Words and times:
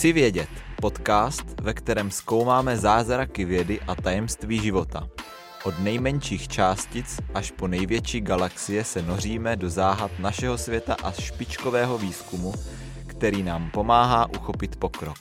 Chci 0.00 0.12
vědět, 0.12 0.48
podcast, 0.80 1.60
ve 1.60 1.74
kterém 1.74 2.10
zkoumáme 2.10 2.76
zázraky 2.76 3.44
vědy 3.44 3.80
a 3.80 3.94
tajemství 3.94 4.60
života. 4.60 5.08
Od 5.64 5.78
nejmenších 5.78 6.48
částic 6.48 7.20
až 7.34 7.50
po 7.50 7.68
největší 7.68 8.20
galaxie 8.20 8.84
se 8.84 9.02
noříme 9.02 9.56
do 9.56 9.70
záhad 9.70 10.10
našeho 10.18 10.58
světa 10.58 10.96
a 11.04 11.12
špičkového 11.12 11.98
výzkumu, 11.98 12.54
který 13.06 13.42
nám 13.42 13.70
pomáhá 13.70 14.26
uchopit 14.26 14.76
pokrok. 14.76 15.18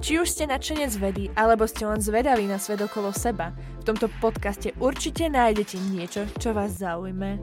Či 0.00 0.20
už 0.22 0.30
ste 0.30 0.46
nadšenec 0.46 0.94
vedy, 1.02 1.26
alebo 1.34 1.66
ste 1.66 1.82
len 1.82 1.98
zvedaví 1.98 2.46
na 2.46 2.62
svet 2.62 2.78
okolo 2.78 3.10
seba, 3.10 3.50
v 3.82 3.90
tomto 3.90 4.06
podcaste 4.22 4.70
určite 4.78 5.26
nájdete 5.26 5.82
niečo, 5.90 6.30
čo 6.38 6.54
vás 6.54 6.78
zaujme. 6.78 7.42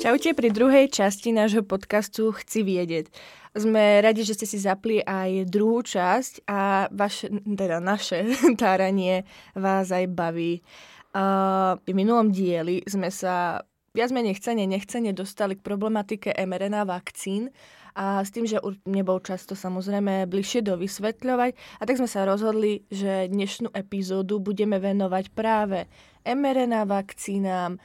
Čaute 0.00 0.32
pri 0.32 0.48
druhej 0.48 0.88
časti 0.88 1.28
nášho 1.28 1.60
podcastu 1.60 2.32
Chci 2.32 2.64
vědět. 2.64 3.12
Sme 3.52 4.00
radi, 4.00 4.24
že 4.24 4.32
ste 4.32 4.48
si 4.48 4.56
zapli 4.56 5.04
aj 5.04 5.44
druhú 5.44 5.84
časť 5.84 6.48
a 6.48 6.88
vaše, 6.88 7.28
teda 7.44 7.84
naše 7.84 8.24
táranie 8.56 9.28
vás 9.52 9.92
aj 9.92 10.08
baví. 10.08 10.64
Uh, 11.12 11.76
v 11.84 11.92
minulom 11.92 12.32
dieli 12.32 12.80
sme 12.88 13.12
sa 13.12 13.60
viac 13.92 14.08
menej 14.08 14.40
chcene, 14.40 14.64
nechcene 14.64 15.12
dostali 15.12 15.60
k 15.60 15.66
problematike 15.68 16.32
mRNA 16.32 16.88
vakcín 16.88 17.52
a 17.92 18.24
s 18.24 18.32
tým, 18.32 18.48
že 18.48 18.56
nebol 18.88 19.20
často 19.20 19.52
samozrejme 19.52 20.24
bližšie 20.24 20.64
dovysvetľovať. 20.64 21.52
A 21.76 21.82
tak 21.84 22.00
sme 22.00 22.08
sa 22.08 22.24
rozhodli, 22.24 22.88
že 22.88 23.28
dnešnú 23.28 23.68
epizódu 23.76 24.40
budeme 24.40 24.80
venovať 24.80 25.28
práve 25.36 25.92
mRNA 26.24 26.88
vakcínám, 26.88 27.76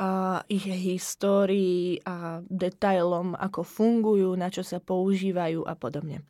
a 0.00 0.40
ich 0.48 0.64
histórii 0.64 2.00
a 2.08 2.40
detailom, 2.48 3.36
ako 3.36 3.60
fungujú, 3.60 4.32
na 4.32 4.48
čo 4.48 4.64
sa 4.64 4.80
používajú 4.80 5.68
a 5.68 5.76
podobne. 5.76 6.24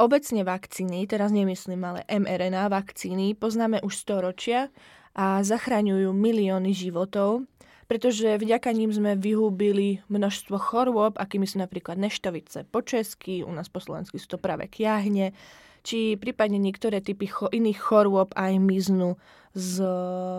Obecne 0.00 0.48
vakcíny, 0.48 1.04
teraz 1.04 1.28
nemyslím 1.28 1.84
ale 1.84 2.08
mRNA 2.08 2.72
vakcíny, 2.72 3.36
poznáme 3.36 3.84
už 3.84 4.00
storočia 4.00 4.72
a 5.12 5.44
zachraňujú 5.44 6.08
milióny 6.16 6.72
životov, 6.72 7.44
pretože 7.84 8.40
vďaka 8.40 8.72
ním 8.72 8.96
sme 8.96 9.12
vyhúbili 9.12 10.00
množstvo 10.08 10.56
chorôb, 10.56 11.20
akými 11.20 11.44
sú 11.44 11.60
napríklad 11.60 12.00
neštovice 12.00 12.64
po 12.64 12.80
česky, 12.80 13.44
u 13.44 13.52
nás 13.52 13.68
po 13.68 13.84
slovensky 13.84 14.16
sú 14.16 14.24
to 14.24 14.38
práve 14.40 14.72
kiahne, 14.72 15.36
či 15.84 16.16
prípadne 16.16 16.56
niektoré 16.56 17.04
typy 17.04 17.28
cho- 17.28 17.52
iných 17.52 17.76
chorôb 17.76 18.32
aj 18.40 18.56
miznú 18.56 19.20
z, 19.54 19.74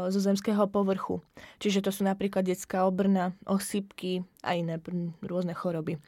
zo 0.08 0.20
zemského 0.20 0.68
povrchu. 0.72 1.20
Čiže 1.60 1.84
to 1.84 1.92
sú 1.92 2.08
napríklad 2.08 2.48
detská 2.48 2.88
obrna, 2.88 3.36
osypky 3.44 4.24
a 4.44 4.56
iné 4.56 4.80
rôzne 5.24 5.52
choroby. 5.52 6.00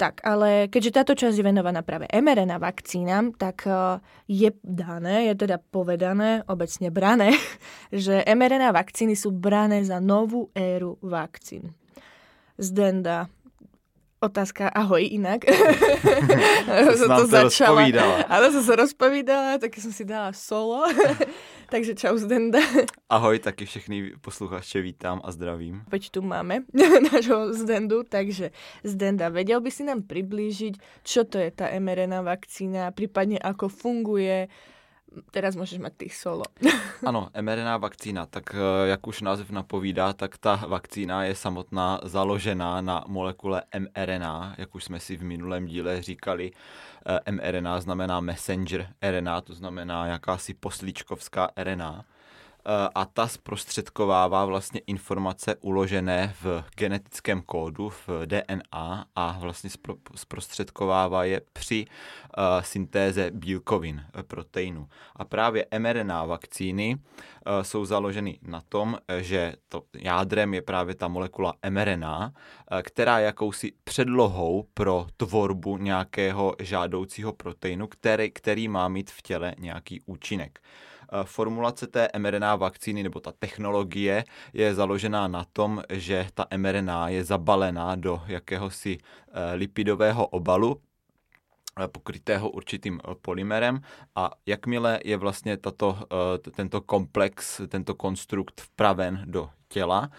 Tak, 0.00 0.24
ale 0.24 0.72
keďže 0.72 0.96
táto 0.96 1.12
časť 1.12 1.36
je 1.36 1.44
venovaná 1.44 1.84
práve 1.84 2.08
mRNA 2.08 2.56
vakcínam, 2.56 3.36
tak 3.36 3.68
e, 3.68 4.00
je 4.32 4.48
dané, 4.64 5.28
je 5.28 5.44
teda 5.44 5.60
povedané, 5.60 6.40
obecne 6.48 6.88
brané, 6.88 7.36
že 7.92 8.24
mRNA 8.24 8.72
vakcíny 8.72 9.12
sú 9.12 9.28
brané 9.28 9.84
za 9.84 10.00
novú 10.00 10.48
éru 10.56 10.96
vakcín. 11.04 11.76
Zdenda, 12.56 13.28
Otázka, 14.20 14.68
ahoj 14.68 15.00
inak. 15.00 15.48
som 17.00 17.08
to 17.08 17.24
začala. 17.24 17.88
Ale 18.28 18.52
som 18.52 18.60
sa 18.60 18.76
rozpovídala, 18.76 19.56
tak 19.56 19.72
som 19.80 19.88
si 19.88 20.04
dala 20.04 20.36
solo. 20.36 20.84
Takže 21.72 21.96
čau 21.96 22.20
Zdenda. 22.20 22.60
Ahoj, 23.08 23.40
taky 23.40 23.64
všechny 23.64 24.20
posluchače 24.20 24.84
vítám 24.84 25.24
a 25.24 25.32
zdravím. 25.32 25.88
Veď 25.88 26.12
tu 26.12 26.20
máme 26.20 26.68
nášho 27.08 27.56
Zdendu, 27.56 28.04
takže 28.04 28.52
Zdenda, 28.84 29.32
vedel 29.32 29.62
by 29.64 29.70
si 29.72 29.88
nám 29.88 30.04
priblížiť, 30.04 31.00
čo 31.00 31.24
to 31.24 31.40
je 31.40 31.48
tá 31.54 31.72
mRNA 31.72 32.20
vakcína, 32.20 32.92
prípadne 32.92 33.40
ako 33.40 33.72
funguje, 33.72 34.52
Teraz 35.30 35.56
můžeš 35.56 35.78
mít 35.78 35.96
ty 35.96 36.08
solo. 36.08 36.42
ano, 37.06 37.28
mRNA 37.40 37.76
vakcína, 37.76 38.26
tak 38.26 38.54
eh, 38.54 38.88
jak 38.88 39.06
už 39.06 39.20
název 39.22 39.50
napovídá, 39.50 40.12
tak 40.12 40.38
ta 40.38 40.56
vakcína 40.56 41.24
je 41.24 41.34
samotná 41.34 42.00
založená 42.02 42.80
na 42.80 43.04
molekule 43.08 43.62
mRNA, 43.78 44.54
jak 44.58 44.74
už 44.74 44.84
jsme 44.84 45.00
si 45.00 45.16
v 45.16 45.22
minulém 45.22 45.66
díle 45.66 46.02
říkali. 46.02 46.50
Eh, 47.26 47.32
mRNA 47.32 47.80
znamená 47.80 48.20
messenger 48.20 48.88
RNA, 49.02 49.40
to 49.40 49.54
znamená 49.54 50.06
jakási 50.06 50.54
poslíčkovská 50.54 51.50
RNA. 51.56 52.04
Eh, 52.66 52.88
a 52.94 53.04
ta 53.04 53.28
zprostředkovává 53.28 54.44
vlastně 54.44 54.80
informace 54.86 55.54
uložené 55.60 56.34
v 56.42 56.64
genetickém 56.76 57.42
kódu, 57.42 57.88
v 57.88 58.08
DNA 58.26 59.06
a 59.16 59.38
vlastně 59.40 59.70
zprostředkovává 60.14 61.24
je 61.24 61.40
při 61.52 61.86
uh, 61.86 62.62
syntéze 62.62 63.30
bílkovin, 63.30 64.04
eh, 64.18 64.22
proteinu. 64.22 64.88
A 65.16 65.24
právě 65.24 65.66
mRNA 65.78 66.24
vakcíny 66.24 66.98
jsou 67.62 67.84
založeny 67.84 68.38
na 68.42 68.60
tom, 68.68 68.98
že 69.18 69.54
to 69.68 69.82
jádrem 69.96 70.54
je 70.54 70.62
právě 70.62 70.94
ta 70.94 71.08
molekula 71.08 71.54
mRNA, 71.70 72.32
která 72.82 73.18
je 73.18 73.24
jakousi 73.24 73.72
předlohou 73.84 74.66
pro 74.74 75.06
tvorbu 75.16 75.78
nějakého 75.78 76.54
žádoucího 76.58 77.32
proteinu, 77.32 77.86
který, 77.86 78.30
který 78.30 78.68
má 78.68 78.88
mít 78.88 79.10
v 79.10 79.22
těle 79.22 79.54
nějaký 79.58 80.00
účinek. 80.06 80.60
Eh, 81.12 81.24
formulace 81.24 81.86
té 81.86 82.08
mRNA 82.18 82.56
vakcíny 82.56 83.02
nebo 83.02 83.20
ta 83.20 83.32
technologie 83.32 84.24
je 84.52 84.74
založená 84.74 85.28
na 85.28 85.44
tom, 85.52 85.82
že 85.92 86.26
ta 86.34 86.46
mRNA 86.56 87.08
je 87.08 87.24
zabalená 87.24 87.96
do 87.96 88.22
jakéhosi 88.26 88.98
eh, 88.98 89.54
lipidového 89.54 90.26
obalu, 90.26 90.80
eh, 91.80 91.88
pokrytého 91.88 92.50
určitým 92.50 93.00
polymerem. 93.22 93.80
A 94.14 94.30
jakmile 94.46 95.00
je 95.04 95.16
vlastně 95.16 95.56
tato, 95.56 95.98
tento 96.54 96.80
komplex, 96.80 97.60
tento 97.68 97.94
konstrukt 97.94 98.60
vpraven 98.60 99.22
do 99.26 99.50
těla, 99.68 100.10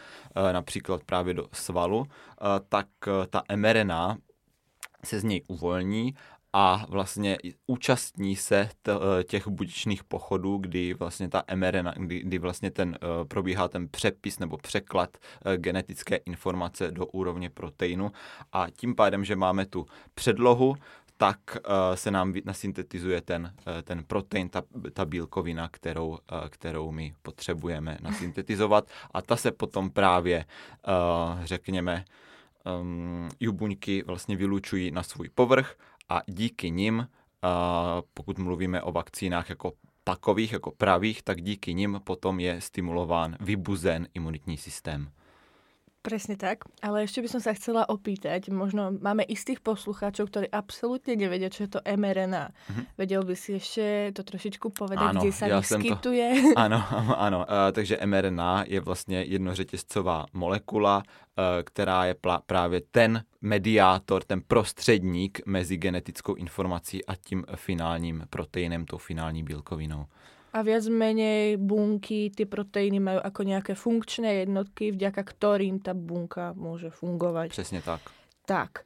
například 0.52 1.04
právě 1.04 1.34
do 1.34 1.48
svalu, 1.52 2.06
tak 2.70 2.88
ta 3.30 3.44
mRNA 3.56 4.18
se 5.04 5.20
z 5.20 5.24
něj 5.24 5.42
uvolní 5.48 6.16
a 6.54 6.86
vlastně 6.90 7.38
účastní 7.68 8.36
se 8.36 8.70
eh, 8.88 9.24
těch 9.24 9.48
budičných 9.48 10.04
pochodů, 10.04 10.58
kdy 10.58 10.94
vlastně 10.94 11.30
ta 11.30 11.44
mRNA, 11.56 11.94
kdy, 11.98 12.20
kdy 12.20 12.38
vlastně 12.38 12.72
ten 12.72 12.90
uh, 12.90 13.28
probíhá 13.28 13.68
ten 13.68 13.88
přepis 13.88 14.40
nebo 14.40 14.58
překlad 14.58 15.18
uh, 15.18 15.54
genetické 15.54 16.16
informace 16.16 16.92
do 16.92 17.06
úrovně 17.06 17.50
proteinu. 17.50 18.12
A 18.52 18.68
tím 18.70 18.96
pádem, 18.96 19.26
že 19.26 19.36
máme 19.36 19.66
tu 19.66 19.86
předlohu, 20.14 20.76
tak 21.18 21.58
se 21.96 22.12
nám 22.12 22.34
nasyntetizuje 22.46 23.22
ten, 23.22 23.54
ten 23.84 24.04
protein, 24.04 24.50
ta, 24.50 24.64
ta 24.94 25.06
bílkovina, 25.06 25.70
kterou, 25.70 26.18
kterou 26.50 26.92
my 26.92 27.14
potřebujeme 27.22 27.98
nasyntetizovat. 28.02 28.88
A 29.14 29.22
ta 29.22 29.36
se 29.36 29.52
potom 29.52 29.90
právě, 29.90 30.46
řekněme, 31.44 32.06
um, 32.82 33.30
jubuňky 33.40 34.04
vlastně 34.04 34.36
vylučují 34.36 34.92
na 34.92 35.04
svůj 35.04 35.30
povrch 35.30 35.76
a 36.12 36.22
díky 36.28 36.72
nim, 36.72 37.08
pokud 38.14 38.40
mluvíme 38.40 38.82
o 38.82 38.92
vakcínách 38.92 39.50
jako 39.50 39.74
takových, 40.04 40.52
jako 40.52 40.72
pravých, 40.72 41.24
tak 41.24 41.42
díky 41.42 41.74
nim 41.74 42.02
potom 42.04 42.40
je 42.40 42.62
stimulován, 42.62 43.38
vybuzen 43.40 44.08
imunitní 44.14 44.58
systém. 44.58 45.12
Presne 46.02 46.34
tak, 46.34 46.66
ale 46.82 47.06
ešte 47.06 47.22
by 47.22 47.30
som 47.30 47.42
sa 47.46 47.54
chcela 47.54 47.86
opýtať, 47.86 48.50
možno 48.50 48.90
máme 48.90 49.22
istých 49.22 49.62
poslucháčov, 49.62 50.34
ktorí 50.34 50.50
absolútne 50.50 51.14
nevedia, 51.14 51.54
čo 51.54 51.70
je 51.70 51.78
to 51.78 51.82
mRNA. 51.86 52.50
Mm-hmm. 52.50 52.86
Vedel 52.98 53.22
by 53.22 53.36
si 53.38 53.62
ešte 53.62 54.10
to 54.18 54.26
trošičku 54.26 54.74
povedať, 54.74 55.14
áno, 55.14 55.22
kde 55.22 55.30
sa 55.30 55.46
ja 55.46 55.62
vyskytuje? 55.62 56.58
To... 56.58 56.58
Áno, 56.66 56.82
áno. 57.14 57.40
Uh, 57.46 57.70
takže 57.70 58.02
mRNA 58.02 58.66
je 58.68 58.82
vlastně 58.82 59.22
jednořetězcová 59.22 60.26
molekula, 60.34 60.98
uh, 60.98 61.44
která 61.64 62.06
je 62.06 62.14
pl- 62.14 62.42
právě 62.46 62.82
ten 62.92 63.24
mediátor, 63.42 64.24
ten 64.24 64.42
prostředník 64.42 65.46
mezi 65.46 65.78
genetickou 65.78 66.34
informací 66.34 67.06
a 67.06 67.16
tím 67.16 67.46
finálním 67.56 68.26
proteinem, 68.30 68.86
tou 68.86 68.98
finální 68.98 69.44
bílkovinou 69.44 70.06
a 70.52 70.58
viac 70.68 70.84
menej 70.92 71.56
bunky, 71.56 72.28
tie 72.32 72.44
proteíny 72.44 73.00
majú 73.00 73.20
ako 73.24 73.42
nejaké 73.48 73.74
funkčné 73.74 74.44
jednotky, 74.44 74.92
vďaka 74.92 75.22
ktorým 75.24 75.80
tá 75.80 75.96
bunka 75.96 76.52
môže 76.60 76.92
fungovať. 76.92 77.56
Přesne 77.56 77.80
tak. 77.80 78.04
Tak. 78.44 78.84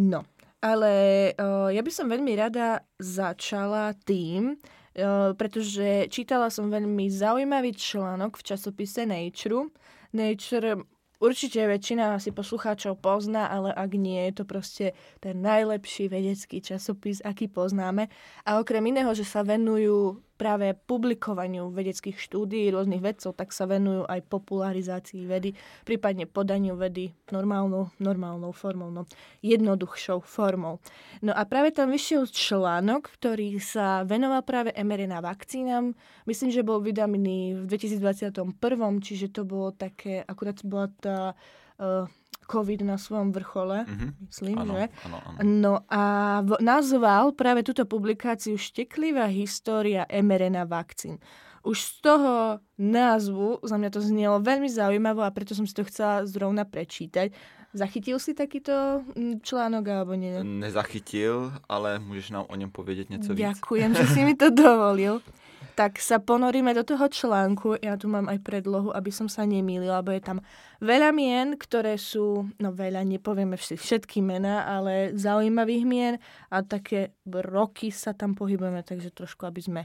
No, 0.00 0.24
ale 0.64 0.92
uh, 1.36 1.68
ja 1.68 1.84
by 1.84 1.92
som 1.92 2.08
veľmi 2.08 2.32
rada 2.36 2.80
začala 2.96 3.92
tým, 4.08 4.56
uh, 4.56 5.32
pretože 5.36 6.08
čítala 6.08 6.48
som 6.48 6.72
veľmi 6.72 7.12
zaujímavý 7.12 7.76
článok 7.76 8.40
v 8.40 8.46
časopise 8.52 9.04
Nature. 9.04 9.68
Nature 10.16 10.80
určite 11.20 11.60
väčšina 11.64 12.16
asi 12.16 12.32
poslucháčov 12.32 13.00
pozná, 13.00 13.48
ale 13.48 13.72
ak 13.72 13.90
nie, 13.96 14.20
je 14.32 14.34
to 14.40 14.44
proste 14.44 14.86
ten 15.20 15.40
najlepší 15.44 16.08
vedecký 16.08 16.60
časopis, 16.60 17.24
aký 17.24 17.48
poznáme. 17.48 18.08
A 18.48 18.60
okrem 18.60 18.84
iného, 18.84 19.12
že 19.12 19.24
sa 19.24 19.44
venujú 19.44 20.24
práve 20.36 20.76
publikovaniu 20.76 21.72
vedeckých 21.72 22.20
štúdií 22.20 22.68
rôznych 22.68 23.00
vedcov, 23.00 23.32
tak 23.34 23.50
sa 23.50 23.64
venujú 23.64 24.04
aj 24.04 24.20
popularizácii 24.28 25.24
vedy, 25.24 25.56
prípadne 25.82 26.28
podaniu 26.28 26.76
vedy 26.76 27.16
normálnou, 27.32 27.90
normálnou 27.96 28.52
formou, 28.52 28.92
no, 28.92 29.08
jednoduchšou 29.40 30.20
formou. 30.22 30.78
No 31.24 31.32
a 31.32 31.42
práve 31.48 31.72
tam 31.72 31.88
vyšiel 31.88 32.28
článok, 32.28 33.08
ktorý 33.16 33.56
sa 33.58 34.04
venoval 34.04 34.44
práve 34.44 34.70
mRNA 34.76 35.24
vakcínam. 35.24 35.96
Myslím, 36.28 36.52
že 36.52 36.62
bol 36.62 36.84
vydaný 36.84 37.56
v 37.56 37.64
2021, 37.64 38.52
čiže 39.00 39.32
to 39.32 39.48
bolo 39.48 39.72
také, 39.72 40.20
akurát 40.22 40.60
bola 40.62 40.92
tá 41.00 41.32
uh, 41.80 42.04
COVID 42.46 42.86
na 42.86 42.96
svojom 42.96 43.34
vrchole, 43.34 43.84
mm-hmm. 43.84 44.10
myslím, 44.30 44.56
ano, 44.56 44.72
že? 44.78 44.84
Ano, 45.04 45.18
ano. 45.18 45.38
No 45.42 45.74
a 45.90 46.02
v, 46.46 46.62
nazval 46.62 47.34
práve 47.34 47.66
túto 47.66 47.82
publikáciu 47.84 48.54
Šteklivá 48.54 49.26
história 49.26 50.06
mRNA 50.06 50.64
vakcín. 50.70 51.18
Už 51.66 51.82
z 51.82 51.92
toho 51.98 52.62
názvu 52.78 53.58
za 53.66 53.74
mňa 53.74 53.90
to 53.90 53.98
znelo 53.98 54.38
veľmi 54.38 54.70
zaujímavo 54.70 55.26
a 55.26 55.34
preto 55.34 55.50
som 55.50 55.66
si 55.66 55.74
to 55.74 55.82
chcela 55.82 56.22
zrovna 56.22 56.62
prečítať. 56.62 57.34
Zachytil 57.74 58.22
si 58.22 58.32
takýto 58.32 59.02
mm, 59.12 59.42
článok 59.42 59.84
alebo 59.90 60.14
nie? 60.14 60.40
Nezachytil, 60.46 61.50
ale 61.66 61.98
môžeš 61.98 62.30
nám 62.32 62.46
o 62.46 62.54
ňom 62.54 62.70
povedať 62.70 63.10
niečo 63.10 63.34
víc. 63.34 63.42
Ďakujem, 63.42 63.90
že 63.98 64.04
si 64.14 64.20
mi 64.22 64.38
to 64.38 64.54
dovolil 64.54 65.18
tak 65.74 65.98
sa 65.98 66.22
ponoríme 66.22 66.70
do 66.76 66.86
toho 66.86 67.08
článku. 67.10 67.80
Ja 67.82 67.98
tu 67.98 68.06
mám 68.06 68.30
aj 68.30 68.44
predlohu, 68.44 68.94
aby 68.94 69.10
som 69.10 69.26
sa 69.26 69.42
nemýlila, 69.42 70.04
lebo 70.04 70.14
je 70.14 70.22
tam 70.22 70.38
veľa 70.84 71.10
mien, 71.10 71.58
ktoré 71.58 71.98
sú, 71.98 72.46
no 72.62 72.68
veľa, 72.70 73.02
nepovieme 73.02 73.58
všetky 73.58 74.22
mená, 74.22 74.68
ale 74.68 75.16
zaujímavých 75.16 75.84
mien 75.88 76.14
a 76.52 76.62
také 76.62 77.16
roky 77.26 77.90
sa 77.90 78.14
tam 78.14 78.38
pohybujeme, 78.38 78.86
takže 78.86 79.10
trošku, 79.10 79.48
aby 79.48 79.60
sme 79.64 79.82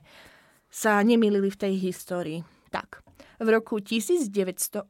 sa 0.71 1.01
nemýlili 1.03 1.49
v 1.51 1.57
tej 1.57 1.73
histórii. 1.81 2.39
Tak, 2.71 3.03
v 3.41 3.47
roku 3.51 3.81
1987 3.83 4.87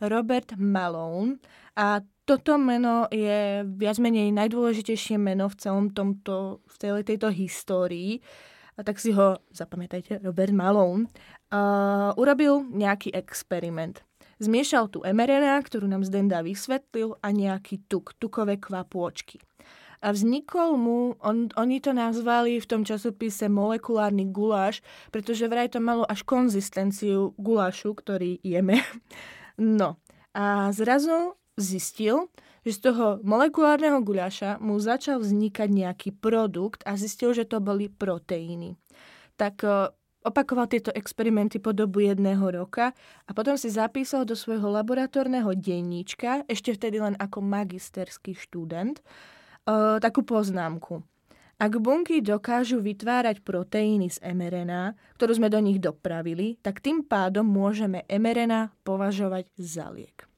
Robert 0.00 0.56
Malone 0.56 1.36
a 1.76 2.00
toto 2.30 2.54
meno 2.62 3.10
je 3.10 3.66
viac 3.66 3.98
menej 3.98 4.30
najdôležitejšie 4.30 5.18
meno 5.18 5.50
v 5.50 5.58
celom 5.58 5.90
tomto, 5.90 6.62
v 6.62 6.74
celej 6.78 7.02
tejto 7.10 7.26
histórii 7.34 8.22
a 8.22 8.59
tak 8.82 8.98
si 8.98 9.12
ho, 9.14 9.40
zapamätajte, 9.52 10.20
Robert 10.24 10.54
Malone, 10.54 11.06
uh, 11.52 12.12
urobil 12.16 12.64
nejaký 12.70 13.12
experiment. 13.14 14.04
Zmiešal 14.40 14.88
tu 14.88 15.04
mRNA, 15.04 15.60
ktorú 15.60 15.84
nám 15.84 16.00
Zdenda 16.00 16.40
vysvetlil, 16.40 17.12
a 17.20 17.28
nejaký 17.28 17.84
tuk, 17.92 18.16
tukové 18.16 18.56
kvapôčky. 18.56 19.36
A 20.00 20.16
vznikol 20.16 20.80
mu, 20.80 21.20
on, 21.20 21.52
oni 21.60 21.76
to 21.76 21.92
nazvali 21.92 22.56
v 22.56 22.64
tom 22.64 22.88
časopise 22.88 23.52
molekulárny 23.52 24.32
guláš, 24.32 24.80
pretože 25.12 25.44
vraj 25.44 25.68
to 25.68 25.76
malo 25.76 26.08
až 26.08 26.24
konzistenciu 26.24 27.36
gulášu, 27.36 27.92
ktorý 27.96 28.40
jeme. 28.40 28.80
No 29.60 30.00
a 30.32 30.72
zrazu 30.72 31.36
zistil, 31.60 32.32
že 32.66 32.72
z 32.76 32.80
toho 32.92 33.06
molekulárneho 33.24 34.04
guľaša 34.04 34.60
mu 34.60 34.76
začal 34.76 35.20
vznikať 35.20 35.68
nejaký 35.68 36.10
produkt 36.12 36.84
a 36.84 36.96
zistil, 36.96 37.32
že 37.32 37.48
to 37.48 37.58
boli 37.60 37.88
proteíny. 37.88 38.76
Tak 39.40 39.64
e, 39.64 39.92
opakoval 40.24 40.68
tieto 40.68 40.92
experimenty 40.92 41.56
po 41.56 41.72
dobu 41.72 42.04
jedného 42.04 42.44
roka 42.52 42.92
a 43.24 43.30
potom 43.32 43.56
si 43.56 43.72
zapísal 43.72 44.28
do 44.28 44.36
svojho 44.36 44.68
laboratórneho 44.68 45.56
denníčka, 45.56 46.44
ešte 46.44 46.76
vtedy 46.76 47.00
len 47.00 47.16
ako 47.16 47.40
magisterský 47.40 48.36
študent, 48.36 49.00
e, 49.00 49.04
takú 50.00 50.20
poznámku. 50.20 51.00
Ak 51.60 51.76
bunky 51.76 52.24
dokážu 52.24 52.80
vytvárať 52.80 53.44
proteíny 53.44 54.08
z 54.08 54.16
mRNA, 54.24 54.96
ktorú 55.20 55.36
sme 55.36 55.52
do 55.52 55.60
nich 55.60 55.76
dopravili, 55.76 56.56
tak 56.64 56.80
tým 56.80 57.04
pádom 57.04 57.44
môžeme 57.44 58.08
mRNA 58.08 58.72
považovať 58.80 59.44
za 59.60 59.92
liek. 59.92 60.29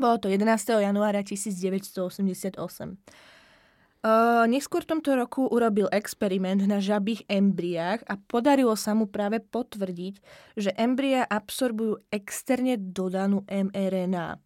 Bolo 0.00 0.16
to 0.16 0.32
11. 0.32 0.80
januára 0.80 1.20
1988. 1.20 2.56
Uh, 4.00 4.48
neskôr 4.48 4.80
v 4.80 4.96
tomto 4.96 5.12
roku 5.12 5.44
urobil 5.44 5.92
experiment 5.92 6.64
na 6.64 6.80
žabých 6.80 7.28
embriách 7.28 8.00
a 8.08 8.16
podarilo 8.16 8.72
sa 8.80 8.96
mu 8.96 9.12
práve 9.12 9.44
potvrdiť, 9.44 10.14
že 10.56 10.72
embria 10.80 11.28
absorbujú 11.28 12.00
externe 12.08 12.80
dodanú 12.80 13.44
mRNA. 13.44 14.40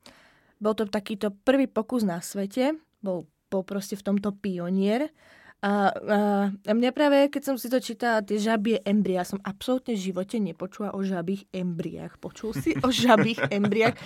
Bol 0.58 0.74
to 0.74 0.90
takýto 0.90 1.30
prvý 1.30 1.70
pokus 1.70 2.02
na 2.02 2.18
svete, 2.18 2.74
bol, 2.98 3.30
bol 3.46 3.62
proste 3.62 3.94
v 3.94 4.10
tomto 4.10 4.34
pionier 4.34 5.14
a, 5.64 5.88
a, 5.88 6.18
a 6.52 6.72
mňa 6.76 6.92
práve, 6.92 7.32
keď 7.32 7.42
som 7.48 7.56
si 7.56 7.72
to 7.72 7.80
čítala, 7.80 8.20
tie 8.20 8.36
žabie 8.36 8.84
embria, 8.84 9.24
som 9.24 9.40
absolútne 9.40 9.96
v 9.96 10.12
živote 10.12 10.36
nepočula 10.36 10.92
o 10.92 11.00
žabých 11.00 11.48
embriách. 11.56 12.20
Počul 12.20 12.52
si 12.52 12.76
o 12.84 12.92
žabých 12.92 13.40
embriách? 13.56 13.96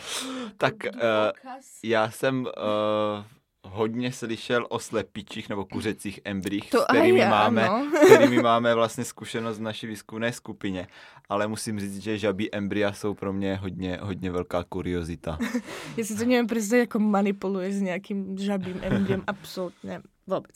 tak 0.54 0.74
uh, 0.86 1.34
já 1.82 2.10
jsem 2.10 2.46
uh, 2.46 3.26
hodně 3.64 4.12
slyšel 4.12 4.66
o 4.70 4.78
slepičích 4.78 5.48
nebo 5.48 5.64
kuřecích 5.64 6.20
embryích, 6.24 6.70
to 6.70 6.80
s 6.80 6.84
kterými, 6.84 7.18
já, 7.18 7.30
máme, 7.30 7.66
no. 7.66 7.90
kterými 8.06 8.42
máme 8.42 8.74
vlastně 8.74 9.04
zkušenost 9.04 9.58
v 9.58 9.62
naší 9.62 9.86
výzkumné 9.86 10.32
skupině. 10.32 10.86
Ale 11.28 11.48
musím 11.48 11.80
říct, 11.80 12.02
že 12.02 12.18
žabí 12.18 12.54
embrya 12.54 12.92
jsou 12.92 13.14
pro 13.14 13.32
mě 13.32 13.56
hodně, 13.56 13.98
hodně 14.02 14.30
velká 14.30 14.64
kuriozita. 14.64 15.38
Já 15.96 16.04
si 16.04 16.14
to 16.14 16.24
nevím 16.24 16.46
představit, 16.46 16.80
jako 16.80 16.98
manipuluješ 16.98 17.74
s 17.74 17.80
nějakým 17.80 18.38
žabým 18.38 18.80
embryem, 18.82 19.22
absolútne 19.26 20.02
vôbec. 20.28 20.52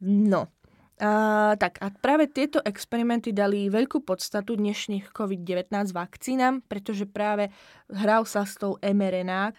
No, 0.00 0.50
a, 0.94 1.58
tak 1.58 1.82
a 1.82 1.90
práve 1.90 2.30
tieto 2.30 2.62
experimenty 2.62 3.34
dali 3.34 3.66
veľkú 3.66 4.06
podstatu 4.06 4.54
dnešných 4.54 5.10
COVID-19 5.10 5.90
vakcínam, 5.90 6.62
pretože 6.70 7.02
práve 7.02 7.50
hral 7.90 8.22
sa 8.22 8.46
s 8.46 8.54
tou 8.54 8.78
mRNA. 8.78 9.50
A, 9.50 9.54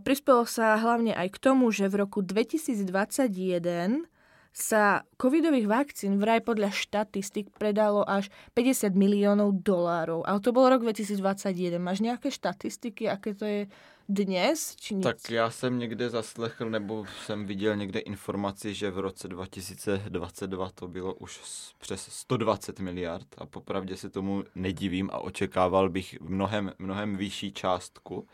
prispelo 0.00 0.48
sa 0.48 0.80
hlavne 0.80 1.12
aj 1.12 1.36
k 1.36 1.38
tomu, 1.38 1.68
že 1.68 1.92
v 1.92 2.08
roku 2.08 2.24
2021 2.24 4.08
sa 4.56 5.04
covidových 5.20 5.68
vakcín 5.68 6.16
vraj 6.16 6.40
podľa 6.40 6.72
štatistik 6.72 7.52
predalo 7.60 8.00
až 8.08 8.32
50 8.56 8.96
miliónov 8.96 9.60
dolárov. 9.60 10.24
Ale 10.24 10.40
to 10.40 10.56
bol 10.56 10.64
rok 10.72 10.80
2021. 10.80 11.76
Máš 11.76 12.00
nejaké 12.00 12.32
štatistiky, 12.32 13.04
aké 13.12 13.36
to 13.36 13.44
je 13.44 13.60
dnes? 14.08 14.76
Či 14.76 14.94
nic? 14.94 15.04
Tak 15.04 15.30
já 15.30 15.50
jsem 15.50 15.78
někde 15.78 16.10
zaslechl, 16.10 16.70
nebo 16.70 17.04
jsem 17.24 17.46
viděl 17.46 17.76
někde 17.76 18.00
informaci, 18.00 18.74
že 18.74 18.90
v 18.90 18.98
roce 18.98 19.28
2022 19.28 20.70
to 20.74 20.88
bylo 20.88 21.14
už 21.14 21.40
přes 21.78 22.08
120 22.10 22.80
miliard 22.80 23.26
a 23.38 23.46
popravdě 23.46 23.96
se 23.96 24.10
tomu 24.10 24.44
nedivím 24.54 25.10
a 25.12 25.18
očekával 25.18 25.88
bych 25.88 26.20
mnohem, 26.20 26.72
mnohem 26.78 27.16
vyšší 27.16 27.52
částku, 27.52 28.26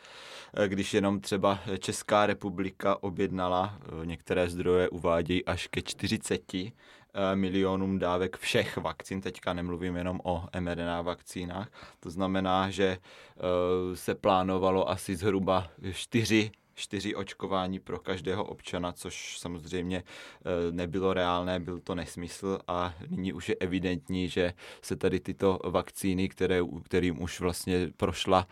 eh, 0.54 0.68
když 0.68 0.94
jenom 0.94 1.20
třeba 1.20 1.58
Česká 1.78 2.26
republika 2.26 3.02
objednala, 3.02 3.78
eh, 4.02 4.06
některé 4.06 4.50
zdroje 4.50 4.88
uvádějí 4.88 5.44
až 5.44 5.66
ke 5.66 5.82
40 5.82 6.52
Eh, 6.52 6.72
milionům 7.34 7.98
dávek 7.98 8.36
všech 8.36 8.76
vakcín, 8.76 9.20
teďka 9.20 9.52
nemluvím 9.52 9.96
jenom 9.96 10.20
o 10.24 10.44
mRNA 10.60 11.02
vakcínách. 11.02 11.68
To 12.00 12.10
znamená, 12.10 12.70
že 12.70 12.84
eh, 12.86 13.96
se 13.96 14.14
plánovalo 14.14 14.90
asi 14.90 15.16
zhruba 15.16 15.68
čtyři 15.92 16.50
čtyři 16.74 17.14
očkování 17.14 17.78
pro 17.78 17.98
každého 17.98 18.44
občana, 18.44 18.92
což 18.92 19.38
samozřejmě 19.38 19.96
eh, 19.98 20.72
nebylo 20.72 21.12
reálné, 21.12 21.60
byl 21.60 21.80
to 21.80 21.94
nesmysl 21.94 22.58
a 22.68 22.94
nyní 23.08 23.32
už 23.32 23.48
je 23.48 23.54
evidentní, 23.60 24.28
že 24.28 24.54
se 24.82 24.96
tady 24.96 25.20
tyto 25.20 25.58
vakcíny, 25.64 26.28
které, 26.28 26.60
kterým 26.84 27.22
už 27.22 27.40
vlastně 27.40 27.88
prošla 27.96 28.48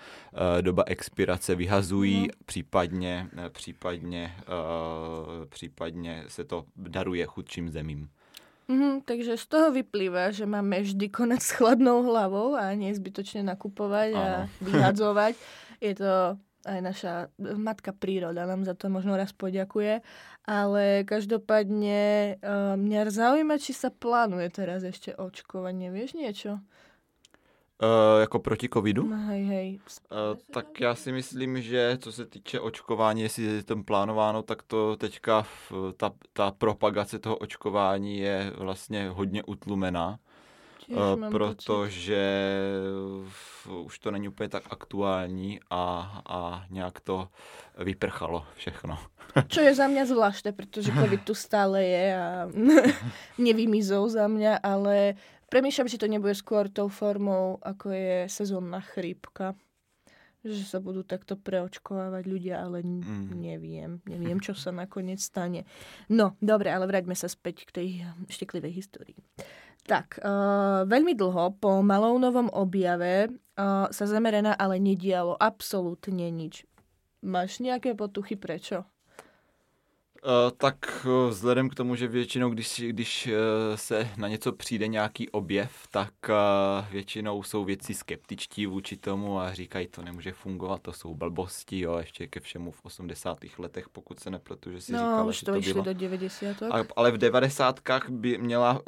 doba 0.60 0.84
expirace, 0.86 1.54
vyhazují, 1.54 2.20
mm. 2.20 2.28
případně, 2.46 3.28
případně, 3.48 4.36
případně 5.48 6.24
se 6.28 6.44
to 6.44 6.64
daruje 6.76 7.26
chudším 7.26 7.70
zemím. 7.70 8.08
Mm-hmm, 8.70 9.02
takže 9.02 9.34
z 9.34 9.46
toho 9.50 9.74
vyplýva, 9.74 10.30
že 10.30 10.46
máme 10.46 10.86
vždy 10.86 11.10
konať 11.10 11.40
s 11.42 11.50
chladnou 11.58 12.06
hlavou 12.06 12.54
a 12.54 12.70
nie 12.78 12.94
zbytočne 12.94 13.42
nakupovať 13.42 14.08
a 14.14 14.26
vyhadzovať. 14.66 15.34
Je 15.82 15.98
to 15.98 16.38
aj 16.62 16.78
naša 16.84 17.14
matka 17.40 17.90
príroda 17.90 18.44
nám 18.44 18.68
za 18.68 18.78
to 18.78 18.86
možno 18.86 19.18
raz 19.18 19.34
poďakuje. 19.34 20.06
Ale 20.46 21.02
každopádne 21.02 22.36
uh, 22.38 22.78
mňa 22.78 23.10
zaujíma, 23.10 23.58
či 23.58 23.74
sa 23.74 23.90
plánuje 23.90 24.46
teraz 24.54 24.86
ešte 24.86 25.18
očkovanie. 25.18 25.90
Vieš 25.90 26.14
niečo? 26.14 26.62
Uh, 27.82 28.20
jako 28.20 28.38
proti 28.38 28.68
covidu? 28.68 29.08
No, 29.08 29.16
hej, 29.16 29.44
hej. 29.44 29.78
Uh, 30.10 30.38
tak 30.50 30.80
já 30.80 30.94
si 30.94 31.12
myslím, 31.12 31.62
že 31.62 31.98
co 32.00 32.12
se 32.12 32.26
týče 32.26 32.60
očkování, 32.60 33.22
jestli 33.22 33.42
je 33.42 33.62
tam 33.62 33.84
plánováno, 33.84 34.42
tak 34.42 34.62
to 34.62 34.96
teďka 34.96 35.46
ta, 35.96 36.10
ta 36.32 36.50
propagace 36.50 37.18
toho 37.18 37.36
očkování 37.36 38.18
je 38.18 38.52
vlastně 38.56 39.08
hodně 39.08 39.42
utlumená. 39.42 40.18
Uh, 40.88 41.30
protože 41.30 42.50
už 43.84 43.98
to 43.98 44.10
není 44.10 44.28
úplně 44.28 44.48
tak 44.48 44.62
aktuální 44.70 45.60
a, 45.70 46.20
a 46.28 46.64
nějak 46.70 47.00
to 47.00 47.28
vyprchalo 47.78 48.46
všechno. 48.54 48.98
Čo 49.46 49.62
je 49.62 49.74
za 49.74 49.86
mňa 49.86 50.04
zvláštne, 50.10 50.50
pretože 50.52 50.90
COVID 51.00 51.22
tu 51.22 51.34
stále 51.34 51.84
je 51.84 52.06
a 52.18 52.30
nevymizol 53.38 54.10
za 54.10 54.26
mňa, 54.26 54.58
ale 54.58 55.14
premýšľam, 55.50 55.90
či 55.90 56.00
to 56.00 56.06
nebude 56.06 56.38
skôr 56.38 56.70
tou 56.70 56.86
formou, 56.86 57.58
ako 57.60 57.90
je 57.92 58.16
sezónna 58.30 58.80
chrípka 58.80 59.58
že 60.40 60.64
sa 60.64 60.80
budú 60.80 61.04
takto 61.04 61.36
preočkovávať 61.36 62.24
ľudia, 62.24 62.64
ale 62.64 62.80
mm. 62.80 63.36
neviem. 63.36 64.00
Neviem, 64.12 64.40
čo 64.40 64.56
sa 64.56 64.72
nakoniec 64.72 65.20
stane. 65.20 65.68
No, 66.08 66.36
dobre, 66.40 66.72
ale 66.72 66.88
vráťme 66.88 67.12
sa 67.12 67.28
späť 67.28 67.68
k 67.68 67.70
tej 67.70 67.88
šteklivej 68.32 68.72
histórii. 68.72 69.18
Tak, 69.84 70.20
uh, 70.20 70.84
veľmi 70.84 71.16
dlho 71.16 71.56
po 71.56 71.80
Malounovom 71.80 72.52
objave 72.52 73.32
uh, 73.32 73.88
sa 73.88 74.04
zamerená 74.04 74.52
ale 74.56 74.76
nedialo 74.76 75.36
absolútne 75.40 76.28
nič. 76.28 76.68
Máš 77.20 77.60
nejaké 77.60 77.96
potuchy 77.96 78.36
prečo? 78.36 78.88
Uh, 80.24 80.50
tak 80.56 81.06
uh, 81.06 81.30
vzhledem 81.30 81.68
k 81.68 81.74
tomu, 81.74 81.96
že 81.96 82.08
většinou, 82.08 82.50
když, 82.50 82.82
když 82.86 83.26
uh, 83.26 83.32
se 83.76 84.10
na 84.16 84.28
něco 84.28 84.52
přijde 84.52 84.86
nějaký 84.88 85.30
objev, 85.30 85.86
tak 85.90 86.12
většinou 86.90 87.42
jsou 87.42 87.64
věci 87.64 87.94
skeptičtí 87.94 88.66
vůči 88.66 88.96
tomu 88.96 89.40
a 89.40 89.54
říkají, 89.54 89.88
to 89.88 90.02
nemůže 90.02 90.32
fungovat, 90.32 90.82
to 90.82 90.92
jsou 90.92 91.14
blbosti, 91.14 91.80
jo, 91.80 91.96
ještě 91.98 92.26
ke 92.26 92.40
všemu 92.40 92.70
v 92.70 92.84
80. 92.84 93.38
letech, 93.58 93.88
pokud 93.88 94.20
se 94.20 94.30
nepletu, 94.30 94.72
že 94.72 94.80
si 94.80 94.92
no, 94.92 94.98
říkala, 94.98 95.24
už 95.24 95.38
že 95.38 95.46
to, 95.46 95.52
to 95.52 95.60
bylo. 95.60 95.84
do 95.84 95.94
90. 95.94 96.62
Ale, 96.70 96.84
ale 96.96 97.10
v 97.10 97.18
90. 97.18 97.80
by 98.08 98.38
měla, 98.38 98.82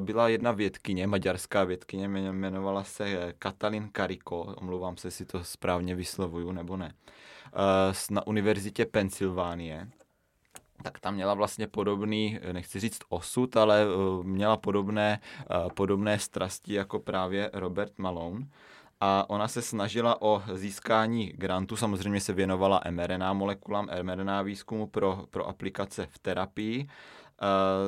byla 0.00 0.28
jedna 0.28 0.52
vědkyně, 0.52 1.06
maďarská 1.06 1.64
vědkyně, 1.64 2.04
jmenovala 2.04 2.84
se 2.84 3.34
Katalin 3.38 3.88
Kariko, 3.92 4.40
omlouvám 4.40 4.96
se, 4.96 5.10
si 5.10 5.24
to 5.24 5.44
správně 5.44 5.94
vyslovuju, 5.94 6.52
nebo 6.52 6.76
ne, 6.76 6.94
na 8.10 8.26
univerzitě 8.26 8.86
Pensylvánie 8.86 9.88
tak 10.82 11.00
tam 11.00 11.14
měla 11.14 11.34
vlastně 11.34 11.66
podobný, 11.66 12.38
nechci 12.52 12.80
říct 12.80 13.00
osud, 13.08 13.56
ale 13.56 13.82
eh, 13.82 14.24
měla 14.24 14.56
podobné, 14.56 15.20
eh, 15.40 15.68
podobné 15.74 16.18
strasti 16.18 16.74
jako 16.74 16.98
právě 16.98 17.50
Robert 17.52 17.98
Malone. 17.98 18.46
A 19.00 19.30
ona 19.30 19.48
se 19.48 19.62
snažila 19.62 20.22
o 20.22 20.42
získání 20.52 21.26
grantu, 21.26 21.76
samozřejmě 21.76 22.20
se 22.20 22.32
věnovala 22.32 22.80
mRNA 22.90 23.32
molekulám, 23.32 23.88
mRNA 24.02 24.42
výzkumu 24.42 24.86
pro, 24.86 25.24
pro 25.30 25.48
aplikace 25.48 26.06
v 26.10 26.18
terapii 26.18 26.88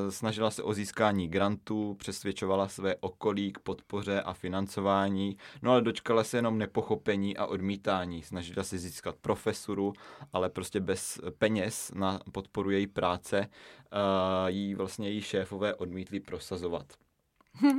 snažila 0.08 0.50
se 0.50 0.62
o 0.62 0.72
získání 0.72 1.28
grantů, 1.28 1.94
přesvědčovala 1.94 2.68
své 2.68 2.96
okolí 2.96 3.52
k 3.52 3.58
podpoře 3.58 4.22
a 4.22 4.32
financování, 4.32 5.36
no 5.62 5.72
ale 5.72 5.82
dočkala 5.82 6.24
se 6.24 6.38
jenom 6.38 6.58
nepochopení 6.58 7.36
a 7.36 7.46
odmítání. 7.46 8.22
Snažila 8.22 8.64
se 8.64 8.78
získat 8.78 9.16
profesuru, 9.16 9.92
ale 10.32 10.48
prostě 10.50 10.80
bez 10.80 11.20
peněz 11.38 11.92
na 11.94 12.20
podporu 12.32 12.70
její 12.70 12.86
práce 12.86 13.40
uh, 13.40 14.48
jí 14.48 14.74
vlastně 14.74 15.08
její 15.08 15.22
šéfové 15.22 15.74
odmítli 15.74 16.20
prosazovat. 16.20 17.07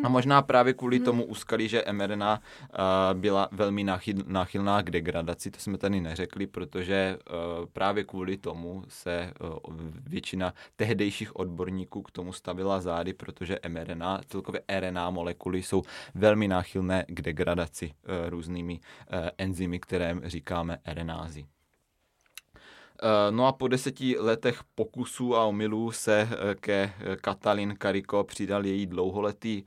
A 0.04 0.10
možná 0.10 0.42
právě 0.42 0.74
kvůli 0.74 1.00
tomu 1.00 1.26
úskalí, 1.26 1.68
že 1.68 1.84
mRNA 1.92 2.40
uh, 2.40 3.20
byla 3.20 3.50
velmi 3.52 3.84
náchyl, 3.84 4.16
náchylná 4.26 4.82
k 4.82 4.92
degradaci, 4.92 5.52
to 5.52 5.60
jsme 5.60 5.78
tady 5.78 6.02
neřekli, 6.02 6.48
protože 6.48 7.18
uh, 7.18 7.66
právě 7.66 8.04
kvůli 8.04 8.38
tomu 8.38 8.84
se 8.88 9.34
uh, 9.68 9.76
většina 10.08 10.54
tehdejších 10.76 11.36
odborníků 11.36 12.02
k 12.02 12.12
tomu 12.12 12.34
stavila 12.34 12.82
zády, 12.82 13.14
protože 13.14 13.60
mRNA, 13.68 14.22
celkově 14.28 14.62
RNA 14.80 15.10
molekuly 15.10 15.64
jsou 15.64 15.84
velmi 16.16 16.48
náchylné 16.48 17.06
k 17.08 17.22
degradaci 17.22 17.92
různými 18.30 18.80
enzymy, 19.38 19.80
které 19.80 20.16
říkáme 20.24 20.78
RNázy. 20.86 21.46
Eh, 23.02 23.32
no 23.32 23.48
a 23.48 23.52
po 23.52 23.68
deseti 23.68 24.16
letech 24.20 24.64
pokusů 24.76 25.36
a 25.36 25.46
omylů 25.46 25.92
se 25.92 26.30
eh, 26.32 26.56
ke 26.56 26.94
Katalin 27.22 27.76
Kariko 27.78 28.24
přidal 28.24 28.66
její 28.66 28.86
dlouholetý, 28.86 29.64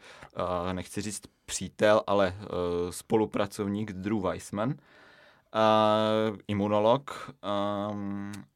eh, 0.70 0.74
nechci 0.74 1.00
říct 1.00 1.22
přítel, 1.44 2.02
ale 2.06 2.34
spolupracovník 2.90 3.92
Drew 3.92 4.20
Weissman, 4.20 4.74
imunolog 6.48 7.30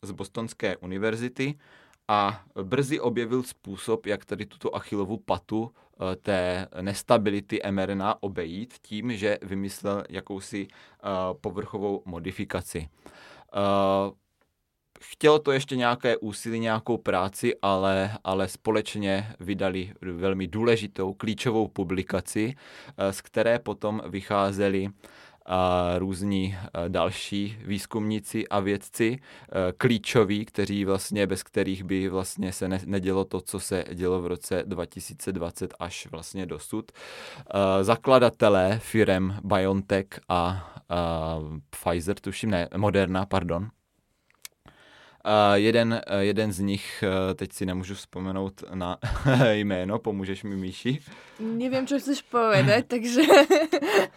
z 0.03 0.11
Bostonské 0.11 0.77
univerzity 0.77 1.59
a 2.09 2.45
brzy 2.63 3.01
objevil 3.01 3.43
způsob, 3.43 4.07
jak 4.07 4.25
tady 4.25 4.47
tuto 4.47 4.77
achilovu 4.77 5.17
patu 5.17 5.71
té 6.23 6.69
nestability 6.81 7.61
mRNA 7.71 8.23
obejít 8.23 8.75
tím, 8.83 9.17
že 9.17 9.39
vymyslel 9.43 10.05
jakousi 10.09 10.69
povrchovou 11.41 12.03
modifikaci. 12.05 12.89
Chtělo 15.01 15.39
to 15.39 15.53
ještě 15.53 15.77
nějaké 15.77 16.17
úsilí, 16.17 16.61
nějakou 16.61 16.97
práci, 16.97 17.55
ale, 17.63 18.11
ale 18.25 18.49
společně 18.49 19.33
vydali 19.41 19.93
velmi 20.01 20.47
důležitou, 20.47 21.13
klíčovou 21.15 21.69
publikaci, 21.69 22.55
eh, 22.99 23.13
z 23.13 23.21
které 23.21 23.59
potom 23.59 24.03
vycházeli 24.07 24.89
eh, 24.89 25.99
různí 25.99 26.57
eh, 26.57 26.89
další 26.89 27.59
výzkumníci 27.65 28.49
a 28.49 28.61
vědci, 28.61 29.19
klíčoví, 29.79 30.45
kteří 30.45 30.85
vlastně, 30.85 31.27
bez 31.27 31.43
kterých 31.43 31.85
by 31.85 32.09
vlastně 32.09 32.53
se 32.53 32.69
ne, 32.69 32.81
nedělo 32.87 33.25
to, 33.25 33.41
co 33.41 33.61
se 33.61 33.85
dělo 33.95 34.23
v 34.23 34.27
roce 34.27 34.63
2020 34.67 35.75
až 35.79 36.07
vlastně 36.11 36.47
dosud. 36.47 36.93
Zakladatelé 37.83 38.79
firem 38.83 39.39
BioNTech 39.45 40.07
a, 40.29 40.73
a 40.89 41.39
Pfizer, 41.71 42.21
tuším, 42.21 42.51
ne, 42.51 42.69
Moderna, 42.77 43.27
pardon, 43.27 43.69
Uh, 45.27 45.55
jeden, 45.55 45.93
uh, 45.93 46.19
jeden 46.19 46.53
z 46.53 46.61
nich, 46.61 47.05
uh, 47.07 47.35
teď 47.35 47.53
si 47.53 47.67
nemůžu 47.67 47.95
vzpomenout 47.95 48.63
na 48.75 48.99
jméno, 49.51 49.99
pomůžeš 49.99 50.43
mi, 50.43 50.57
Míši? 50.57 50.99
Nevím, 51.41 51.87
co 51.87 51.99
chceš 51.99 52.23
povedať, 52.23 52.87
takže... 52.89 53.23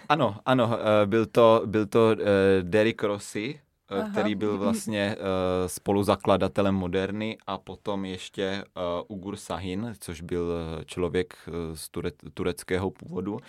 ano, 0.10 0.38
ano, 0.46 0.66
uh, 0.66 0.74
byl 1.06 1.25
to, 1.25 1.62
byl 1.66 1.86
to 1.86 2.08
uh, 2.08 2.18
Derek 2.62 3.04
Rossi, 3.04 3.60
Aha. 3.89 4.10
který 4.12 4.36
byl 4.36 4.58
vlastně 4.58 5.16
uh, 5.16 5.25
spoluzakladatelem 5.68 6.75
Moderny 6.75 7.38
a 7.48 7.58
potom 7.58 8.06
ještě 8.06 8.63
uh, 9.08 9.18
Ugur 9.18 9.36
Sahin, 9.36 9.94
což 10.00 10.22
byl 10.22 10.54
člověk 10.86 11.34
z 11.74 11.89
ture, 11.89 12.12
tureckého 12.34 12.92
původu, 12.92 13.34
uh, 13.34 13.39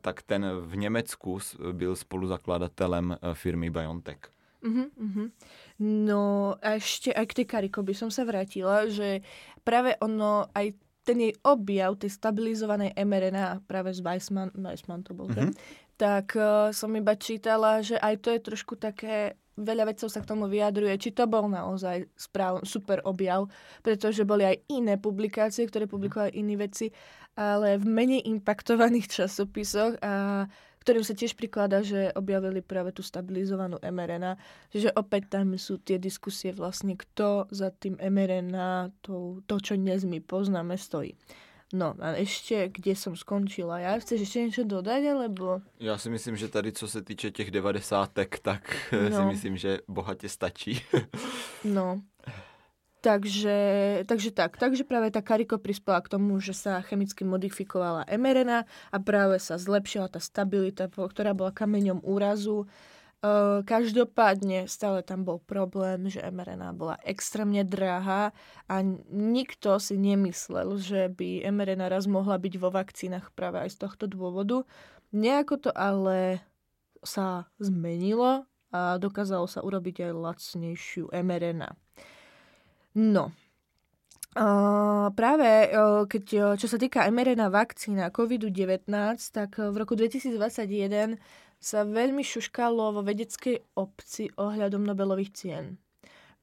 tak 0.00 0.22
ten 0.22 0.46
v 0.60 0.76
Německu 0.76 1.38
byl 1.72 1.96
spoluzakladatelem 1.96 3.16
firmy 3.32 3.70
BioNTech. 3.70 4.18
Uh-huh, 4.64 4.88
uh-huh. 4.96 5.30
No 5.82 6.54
a 6.62 6.78
ešte 6.78 7.10
aj 7.10 7.26
k 7.34 7.36
tej 7.42 7.46
Kariko 7.50 7.82
by 7.82 7.94
som 7.98 8.06
sa 8.06 8.22
vrátila, 8.22 8.86
že 8.86 9.26
práve 9.66 9.98
ono, 9.98 10.46
aj 10.54 10.70
ten 11.04 11.18
jej 11.20 11.34
objav 11.44 11.98
tej 12.00 12.14
stabilizovanej 12.14 12.96
mRNA 12.96 13.66
práve 13.68 13.92
z 13.92 14.00
Weissman, 14.00 14.54
Weissman 14.56 15.04
to 15.04 15.12
bol, 15.12 15.28
mm-hmm. 15.28 15.52
tak 16.00 16.32
uh, 16.38 16.72
som 16.72 16.94
iba 16.96 17.12
čítala, 17.18 17.84
že 17.84 18.00
aj 18.00 18.24
to 18.24 18.32
je 18.32 18.40
trošku 18.40 18.80
také, 18.80 19.36
veľa 19.60 19.92
vedcov 19.92 20.08
sa 20.08 20.24
k 20.24 20.30
tomu 20.30 20.48
vyjadruje, 20.48 20.96
či 20.96 21.10
to 21.12 21.28
bol 21.28 21.44
naozaj 21.50 22.08
správ, 22.16 22.64
super 22.64 23.04
objav, 23.04 23.52
pretože 23.84 24.24
boli 24.24 24.48
aj 24.48 24.56
iné 24.72 24.96
publikácie, 24.96 25.68
ktoré 25.68 25.84
publikovali 25.84 26.38
iní 26.38 26.56
veci, 26.56 26.88
ale 27.36 27.76
v 27.76 27.84
menej 27.84 28.30
impaktovaných 28.30 29.10
časopisoch 29.10 29.98
a 30.00 30.46
ktorým 30.84 31.00
sa 31.00 31.16
tiež 31.16 31.32
prikladá, 31.32 31.80
že 31.80 32.12
objavili 32.12 32.60
práve 32.60 32.92
tú 32.92 33.00
stabilizovanú 33.00 33.80
mRNA. 33.80 34.36
Čiže 34.68 34.92
opäť 34.92 35.32
tam 35.40 35.56
sú 35.56 35.80
tie 35.80 35.96
diskusie 35.96 36.52
vlastne, 36.52 36.92
kto 36.92 37.48
za 37.48 37.72
tým 37.72 37.96
mRNA, 37.96 38.92
to, 39.00 39.40
to 39.48 39.56
čo 39.64 39.74
dnes 39.80 40.04
my 40.04 40.20
poznáme, 40.20 40.76
stojí. 40.76 41.16
No 41.74 41.94
a 41.98 42.10
ještě, 42.10 42.68
kde 42.72 42.90
jsem 42.90 43.16
skončila 43.16 43.78
já? 43.78 43.98
Chceš 43.98 44.20
ještě 44.20 44.42
něco 44.42 44.64
dodat, 44.64 45.02
alebo? 45.12 45.60
Já 45.80 45.98
si 45.98 46.10
myslím, 46.10 46.36
že 46.36 46.48
tady, 46.48 46.72
co 46.72 46.88
se 46.88 47.02
týče 47.02 47.30
těch 47.30 47.50
devadesátek, 47.50 48.38
tak 48.38 48.92
no. 49.10 49.16
si 49.16 49.24
myslím, 49.24 49.56
že 49.56 49.78
bohatě 49.88 50.28
stačí. 50.28 50.82
no. 51.64 52.02
Takže, 53.04 53.58
takže 54.08 54.32
tak, 54.32 54.56
takže 54.56 54.80
práve 54.80 55.12
tá 55.12 55.20
Kariko 55.20 55.60
prispela 55.60 56.00
k 56.00 56.16
tomu, 56.16 56.40
že 56.40 56.56
sa 56.56 56.80
chemicky 56.80 57.20
modifikovala 57.20 58.08
mRNA 58.08 58.64
a 58.64 58.96
práve 58.96 59.36
sa 59.44 59.60
zlepšila 59.60 60.08
tá 60.08 60.16
stabilita, 60.24 60.88
ktorá 60.88 61.36
bola 61.36 61.52
kameňom 61.52 62.00
úrazu. 62.00 62.64
Každopádne 63.68 64.72
stále 64.72 65.04
tam 65.04 65.28
bol 65.28 65.36
problém, 65.36 66.08
že 66.08 66.24
mRNA 66.24 66.72
bola 66.72 66.96
extrémne 67.04 67.60
drahá 67.60 68.32
a 68.72 68.80
nikto 69.12 69.76
si 69.76 70.00
nemyslel, 70.00 70.80
že 70.80 71.12
by 71.12 71.44
mRNA 71.52 71.92
raz 71.92 72.08
mohla 72.08 72.40
byť 72.40 72.54
vo 72.56 72.72
vakcínach 72.72 73.36
práve 73.36 73.68
aj 73.68 73.76
z 73.76 73.84
tohto 73.84 74.08
dôvodu. 74.08 74.64
Nejako 75.12 75.68
to 75.68 75.70
ale 75.76 76.40
sa 77.04 77.52
zmenilo 77.60 78.48
a 78.72 78.96
dokázalo 78.96 79.44
sa 79.44 79.60
urobiť 79.60 80.08
aj 80.08 80.12
lacnejšiu 80.16 81.12
mRNA. 81.12 81.76
No, 82.94 83.32
Uh, 84.34 85.14
práve 85.14 85.70
uh, 85.70 86.10
keď, 86.10 86.24
uh, 86.42 86.54
čo 86.58 86.66
sa 86.66 86.74
týka 86.74 87.06
mRNA 87.06 87.54
vakcína 87.54 88.10
COVID-19, 88.10 88.90
tak 89.30 89.62
v 89.62 89.74
roku 89.78 89.94
2021 89.94 91.22
sa 91.62 91.86
veľmi 91.86 92.18
šuškalo 92.26 92.98
vo 92.98 93.06
vedeckej 93.06 93.62
obci 93.78 94.34
ohľadom 94.34 94.82
Nobelových 94.82 95.32
cien. 95.38 95.78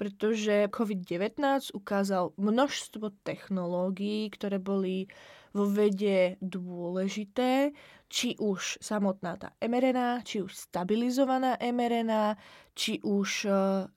pretože 0.02 0.66
COVID-19 0.74 1.78
ukázal 1.78 2.34
množstvo 2.34 3.14
technológií, 3.22 4.34
ktoré 4.34 4.58
boli 4.58 5.06
vo 5.54 5.70
vede 5.70 6.42
dôležité, 6.42 7.70
či 8.10 8.34
už 8.42 8.82
samotná 8.82 9.38
tá 9.38 9.54
mRNA, 9.62 10.26
či 10.26 10.42
už 10.42 10.52
stabilizovaná 10.58 11.54
mRNA, 11.62 12.34
či 12.74 12.98
už 13.06 13.46
e, 13.46 13.52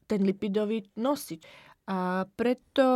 ten 0.04 0.20
lipidový 0.22 0.84
nosič. 1.00 1.40
A 1.84 2.24
preto 2.36 2.86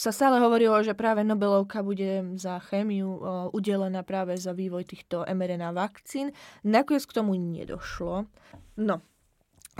sa 0.00 0.10
stále 0.16 0.40
hovorilo, 0.40 0.80
že 0.80 0.96
práve 0.96 1.20
Nobelovka 1.20 1.84
bude 1.84 2.24
za 2.40 2.56
chémiu 2.58 3.20
udelená 3.52 4.00
práve 4.00 4.32
za 4.40 4.56
vývoj 4.56 4.88
týchto 4.88 5.28
mRNA 5.28 5.76
vakcín. 5.76 6.32
Nakoniec 6.64 7.04
k 7.04 7.16
tomu 7.20 7.36
nedošlo. 7.36 8.24
No, 8.80 9.04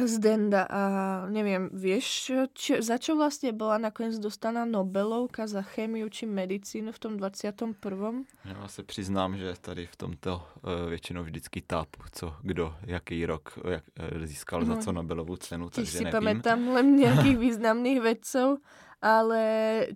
Zdenda 0.06 0.62
a 0.70 0.82
neviem, 1.28 1.68
vieš, 1.72 2.32
čo, 2.54 2.80
za 2.80 2.96
čo 2.96 3.16
vlastne 3.16 3.52
bola 3.52 3.78
nakoniec 3.78 4.16
dostaná 4.16 4.64
Nobelovka 4.64 5.46
za 5.46 5.62
chémiu 5.62 6.08
či 6.08 6.26
medicínu 6.26 6.92
v 6.92 6.98
tom 6.98 7.12
21. 7.16 7.74
Já 8.44 8.68
se 8.68 8.82
přiznám, 8.82 9.36
že 9.36 9.54
tady 9.60 9.86
v 9.86 9.96
tomto 9.96 10.36
uh, 10.36 10.88
většinou 10.88 11.22
vždycky 11.22 11.60
tápu, 11.62 12.02
co 12.12 12.36
kdo, 12.42 12.74
jaký 12.86 13.26
rok 13.26 13.58
jak, 13.70 13.84
uh, 14.12 14.26
získal 14.26 14.60
no. 14.60 14.66
za 14.66 14.76
co 14.76 14.92
Nobelovu 14.92 15.36
cenu, 15.36 15.70
takže 15.70 15.98
si 15.98 16.04
nevím. 16.04 16.12
pamätám 16.20 16.60
len 16.74 16.96
nejakých 16.96 17.38
významných 17.38 18.00
vedcov, 18.00 18.58
ale 19.00 19.40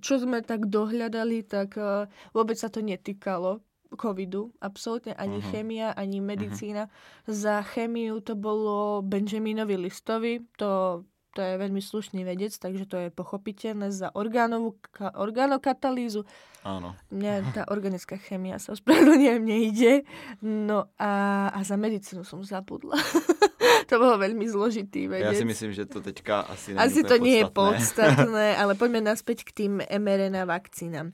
čo 0.01 0.19
sme 0.19 0.41
tak 0.43 0.67
dohľadali, 0.67 1.45
tak 1.45 1.77
uh, 1.77 2.09
vôbec 2.33 2.57
sa 2.57 2.69
to 2.69 2.81
netýkalo 2.81 3.61
covidu, 3.97 4.53
absolútne 4.61 5.15
ani 5.15 5.41
uh-huh. 5.41 5.51
chémia, 5.51 5.87
ani 5.95 6.21
medicína. 6.21 6.87
Uh-huh. 6.87 7.35
Za 7.35 7.63
chémiu 7.63 8.21
to 8.21 8.39
bolo 8.39 9.03
Benjaminovi 9.03 9.79
Listovi, 9.79 10.45
to, 10.59 11.03
to 11.35 11.41
je 11.43 11.55
veľmi 11.59 11.83
slušný 11.83 12.23
vedec, 12.23 12.55
takže 12.55 12.87
to 12.87 12.97
je 12.97 13.09
pochopiteľné 13.11 13.91
za 13.91 14.15
orgánovú, 14.15 14.79
ka, 14.95 15.11
orgánokatalýzu. 15.19 16.23
Áno. 16.65 16.97
Mne 17.13 17.45
tá 17.53 17.69
organická 17.69 18.17
chémia 18.17 18.57
sa 18.63 18.73
ospravedlňujem, 18.73 19.43
nejde. 19.43 19.93
No 20.41 20.89
a, 20.97 21.49
a 21.53 21.61
za 21.67 21.77
medicínu 21.77 22.25
som 22.25 22.41
zabudla. 22.41 22.97
to 23.91 23.95
bolo 24.01 24.17
veľmi 24.17 24.47
zložitý 24.49 25.11
vedec. 25.11 25.35
Ja 25.35 25.37
si 25.37 25.45
myslím, 25.45 25.71
že 25.77 25.85
to 25.85 26.01
teďka 26.01 26.49
asi 26.49 26.73
Asi 26.79 27.05
to 27.05 27.21
nie 27.21 27.45
podstatné. 27.45 27.45
je 27.45 27.53
podstatné, 27.53 28.47
ale 28.63 28.73
poďme 28.79 29.01
naspäť 29.05 29.45
k 29.45 29.51
tým 29.65 29.73
mRNA 29.83 30.49
vakcínám. 30.49 31.13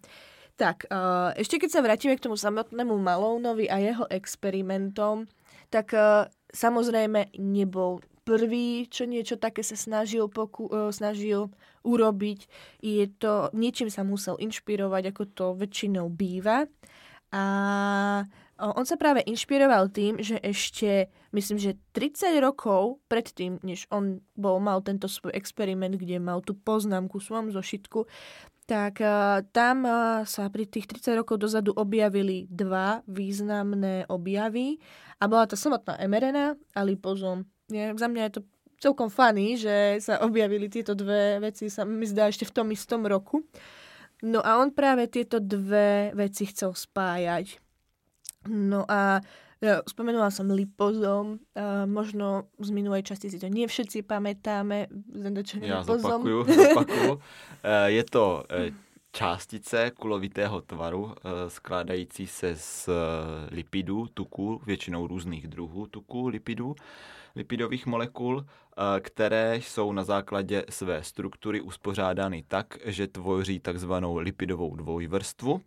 Tak, 0.61 0.93
uh, 0.93 1.33
ešte 1.41 1.57
keď 1.57 1.71
sa 1.73 1.81
vrátime 1.81 2.21
k 2.21 2.29
tomu 2.29 2.37
samotnému 2.37 2.93
Malounovi 3.01 3.73
a 3.73 3.81
jeho 3.81 4.05
experimentom, 4.13 5.25
tak 5.73 5.97
uh, 5.97 6.29
samozrejme 6.53 7.33
nebol 7.41 8.05
prvý, 8.29 8.85
čo 8.85 9.09
niečo 9.09 9.41
také 9.41 9.65
sa 9.65 9.73
snažil, 9.73 10.29
poku- 10.29 10.69
uh, 10.69 10.93
snažil 10.93 11.49
urobiť. 11.81 12.45
Je 12.85 13.09
to, 13.09 13.49
niečím 13.57 13.89
sa 13.89 14.05
musel 14.05 14.37
inšpirovať, 14.37 15.17
ako 15.17 15.23
to 15.33 15.47
väčšinou 15.57 16.13
býva. 16.13 16.69
A 17.33 17.43
on 18.61 18.85
sa 18.85 19.01
práve 19.01 19.25
inšpiroval 19.25 19.89
tým, 19.89 20.21
že 20.21 20.37
ešte, 20.45 21.09
myslím, 21.33 21.57
že 21.57 21.81
30 21.97 22.37
rokov 22.45 23.01
predtým, 23.09 23.57
než 23.65 23.89
on 23.89 24.21
bol, 24.37 24.61
mal 24.61 24.85
tento 24.85 25.09
svoj 25.09 25.33
experiment, 25.33 25.97
kde 25.97 26.21
mal 26.21 26.45
tú 26.45 26.53
poznámku 26.53 27.17
v 27.17 27.25
svojom 27.25 27.49
zošitku, 27.57 28.05
tak 28.71 29.03
uh, 29.03 29.43
tam 29.51 29.83
uh, 29.83 30.23
sa 30.23 30.47
pri 30.47 30.71
tých 30.71 30.87
30 30.87 31.19
rokov 31.19 31.43
dozadu 31.43 31.75
objavili 31.75 32.47
dva 32.47 33.03
významné 33.11 34.07
objavy 34.07 34.79
a 35.19 35.27
bola 35.27 35.51
to 35.51 35.59
samotná 35.59 35.99
mRNA 36.07 36.55
a 36.79 36.81
lipozom. 36.87 37.51
Nie, 37.67 37.91
za 37.99 38.07
mňa 38.07 38.23
je 38.31 38.35
to 38.39 38.43
celkom 38.79 39.11
funny, 39.11 39.59
že 39.59 39.99
sa 39.99 40.23
objavili 40.23 40.71
tieto 40.71 40.95
dve 40.95 41.43
veci, 41.43 41.67
sa 41.67 41.83
mi 41.83 42.07
zdá 42.07 42.31
ešte 42.31 42.47
v 42.47 42.55
tom 42.55 42.71
istom 42.71 43.03
roku. 43.11 43.43
No 44.23 44.39
a 44.39 44.63
on 44.63 44.71
práve 44.71 45.11
tieto 45.11 45.43
dve 45.43 46.15
veci 46.15 46.47
chcel 46.47 46.71
spájať. 46.71 47.59
No 48.47 48.87
a 48.87 49.19
spomenula 49.85 50.33
som 50.33 50.49
lipozom, 50.49 51.37
možno 51.85 52.49
z 52.57 52.71
minulej 52.73 53.05
časti 53.05 53.29
si 53.29 53.37
to 53.37 53.53
nie 53.53 53.69
všetci 53.69 54.09
pamätáme. 54.09 54.89
Ja 55.61 55.85
lipozom. 55.85 56.25
zopakuju, 56.25 56.39
zopakuju. 56.49 57.13
Uh, 57.13 57.89
je 57.97 58.05
to 58.09 58.41
uh, 58.49 58.73
částice 59.13 59.91
kulovitého 59.91 60.61
tvaru, 60.61 61.15
skládající 61.49 62.27
se 62.27 62.57
z 62.57 62.89
lipidů, 63.51 64.07
tuků, 64.15 64.63
většinou 64.67 65.07
různých 65.07 65.49
druhů 65.49 65.87
tuků, 65.87 66.29
lipidů, 66.29 66.75
lipidových 67.37 67.87
molekul, 67.87 68.47
které 69.01 69.57
jsou 69.57 69.93
na 69.93 70.05
základě 70.05 70.65
své 70.69 71.03
struktury 71.03 71.61
uspořádány 71.61 72.45
tak, 72.49 72.79
že 72.85 73.07
tvoří 73.07 73.61
takzvanou 73.61 74.17
lipidovou 74.17 74.77
dvojvrstvu, 74.77 75.61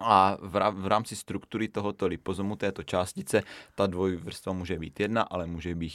a 0.00 0.36
v 0.72 0.86
rámci 0.86 1.16
struktury 1.16 1.68
tohoto 1.68 2.06
lipozomu, 2.06 2.56
této 2.56 2.82
částice, 2.82 3.42
ta 3.74 3.86
dvojvrstva 3.86 4.52
může 4.52 4.78
být 4.78 5.00
jedna, 5.00 5.22
ale 5.22 5.46
může 5.46 5.74
být, 5.74 5.92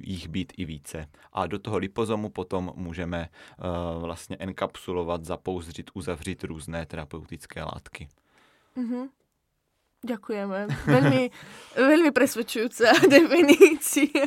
jich 0.00 0.28
být 0.28 0.52
i 0.56 0.64
více. 0.64 1.06
A 1.32 1.46
do 1.46 1.58
toho 1.58 1.78
lipozomu 1.78 2.28
potom 2.28 2.72
můžeme 2.74 3.28
uh, 3.28 4.02
vlastně 4.02 4.36
enkapsulovat, 4.36 5.24
zapouzdřit, 5.24 5.90
uzavřít 5.94 6.44
různé 6.44 6.86
terapeutické 6.86 7.62
látky. 7.62 8.08
Mm-hmm. 8.76 9.08
Ďakujeme. 10.02 10.66
Veľmi, 10.66 11.30
veľmi 11.90 12.10
presvedčujúca 12.10 12.90
definícia. 13.14 14.26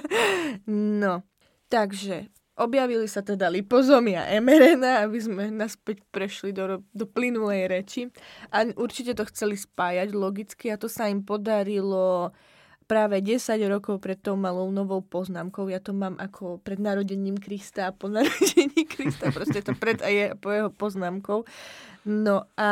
No, 0.72 1.28
takže 1.68 2.32
Objavili 2.56 3.04
sa 3.12 3.20
teda 3.20 3.52
lipozomy 3.52 4.16
a 4.16 4.32
mRNA, 4.40 5.04
aby 5.04 5.20
sme 5.20 5.52
naspäť 5.52 6.00
prešli 6.08 6.56
do, 6.56 6.80
do 6.96 7.04
plynulej 7.04 7.68
reči. 7.68 8.02
A 8.48 8.64
určite 8.80 9.12
to 9.12 9.28
chceli 9.28 9.60
spájať 9.60 10.16
logicky 10.16 10.72
a 10.72 10.80
to 10.80 10.88
sa 10.88 11.12
im 11.12 11.20
podarilo 11.20 12.32
práve 12.86 13.20
10 13.20 13.60
rokov 13.68 14.00
pred 14.00 14.16
tou 14.16 14.38
malou 14.40 14.72
novou 14.72 15.02
poznámkou. 15.02 15.68
Ja 15.68 15.82
to 15.82 15.92
mám 15.92 16.16
ako 16.22 16.62
pred 16.62 16.80
narodením 16.80 17.36
Krista 17.36 17.90
a 17.90 17.96
po 17.96 18.08
narodení 18.16 18.88
Krista. 18.88 19.36
Proste 19.36 19.60
to 19.60 19.76
pred 19.76 20.00
a 20.00 20.08
je 20.08 20.32
po 20.40 20.54
jeho 20.54 20.72
poznámkou. 20.72 21.44
No 22.06 22.46
a 22.54 22.72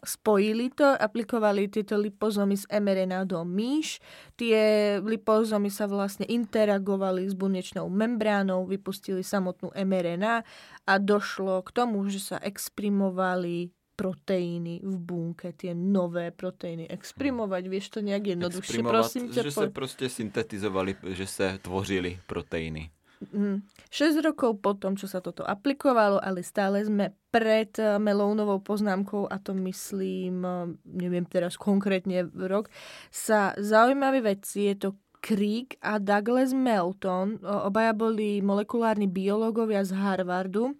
spojili 0.00 0.72
to, 0.72 0.88
aplikovali 0.96 1.68
tieto 1.68 2.00
lipozomy 2.00 2.56
z 2.56 2.64
mRNA 2.80 3.28
do 3.28 3.44
myš. 3.44 4.00
Tie 4.40 4.96
lipozomy 5.04 5.68
sa 5.68 5.84
vlastne 5.84 6.24
interagovali 6.24 7.28
s 7.28 7.36
bunečnou 7.36 7.92
membránou, 7.92 8.64
vypustili 8.64 9.20
samotnú 9.20 9.68
mRNA 9.76 10.48
a 10.88 10.92
došlo 10.96 11.60
k 11.60 11.70
tomu, 11.76 12.08
že 12.08 12.24
sa 12.24 12.36
exprimovali 12.40 13.68
proteíny 14.00 14.80
v 14.80 14.96
bunke, 14.96 15.52
tie 15.52 15.76
nové 15.76 16.32
proteíny. 16.32 16.88
Exprimovať, 16.88 17.62
vieš 17.68 17.86
to 17.92 18.00
nejak 18.00 18.32
jednoduchšie, 18.32 18.80
prosím 18.80 19.28
ťa. 19.28 19.44
Že 19.44 19.52
po... 19.52 19.60
sa 19.60 19.68
proste 19.68 20.06
syntetizovali, 20.08 20.96
že 21.12 21.28
sa 21.28 21.60
tvořili 21.60 22.16
proteíny. 22.24 22.88
Mm. 23.20 23.60
6 23.92 24.24
rokov 24.24 24.64
po 24.64 24.72
tom, 24.72 24.96
čo 24.96 25.04
sa 25.04 25.20
toto 25.20 25.44
aplikovalo, 25.44 26.16
ale 26.24 26.40
stále 26.40 26.80
sme 26.80 27.12
pred 27.28 27.68
eh, 27.76 28.00
Melounovou 28.00 28.64
poznámkou, 28.64 29.28
a 29.28 29.36
to 29.36 29.52
myslím, 29.52 30.40
eh, 30.40 30.72
neviem 30.88 31.28
teraz 31.28 31.60
konkrétne 31.60 32.32
rok, 32.32 32.72
sa 33.12 33.52
zaujímavé 33.60 34.24
veci, 34.24 34.72
je 34.72 34.88
to 34.88 34.90
Crick 35.20 35.76
a 35.84 36.00
Douglas 36.00 36.56
Melton, 36.56 37.44
obaja 37.44 37.92
boli 37.92 38.40
molekulárni 38.40 39.04
biológovia 39.04 39.84
z 39.84 39.92
Harvardu, 39.92 40.72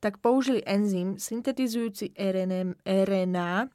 tak 0.00 0.16
použili 0.18 0.64
enzym 0.64 1.20
syntetizujúci 1.20 2.16
RNA 2.88 3.68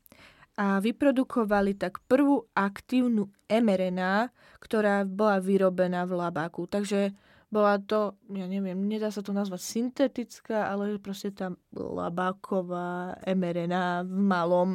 a 0.57 0.81
vyprodukovali 0.81 1.77
tak 1.77 2.01
prvú 2.09 2.49
aktívnu 2.57 3.29
mRNA, 3.45 4.33
ktorá 4.57 5.05
bola 5.05 5.37
vyrobená 5.37 6.03
v 6.09 6.17
labáku. 6.17 6.65
Takže 6.65 7.13
bola 7.47 7.79
to, 7.79 8.19
ja 8.27 8.43
neviem, 8.43 8.75
nedá 8.75 9.07
sa 9.07 9.23
to 9.23 9.31
nazvať 9.31 9.63
syntetická, 9.63 10.67
ale 10.67 10.99
proste 10.99 11.31
tá 11.31 11.55
labáková 11.71 13.15
mRNA 13.23 14.03
v 14.03 14.19
malom. 14.19 14.69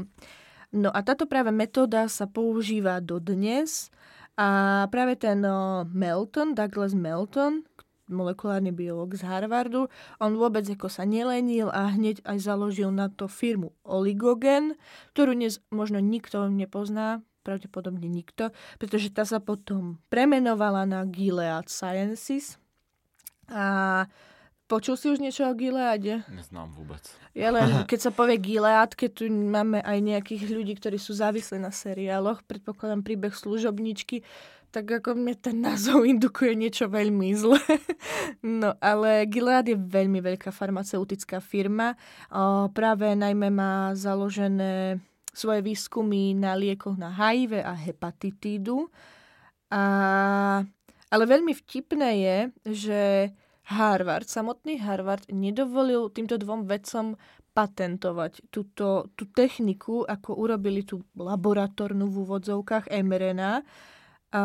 No 0.73 0.89
a 0.89 1.05
táto 1.05 1.29
práve 1.29 1.53
metóda 1.53 2.09
sa 2.09 2.25
používa 2.25 2.97
dodnes 3.05 3.93
a 4.41 4.89
práve 4.89 5.21
ten 5.21 5.45
Melton, 5.93 6.57
Douglas 6.57 6.97
Melton, 6.97 7.69
molekulárny 8.09 8.73
biológ 8.73 9.21
z 9.21 9.29
Harvardu. 9.29 9.93
On 10.17 10.33
vôbec 10.33 10.65
ako 10.65 10.89
sa 10.89 11.05
nelenil 11.05 11.69
a 11.73 11.93
hneď 11.93 12.25
aj 12.25 12.39
založil 12.41 12.89
na 12.89 13.13
to 13.13 13.29
firmu 13.29 13.77
Oligogen, 13.85 14.81
ktorú 15.13 15.37
dnes 15.37 15.61
možno 15.69 16.01
nikto 16.01 16.49
nepozná, 16.49 17.21
pravdepodobne 17.43 18.07
nikto, 18.07 18.55
pretože 18.79 19.11
tá 19.11 19.27
sa 19.27 19.43
potom 19.43 19.99
premenovala 20.09 20.87
na 20.87 21.03
Gilead 21.03 21.67
Sciences. 21.67 22.62
A 23.53 23.65
Počul 24.73 24.97
si 24.97 25.13
už 25.13 25.21
niečo 25.21 25.45
o 25.45 25.53
Gileade? 25.53 26.25
Neznám 26.33 26.73
vôbec. 26.73 27.05
Ja 27.37 27.53
len, 27.53 27.69
keď 27.93 28.09
sa 28.09 28.11
povie 28.15 28.41
Gilead, 28.41 28.97
keď 28.97 29.11
tu 29.21 29.29
máme 29.29 29.85
aj 29.85 29.99
nejakých 30.01 30.49
ľudí, 30.49 30.81
ktorí 30.81 30.97
sú 30.97 31.13
závislí 31.13 31.61
na 31.61 31.69
seriáloch, 31.69 32.41
predpokladám 32.49 33.05
príbeh 33.05 33.37
služobničky, 33.37 34.25
tak 34.73 34.89
ako 34.89 35.21
mne 35.21 35.37
ten 35.37 35.61
názov 35.61 36.07
indukuje 36.17 36.57
niečo 36.57 36.89
veľmi 36.89 37.37
zlé. 37.37 37.61
no 38.41 38.73
ale 38.81 39.29
Gilead 39.29 39.69
je 39.69 39.77
veľmi 39.77 40.25
veľká 40.25 40.49
farmaceutická 40.49 41.45
firma. 41.45 41.93
O, 42.33 42.73
práve 42.73 43.13
najmä 43.13 43.53
má 43.53 43.93
založené 43.93 45.05
svoje 45.37 45.61
výskumy 45.61 46.33
na 46.33 46.57
liekoch 46.57 46.97
na 46.97 47.13
HIV 47.13 47.61
a 47.61 47.77
hepatitídu. 47.77 48.89
A, 49.69 49.85
ale 51.13 51.25
veľmi 51.29 51.53
vtipné 51.53 52.11
je, 52.17 52.37
že 52.73 53.01
Harvard, 53.71 54.27
samotný 54.27 54.83
Harvard 54.83 55.31
nedovolil 55.31 56.11
týmto 56.11 56.35
dvom 56.35 56.67
vedcom 56.67 57.15
patentovať 57.53 58.49
túto, 58.49 59.13
tú 59.13 59.29
techniku, 59.29 60.03
ako 60.09 60.35
urobili 60.35 60.83
tú 60.83 61.05
laboratórnu 61.15 62.09
v 62.09 62.17
úvodzovkách 62.25 62.89
mRNA, 62.91 63.63
a, 64.33 64.45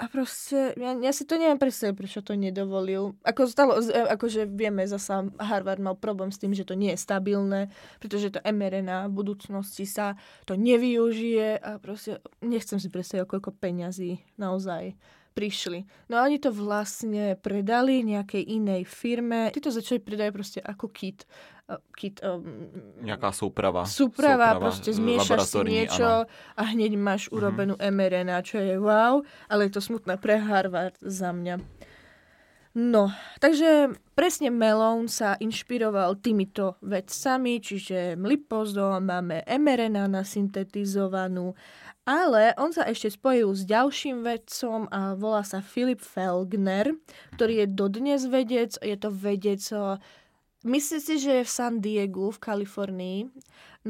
a 0.00 0.04
proste, 0.08 0.72
ja, 0.80 0.96
ja 0.96 1.12
si 1.12 1.28
to 1.28 1.36
neviem 1.36 1.60
predstaviť, 1.60 1.92
prečo 1.92 2.20
to 2.24 2.32
nedovolil. 2.32 3.12
Ako 3.20 3.44
stalo, 3.44 3.76
e, 3.76 3.92
akože 3.92 4.48
vieme, 4.48 4.88
zasa 4.88 5.28
Harvard 5.36 5.84
mal 5.84 6.00
problém 6.00 6.32
s 6.32 6.40
tým, 6.40 6.56
že 6.56 6.64
to 6.64 6.72
nie 6.72 6.96
je 6.96 7.04
stabilné, 7.04 7.68
pretože 8.00 8.32
to 8.32 8.40
mRNA 8.40 9.12
v 9.12 9.16
budúcnosti 9.16 9.84
sa 9.84 10.16
to 10.48 10.56
nevyužije 10.56 11.60
a 11.60 11.76
proste 11.76 12.24
nechcem 12.40 12.80
si 12.80 12.88
predstaviť, 12.88 13.28
koľko 13.28 13.52
peňazí 13.52 14.24
naozaj 14.40 14.96
prišli. 15.36 15.84
No 16.08 16.16
a 16.16 16.24
oni 16.24 16.40
to 16.40 16.48
vlastne 16.48 17.36
predali 17.36 18.00
nejakej 18.00 18.40
inej 18.40 18.88
firme. 18.88 19.52
Tí 19.52 19.60
to 19.60 19.68
začali 19.68 20.00
predať 20.00 20.32
proste 20.32 20.58
ako 20.64 20.88
kit. 20.88 21.28
Kit 21.92 22.24
um, 22.24 22.72
Nejaká 23.04 23.36
súprava. 23.36 23.84
Súprava, 23.84 24.56
súprava 24.56 24.62
proste 24.62 24.96
zmiešaš 24.96 25.44
si 25.44 25.60
niečo 25.68 26.24
áno. 26.24 26.30
a 26.56 26.62
hneď 26.72 26.96
máš 26.96 27.28
mhm. 27.28 27.32
urobenú 27.36 27.74
mm-hmm. 27.76 27.92
mRNA, 27.92 28.36
čo 28.40 28.56
je 28.56 28.80
wow, 28.80 29.20
ale 29.52 29.68
je 29.68 29.76
to 29.76 29.84
smutné 29.84 30.16
pre 30.16 30.40
Harvard 30.40 30.96
za 31.04 31.36
mňa. 31.36 31.60
No, 32.76 33.08
takže 33.40 33.96
presne 34.12 34.52
Melon 34.52 35.08
sa 35.08 35.32
inšpiroval 35.40 36.20
týmito 36.20 36.76
vedcami, 36.84 37.56
čiže 37.56 38.20
lipozom, 38.20 39.00
máme 39.00 39.48
mRNA 39.48 40.04
nasyntetizovanú 40.12 41.56
ale 42.06 42.54
on 42.54 42.70
sa 42.70 42.86
ešte 42.86 43.10
spojil 43.18 43.50
s 43.50 43.66
ďalším 43.66 44.22
vedcom 44.22 44.86
a 44.94 45.18
volá 45.18 45.42
sa 45.42 45.58
Filip 45.58 45.98
Felgner, 45.98 46.94
ktorý 47.34 47.66
je 47.66 47.66
dodnes 47.66 48.22
vedec. 48.30 48.78
Je 48.78 48.94
to 48.94 49.10
vedec, 49.10 49.58
myslím 50.62 51.02
si, 51.02 51.14
že 51.18 51.42
je 51.42 51.44
v 51.44 51.50
San 51.50 51.82
Diego 51.82 52.30
v 52.30 52.38
Kalifornii. 52.38 53.20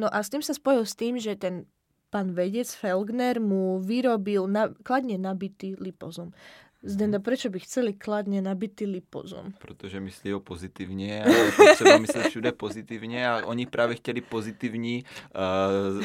No 0.00 0.09
a 0.09 0.24
s 0.24 0.33
tým 0.33 0.40
sa 0.40 0.57
spojil 0.57 0.88
s 0.88 0.96
tým, 0.96 1.20
že 1.20 1.37
ten 1.37 1.68
pán 2.09 2.33
vedec 2.33 2.64
Felgner 2.72 3.37
mu 3.37 3.76
vyrobil 3.85 4.48
na, 4.48 4.72
kladne 4.81 5.20
nabitý 5.20 5.76
lipozom. 5.76 6.33
Zdenda, 6.87 7.18
prečo 7.18 7.51
by 7.51 7.59
chceli 7.61 7.92
kladne 7.92 8.38
nabitý 8.42 8.87
lipozom? 8.87 9.53
Protože 9.59 10.01
myslí 10.01 10.33
ho 10.33 10.40
pozitivně 10.40 11.25
a 11.25 11.29
je 11.29 11.75
třeba 11.75 11.99
myslet 11.99 12.27
všude 12.29 12.53
pozitivně 12.53 13.29
a 13.29 13.46
oni 13.46 13.66
právě 13.66 13.96
chtěli 13.96 14.20
pozitivní 14.20 15.05
uh, 15.05 16.05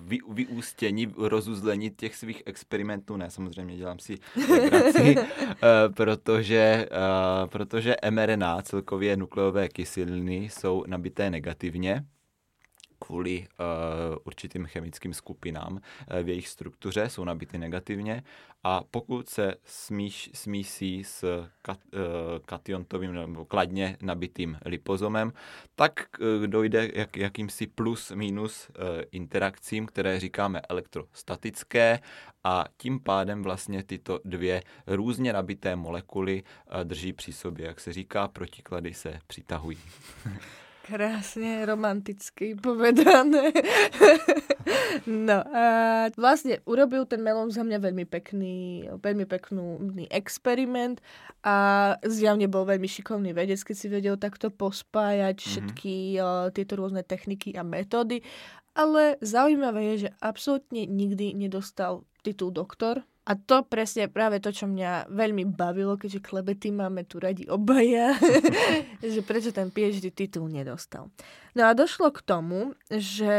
vy, 0.00 0.18
vyústění, 0.28 1.14
rozuzlení 1.16 1.90
těch 1.90 2.16
svých 2.16 2.42
experimentů. 2.46 3.16
Ne, 3.16 3.30
samozřejmě 3.30 3.76
dělám 3.76 3.98
si 3.98 4.18
legraci, 4.50 5.16
uh, 5.16 5.24
protože, 5.94 6.88
uh, 6.90 7.48
protože 7.50 7.96
mRNA, 8.10 8.62
celkově 8.62 9.16
nukleové 9.16 9.68
kyseliny, 9.68 10.36
jsou 10.36 10.84
nabité 10.86 11.30
negativně 11.30 12.04
kvůli 13.04 13.38
uh, 13.40 14.16
určitým 14.24 14.66
chemickým 14.66 15.14
skupinám 15.14 15.72
uh, 15.72 15.80
v 16.22 16.28
jejich 16.28 16.48
struktuře, 16.48 17.08
jsou 17.08 17.24
nabity 17.24 17.58
negativně 17.58 18.22
a 18.64 18.82
pokud 18.90 19.28
se 19.28 19.54
smíš, 19.64 20.30
smísí 20.34 21.04
s 21.04 21.48
kat, 21.62 21.78
uh, 21.94 22.00
kationtovým 22.46 23.14
nebo 23.14 23.44
kladně 23.44 23.96
nabitým 24.02 24.58
lipozomem, 24.64 25.32
tak 25.74 26.06
dojde 26.46 26.90
jak, 26.94 27.16
jakýmsi 27.16 27.66
plus-minus 27.66 28.68
uh, 28.68 28.84
interakcím, 29.12 29.86
které 29.86 30.20
říkáme 30.20 30.60
elektrostatické 30.68 32.00
a 32.44 32.64
tím 32.76 33.00
pádem 33.00 33.42
vlastně 33.42 33.82
tyto 33.82 34.20
dvě 34.24 34.62
různě 34.86 35.32
nabité 35.32 35.76
molekuly 35.76 36.42
drží 36.84 37.12
při 37.12 37.32
sobě. 37.32 37.66
Jak 37.66 37.80
se 37.80 37.92
říká, 37.92 38.28
protiklady 38.28 38.94
se 38.94 39.20
přitahují. 39.26 39.78
Krásne 40.82 41.62
romanticky 41.62 42.58
povedané. 42.58 43.54
no 45.06 45.38
a 45.46 45.64
vlastne 46.18 46.58
urobil 46.66 47.06
ten 47.06 47.22
melón 47.22 47.54
za 47.54 47.62
mňa 47.62 47.78
veľmi 47.78 48.02
pekný, 48.02 48.90
veľmi 48.98 49.22
peknú 49.30 49.78
experiment 50.10 50.98
a 51.46 51.94
zjavne 52.02 52.50
bol 52.50 52.66
veľmi 52.66 52.90
šikovný 52.90 53.30
vedec, 53.30 53.62
keď 53.62 53.76
si 53.78 53.86
vedel 53.86 54.18
takto 54.18 54.50
pospájať 54.50 55.38
mm-hmm. 55.38 55.50
všetky 55.54 55.94
uh, 56.18 56.50
tieto 56.50 56.74
rôzne 56.74 57.06
techniky 57.06 57.54
a 57.54 57.62
metódy. 57.62 58.26
Ale 58.74 59.22
zaujímavé 59.22 59.94
je, 59.94 60.08
že 60.08 60.10
absolútne 60.18 60.88
nikdy 60.90 61.36
nedostal 61.38 62.02
titul 62.26 62.50
doktor, 62.50 63.06
a 63.22 63.38
to 63.38 63.62
presne 63.62 64.10
práve 64.10 64.42
to, 64.42 64.50
čo 64.50 64.66
mňa 64.66 65.06
veľmi 65.06 65.46
bavilo, 65.54 65.94
keďže 65.94 66.26
klebety 66.26 66.74
máme 66.74 67.06
tu 67.06 67.22
radi 67.22 67.46
obaja, 67.46 68.18
že 69.14 69.22
prečo 69.22 69.54
ten 69.54 69.70
PhD 69.70 70.10
titul 70.10 70.50
nedostal. 70.50 71.06
No 71.54 71.70
a 71.70 71.76
došlo 71.76 72.10
k 72.10 72.18
tomu, 72.26 72.74
že 72.90 73.36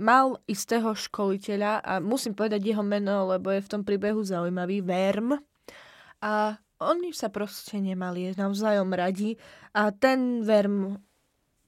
mal 0.00 0.40
istého 0.48 0.96
školiteľa 0.96 1.84
a 1.84 1.92
musím 2.00 2.32
povedať 2.32 2.72
jeho 2.72 2.80
meno, 2.80 3.28
lebo 3.28 3.52
je 3.52 3.60
v 3.60 3.70
tom 3.70 3.82
príbehu 3.84 4.24
zaujímavý, 4.24 4.80
Verm. 4.80 5.36
A 6.24 6.56
oni 6.80 7.12
sa 7.12 7.28
proste 7.28 7.76
nemali 7.84 8.32
navzájom 8.32 8.88
radi 8.96 9.36
a 9.76 9.92
ten 9.92 10.40
Verm 10.40 10.96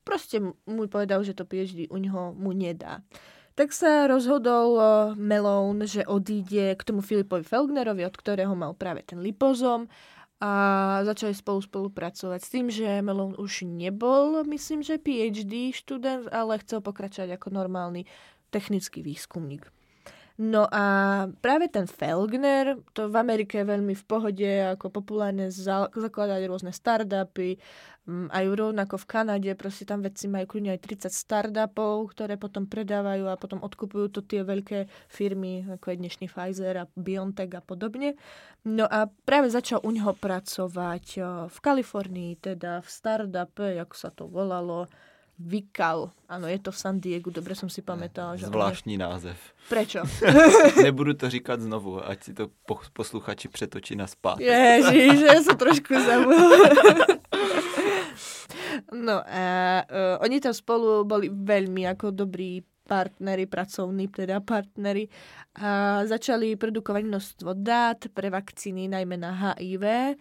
proste 0.01 0.41
mu 0.65 0.89
povedal, 0.89 1.21
že 1.29 1.37
to 1.37 1.45
PhD 1.45 1.93
u 1.93 2.01
neho 2.01 2.33
mu 2.33 2.57
nedá 2.57 3.05
tak 3.61 3.77
sa 3.77 4.09
rozhodol 4.09 4.81
Melón, 5.21 5.85
že 5.85 6.01
odíde 6.09 6.73
k 6.81 6.81
tomu 6.81 7.05
Filipovi 7.05 7.45
Felgnerovi, 7.45 8.09
od 8.09 8.17
ktorého 8.17 8.57
mal 8.57 8.73
práve 8.73 9.05
ten 9.05 9.21
lipozom 9.21 9.85
a 10.41 10.53
začali 11.05 11.37
spolu 11.37 11.61
spolupracovať 11.61 12.41
s 12.41 12.49
tým, 12.49 12.73
že 12.73 13.05
Melón 13.05 13.37
už 13.37 13.69
nebol, 13.69 14.41
myslím, 14.49 14.81
že 14.81 14.97
PhD 14.97 15.77
študent, 15.77 16.33
ale 16.33 16.57
chcel 16.65 16.81
pokračovať 16.81 17.37
ako 17.37 17.53
normálny 17.53 18.09
technický 18.49 19.05
výskumník. 19.05 19.69
No 20.41 20.65
a 20.73 20.85
práve 21.45 21.69
ten 21.69 21.85
Felgner, 21.85 22.81
to 22.97 23.13
v 23.13 23.17
Amerike 23.21 23.61
je 23.61 23.69
veľmi 23.77 23.93
v 23.93 24.05
pohode, 24.09 24.49
ako 24.73 24.89
populárne 24.89 25.53
zakladať 25.53 26.49
rôzne 26.49 26.73
startupy, 26.73 27.61
mm, 28.09 28.33
aj 28.33 28.45
rovnako 28.49 28.97
v 29.05 29.09
Kanade, 29.13 29.53
proste 29.53 29.85
tam 29.85 30.01
vedci 30.01 30.33
majú 30.33 30.49
kľudne 30.49 30.73
aj 30.73 30.81
30 30.81 31.13
startupov, 31.13 32.17
ktoré 32.17 32.41
potom 32.41 32.65
predávajú 32.65 33.29
a 33.29 33.37
potom 33.37 33.61
odkupujú 33.61 34.17
to 34.17 34.25
tie 34.25 34.41
veľké 34.41 34.89
firmy, 35.13 35.69
ako 35.77 35.93
je 35.93 36.01
dnešný 36.09 36.27
Pfizer 36.33 36.89
a 36.89 36.89
BioNTech 36.97 37.53
a 37.53 37.61
podobne. 37.61 38.17
No 38.65 38.89
a 38.89 39.13
práve 39.13 39.53
začal 39.53 39.85
u 39.85 39.93
neho 39.93 40.17
pracovať 40.17 41.21
v 41.53 41.59
Kalifornii, 41.61 42.41
teda 42.41 42.81
v 42.81 42.89
startupe, 42.89 43.77
ako 43.77 43.93
sa 43.93 44.09
to 44.09 44.25
volalo, 44.25 44.89
Vikal. 45.41 46.13
Áno, 46.29 46.45
je 46.45 46.61
to 46.61 46.69
v 46.69 46.79
San 46.79 47.01
Diego, 47.01 47.33
dobre 47.33 47.57
som 47.57 47.73
si 47.73 47.81
pamätala. 47.81 48.37
Že 48.37 48.53
Zvláštní 48.53 49.01
název. 49.01 49.41
Prečo? 49.73 50.05
Nebudu 50.85 51.15
to 51.15 51.31
říkat 51.31 51.61
znovu, 51.61 51.97
ať 51.97 52.19
si 52.23 52.33
to 52.35 52.53
posluchači 52.93 53.49
přetočí 53.49 53.97
na 53.97 54.07
spát. 54.07 54.37
Ježiš, 54.37 55.21
ja 55.25 55.41
som 55.41 55.57
trošku 55.57 55.97
zabudla. 55.97 56.69
no 59.09 59.17
a 59.25 59.45
uh, 59.89 60.21
oni 60.21 60.45
tam 60.45 60.53
spolu 60.53 61.09
boli 61.09 61.33
veľmi 61.33 61.89
ako 61.89 62.13
dobrí 62.13 62.61
partnery, 62.85 63.47
pracovní 63.47 64.11
teda 64.11 64.43
partnery 64.43 65.07
a 65.63 66.03
začali 66.05 66.59
produkovať 66.59 67.03
množstvo 67.07 67.51
dát 67.55 68.03
pre 68.11 68.29
vakcíny, 68.35 68.91
najmä 68.91 69.15
na 69.17 69.31
HIV 69.31 70.19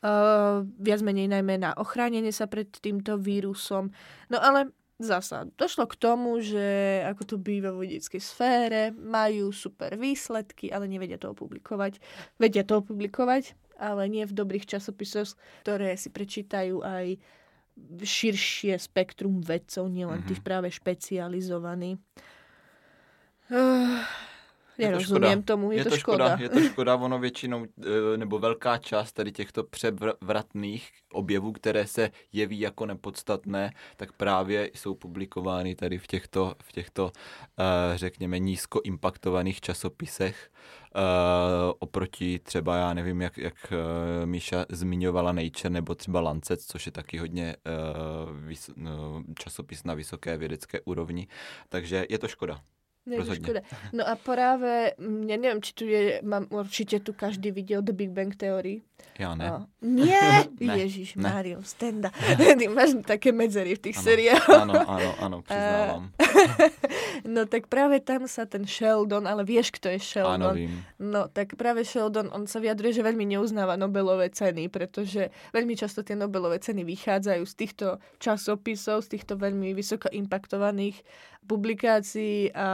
Uh, 0.00 0.64
viac 0.80 1.04
menej 1.04 1.28
najmä 1.28 1.60
na 1.60 1.76
ochránenie 1.76 2.32
sa 2.32 2.48
pred 2.48 2.72
týmto 2.72 3.20
vírusom. 3.20 3.92
No 4.32 4.40
ale 4.40 4.72
zasa 4.96 5.48
došlo 5.56 5.88
k 5.88 5.96
tomu, 6.00 6.40
že 6.40 7.00
ako 7.04 7.22
to 7.24 7.36
býva 7.40 7.72
v 7.72 7.84
vedeckej 7.88 8.20
sfére, 8.20 8.82
majú 8.96 9.52
super 9.52 9.96
výsledky, 10.00 10.72
ale 10.72 10.88
nevedia 10.88 11.16
to 11.16 11.32
opublikovať. 11.32 12.00
Vedia 12.36 12.64
to 12.64 12.84
opublikovať, 12.84 13.56
ale 13.80 14.08
nie 14.12 14.28
v 14.28 14.36
dobrých 14.36 14.68
časopisoch, 14.68 15.36
ktoré 15.64 15.96
si 15.96 16.12
prečítajú 16.12 16.84
aj 16.84 17.16
širšie 18.00 18.76
spektrum 18.76 19.40
vedcov, 19.40 19.88
nielen 19.88 20.20
mm-hmm. 20.20 20.30
tých 20.32 20.44
práve 20.44 20.68
špecializovaných. 20.68 21.96
Uh, 23.50 24.04
Nerozumím 24.80 25.42
tomu, 25.42 25.72
je, 25.72 25.78
je 25.78 25.84
to, 25.84 25.90
to 25.90 25.96
škoda. 25.96 26.28
škoda. 26.28 26.42
Je 26.42 26.48
to 26.48 26.60
škoda, 26.60 26.96
ono 26.96 27.18
většinou, 27.18 27.64
eh, 27.64 28.16
nebo 28.16 28.38
velká 28.38 28.78
část 28.78 29.12
tady 29.12 29.32
těchto 29.32 29.64
převratných 29.64 30.90
objevů, 31.12 31.52
které 31.52 31.86
se 31.86 32.10
jeví 32.32 32.60
jako 32.60 32.86
nepodstatné, 32.86 33.72
tak 33.96 34.12
právě 34.12 34.70
jsou 34.74 34.94
publikovány 34.94 35.74
tady 35.74 35.98
v 35.98 36.06
těchto, 36.06 36.54
v 36.62 36.72
těchto 36.72 37.12
eh, 37.58 37.98
řekněme, 37.98 38.38
nízkoimpaktovaných 38.38 39.60
časopisech 39.60 40.50
uh, 40.94 41.72
oproti 41.78 42.38
třeba, 42.38 42.76
já 42.76 42.94
nevím, 42.94 43.20
jak, 43.20 43.38
jak 43.38 43.54
uh, 43.72 44.26
Míša 44.26 44.66
zmiňovala 44.68 45.32
Nature 45.32 45.70
nebo 45.70 45.94
třeba 45.94 46.20
Lancet, 46.20 46.60
což 46.60 46.86
je 46.86 46.92
taky 46.92 47.18
hodně 47.18 47.56
uh, 47.66 48.36
vys, 48.36 48.70
no, 48.76 49.22
časopis 49.38 49.84
na 49.84 49.94
vysoké 49.94 50.36
vědecké 50.36 50.80
úrovni. 50.80 51.28
Takže 51.68 52.06
je 52.08 52.18
to 52.18 52.28
škoda. 52.28 52.60
Nie, 53.10 53.26
škoda. 53.26 53.60
No 53.90 54.06
a 54.06 54.14
práve, 54.14 54.94
mm, 54.94 55.22
ja 55.26 55.36
neviem, 55.36 55.58
či 55.58 55.72
tu 55.74 55.82
je, 55.82 56.22
mám, 56.22 56.46
určite 56.54 57.02
tu 57.02 57.10
každý 57.10 57.50
videl 57.50 57.82
The 57.82 57.90
Big 57.90 58.14
Bang 58.14 58.30
Theory. 58.30 58.86
Ja 59.20 59.36
ne. 59.36 59.44
A, 59.44 59.56
nie? 59.84 60.16
ne. 60.64 60.74
Ježiš, 60.80 61.16
ne. 61.20 61.28
Mario, 61.28 61.60
stenda. 61.60 62.08
Ty 62.60 62.66
máš 62.72 62.96
také 63.04 63.34
medzery 63.36 63.76
v 63.76 63.80
tých 63.90 63.96
ano, 64.00 64.06
seriáloch. 64.06 64.64
Áno, 64.64 64.74
áno, 64.76 65.10
áno, 65.20 65.36
priznávam. 65.46 66.04
no 67.28 67.40
tak 67.44 67.68
práve 67.68 68.00
tam 68.00 68.24
sa 68.24 68.48
ten 68.48 68.64
Sheldon, 68.64 69.28
ale 69.28 69.44
vieš, 69.44 69.76
kto 69.76 69.92
je 69.92 70.00
Sheldon? 70.00 70.40
Áno, 70.40 70.56
vím. 70.56 70.72
No 70.96 71.28
tak 71.28 71.56
práve 71.60 71.84
Sheldon, 71.84 72.32
on 72.32 72.48
sa 72.48 72.64
vyjadruje, 72.64 72.96
že 72.96 73.02
veľmi 73.04 73.28
neuznáva 73.36 73.76
Nobelové 73.76 74.32
ceny, 74.32 74.72
pretože 74.72 75.28
veľmi 75.52 75.76
často 75.76 76.00
tie 76.00 76.16
Nobelové 76.16 76.56
ceny 76.56 76.86
vychádzajú 76.86 77.42
z 77.44 77.54
týchto 77.56 77.86
časopisov, 78.22 79.04
z 79.04 79.18
týchto 79.18 79.36
veľmi 79.36 79.76
vysoko 79.76 80.08
impaktovaných 80.08 81.02
publikácií 81.46 82.52
a, 82.52 82.68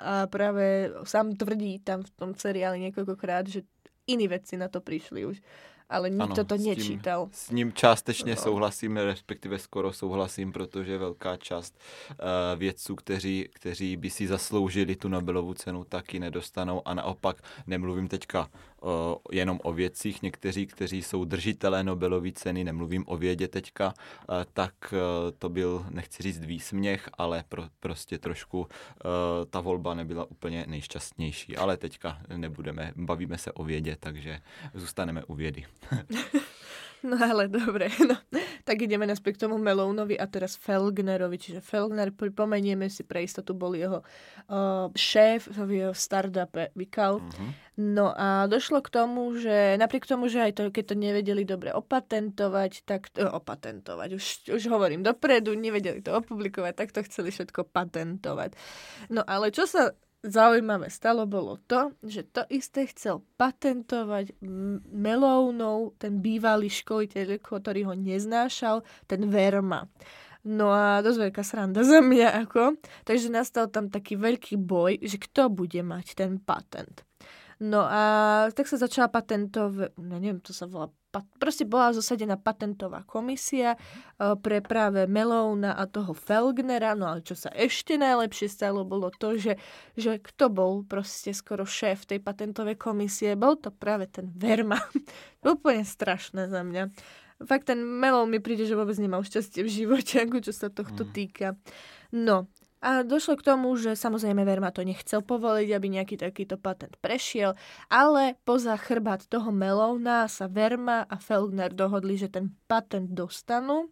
a 0.00 0.12
práve 0.26 0.90
sám 1.04 1.36
tvrdí 1.36 1.78
tam 1.78 2.02
v 2.02 2.10
tom 2.10 2.30
seriáli 2.34 2.78
niekoľkokrát, 2.88 3.46
že 3.46 3.62
iní 4.06 4.28
vedci 4.28 4.56
na 4.56 4.68
to 4.68 4.80
prišli 4.80 5.26
už 5.26 5.42
ale 5.88 6.10
nikto 6.10 6.42
ano, 6.42 6.44
to 6.44 6.56
nečítal. 6.56 7.28
S 7.32 7.50
ním 7.50 7.72
částečně 7.72 8.34
no. 8.34 8.42
souhlasím, 8.42 8.96
respektive 8.96 9.58
skoro 9.58 9.92
souhlasím, 9.92 10.52
protože 10.52 10.98
velká 10.98 11.36
část 11.36 11.78
uh, 12.10 12.16
vědců, 12.58 12.94
kteří, 12.94 13.48
kteří 13.54 13.96
by 13.96 14.10
si 14.10 14.26
zasloužili 14.26 14.96
tu 14.96 15.08
Nobelovu 15.08 15.54
cenu, 15.54 15.84
taky 15.84 16.18
nedostanou 16.18 16.88
a 16.88 16.94
naopak 16.94 17.42
nemluvím 17.66 18.08
teďka 18.08 18.48
jenom 19.32 19.60
o 19.62 19.72
vědcích, 19.72 20.22
někteří, 20.22 20.66
kteří 20.66 21.02
jsou 21.02 21.24
držitelé 21.24 21.84
Nobelovy 21.84 22.32
ceny, 22.32 22.64
nemluvím 22.64 23.04
o 23.06 23.16
vědě 23.16 23.48
teďka, 23.48 23.86
uh, 23.86 24.34
tak 24.52 24.74
uh, 24.92 24.98
to 25.38 25.48
byl, 25.48 25.86
nechci 25.90 26.22
říct 26.22 26.40
výsměch, 26.40 27.08
ale 27.18 27.44
pro, 27.48 27.64
prostě 27.80 28.18
trošku 28.18 28.58
uh, 28.60 28.66
ta 29.50 29.60
volba 29.60 29.94
nebyla 29.94 30.24
úplně 30.30 30.64
nejšťastnější, 30.68 31.56
ale 31.56 31.76
teďka 31.76 32.18
nebudeme, 32.36 32.92
bavíme 32.96 33.38
se 33.38 33.52
o 33.52 33.64
vědě, 33.64 33.96
takže 34.00 34.40
zůstaneme 34.74 35.24
u 35.24 35.34
vědy. 35.34 35.64
No 37.06 37.16
ale 37.20 37.48
dobre, 37.52 37.92
no. 38.02 38.16
tak 38.64 38.82
ideme 38.82 39.04
naspäť 39.04 39.36
k 39.36 39.42
tomu 39.46 39.60
Melounovi 39.60 40.16
a 40.16 40.26
teraz 40.26 40.56
Felgnerovi. 40.56 41.36
Čiže 41.36 41.60
Felgner, 41.60 42.10
pripomenieme 42.10 42.88
si, 42.88 43.04
pre 43.04 43.22
istotu 43.22 43.52
bol 43.52 43.76
jeho 43.76 44.00
uh, 44.00 44.88
šéf 44.96 45.52
v 45.52 45.84
jeho 45.84 45.94
startupe 45.94 46.72
Vikal. 46.72 47.20
Uh-huh. 47.20 47.50
No 47.76 48.16
a 48.16 48.48
došlo 48.48 48.80
k 48.80 48.88
tomu, 48.88 49.36
že 49.36 49.76
napriek 49.76 50.08
tomu, 50.08 50.32
že 50.32 50.48
aj 50.48 50.52
to, 50.56 50.62
keď 50.72 50.84
to 50.92 50.96
nevedeli 50.96 51.44
dobre 51.44 51.76
opatentovať, 51.76 52.88
tak 52.88 53.12
to, 53.12 53.28
opatentovať, 53.28 54.08
už, 54.16 54.24
už 54.56 54.62
hovorím 54.72 55.04
dopredu, 55.04 55.52
nevedeli 55.52 56.00
to 56.00 56.16
opublikovať, 56.16 56.72
tak 56.72 56.88
to 56.96 57.04
chceli 57.04 57.28
všetko 57.28 57.68
patentovať. 57.68 58.56
No 59.12 59.20
ale 59.28 59.52
čo 59.52 59.68
sa 59.68 59.92
zaujímavé 60.24 60.88
stalo, 60.88 61.26
bolo 61.28 61.60
to, 61.66 61.92
že 62.02 62.24
to 62.32 62.42
isté 62.48 62.86
chcel 62.88 63.22
patentovať 63.36 64.36
Melónov, 64.90 65.98
ten 66.00 66.20
bývalý 66.24 66.72
školiteľ, 66.72 67.40
ktorý 67.42 67.90
ho 67.90 67.94
neznášal, 67.94 68.86
ten 69.04 69.28
Verma. 69.28 69.86
No 70.46 70.70
a 70.70 71.02
dosť 71.02 71.18
veľká 71.26 71.42
sranda 71.42 71.82
za 71.82 71.98
mňa 71.98 72.46
ako. 72.46 72.78
Takže 73.02 73.34
nastal 73.34 73.66
tam 73.66 73.90
taký 73.90 74.14
veľký 74.14 74.54
boj, 74.62 75.02
že 75.02 75.18
kto 75.18 75.50
bude 75.50 75.82
mať 75.82 76.14
ten 76.14 76.38
patent. 76.38 77.02
No 77.58 77.82
a 77.82 78.02
tak 78.52 78.68
sa 78.68 78.78
začala 78.78 79.08
patentovať, 79.08 79.96
no 79.98 80.20
neviem, 80.20 80.44
to 80.44 80.52
sa 80.54 80.68
volá 80.70 80.92
proste 81.38 81.64
bola 81.64 81.94
zosadená 81.94 82.34
patentová 82.36 83.06
komisia 83.06 83.76
eh, 83.76 84.34
pre 84.36 84.58
práve 84.60 85.06
Melóna 85.06 85.78
a 85.78 85.86
toho 85.86 86.12
Felgnera, 86.12 86.98
no 86.98 87.08
ale 87.08 87.22
čo 87.22 87.38
sa 87.38 87.48
ešte 87.54 87.94
najlepšie 87.96 88.50
stalo, 88.50 88.82
bolo 88.82 89.08
to, 89.14 89.38
že, 89.38 89.56
že 89.94 90.18
kto 90.18 90.50
bol 90.50 90.72
proste 90.82 91.30
skoro 91.30 91.62
šéf 91.62 92.04
tej 92.04 92.18
patentovej 92.20 92.76
komisie, 92.76 93.38
bol 93.38 93.54
to 93.56 93.70
práve 93.70 94.10
ten 94.10 94.28
Verma. 94.34 94.82
úplne 95.46 95.86
strašné 95.86 96.50
za 96.50 96.60
mňa. 96.66 96.90
Fakt 97.44 97.68
ten 97.68 97.84
Melón 97.84 98.32
mi 98.32 98.40
príde, 98.40 98.64
že 98.64 98.78
vôbec 98.78 98.96
nemal 98.96 99.20
šťastie 99.20 99.60
v 99.60 99.70
živote, 99.70 100.18
ako 100.24 100.40
čo 100.40 100.52
sa 100.56 100.72
tohto 100.72 101.04
mm. 101.04 101.10
týka. 101.12 101.48
No, 102.14 102.48
a 102.76 103.00
došlo 103.00 103.40
k 103.40 103.46
tomu, 103.46 103.72
že 103.80 103.96
samozrejme 103.96 104.44
Verma 104.44 104.68
to 104.68 104.84
nechcel 104.84 105.24
povoliť, 105.24 105.68
aby 105.72 105.86
nejaký 105.96 106.20
takýto 106.20 106.60
patent 106.60 106.92
prešiel, 107.00 107.56
ale 107.88 108.36
poza 108.44 108.76
chrbát 108.76 109.24
toho 109.24 109.48
Melóna 109.48 110.28
sa 110.28 110.44
Verma 110.44 111.08
a 111.08 111.16
Feldner 111.16 111.72
dohodli, 111.72 112.20
že 112.20 112.28
ten 112.28 112.52
patent 112.68 113.16
dostanú. 113.16 113.88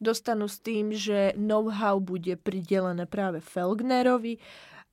Dostanú 0.00 0.48
s 0.48 0.58
tým, 0.58 0.90
že 0.90 1.36
know-how 1.38 2.00
bude 2.02 2.34
pridelené 2.40 3.06
práve 3.06 3.38
Felgnerovi, 3.38 4.40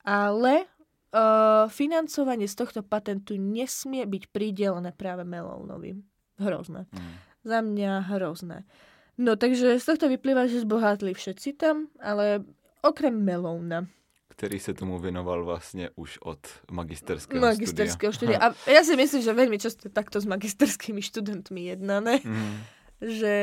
ale 0.04 0.70
uh, 1.16 1.66
financovanie 1.72 2.46
z 2.46 2.56
tohto 2.60 2.82
patentu 2.86 3.40
nesmie 3.40 4.04
byť 4.06 4.24
pridelené 4.30 4.92
práve 4.94 5.24
Melónovi. 5.26 5.98
Hrozné. 6.38 6.86
Mm. 6.92 7.14
Za 7.42 7.60
mňa 7.64 7.92
hrozné. 8.14 8.68
No 9.20 9.36
takže 9.36 9.80
z 9.80 9.84
tohto 9.84 10.08
vyplýva, 10.08 10.48
že 10.48 10.64
zbohatli 10.64 11.12
všetci 11.12 11.60
tam, 11.60 11.92
ale 12.00 12.48
okrem 12.82 13.14
Melouna 13.24 13.88
který 14.40 14.60
se 14.60 14.74
tomu 14.74 15.00
věnoval 15.00 15.46
vlastně 15.46 15.90
už 15.96 16.18
od 16.18 16.40
magisterského, 16.72 17.42
magisterského 17.42 18.14
studia. 18.14 18.40
studia. 18.40 18.56
A 18.56 18.72
ja 18.72 18.88
si 18.88 18.96
myslím, 18.96 19.20
že 19.20 19.36
veľmi 19.36 19.60
často 19.60 19.92
takto 19.92 20.24
s 20.24 20.24
magisterskými 20.24 21.04
študentmi 21.04 21.76
jednané. 21.76 22.24
Mm. 22.24 22.64
Že 23.04 23.34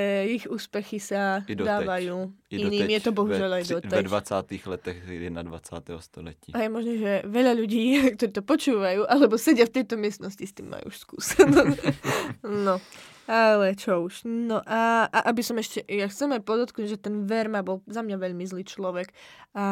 ich 0.40 0.44
úspechy 0.48 0.96
sa 0.96 1.44
I 1.44 1.52
dávajú 1.52 2.32
I 2.48 2.56
iným. 2.64 2.88
Je 2.88 3.00
to 3.04 3.12
bohužel 3.12 3.52
aj 3.52 3.64
doteď. 3.76 3.92
Ve 3.92 4.08
20. 4.08 4.72
letech 4.72 4.98
21. 5.04 6.00
století. 6.00 6.56
A 6.56 6.64
je 6.64 6.70
možné, 6.72 6.94
že 6.96 7.12
veľa 7.28 7.52
ľudí, 7.52 8.00
ktorí 8.16 8.32
to 8.32 8.40
počúvajú, 8.40 9.04
alebo 9.04 9.36
sedia 9.36 9.68
v 9.68 9.76
tejto 9.76 10.00
miestnosti, 10.00 10.44
s 10.48 10.56
tým 10.56 10.72
majú 10.72 10.88
už 10.88 10.96
skúsenosť. 10.96 11.84
no. 12.64 12.80
Ale 13.26 13.74
čo 13.74 14.06
už. 14.06 14.22
No 14.26 14.62
a, 14.62 15.10
a 15.10 15.18
aby 15.30 15.42
som 15.42 15.58
ešte, 15.58 15.82
ja 15.90 16.06
chceme 16.06 16.38
podotknúť, 16.38 16.86
že 16.86 17.02
ten 17.02 17.26
Verma 17.26 17.66
bol 17.66 17.82
za 17.90 18.06
mňa 18.06 18.16
veľmi 18.22 18.46
zlý 18.46 18.62
človek. 18.62 19.10
A 19.58 19.66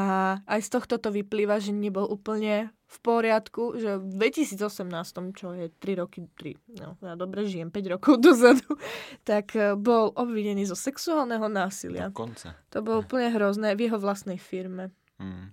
aj 0.51 0.61
z 0.67 0.69
tohto 0.75 0.99
to 0.99 1.15
vyplýva, 1.15 1.63
že 1.63 1.71
nebol 1.71 2.03
úplne 2.03 2.75
v 2.95 2.99
poriadku, 3.03 3.79
že 3.79 3.99
v 3.99 4.07
2018, 4.31 5.35
čo 5.35 5.55
je 5.55 5.67
3 5.71 6.01
roky, 6.03 6.31
3, 6.39 6.79
no 6.79 6.95
ja 7.03 7.19
dobre 7.19 7.43
žijem, 7.43 7.75
5 7.75 7.95
rokov 7.99 8.23
dozadu, 8.23 8.79
tak 9.27 9.59
e, 9.59 9.75
bol 9.75 10.15
obvinený 10.15 10.71
zo 10.71 10.79
sexuálneho 10.79 11.51
násilia. 11.51 12.15
Dokonca. 12.15 12.55
To 12.71 12.79
bolo 12.87 13.03
úplne 13.03 13.35
hrozné 13.35 13.75
v 13.75 13.91
jeho 13.91 13.99
vlastnej 13.99 14.39
firme. 14.39 14.95
Mm. 15.19 15.51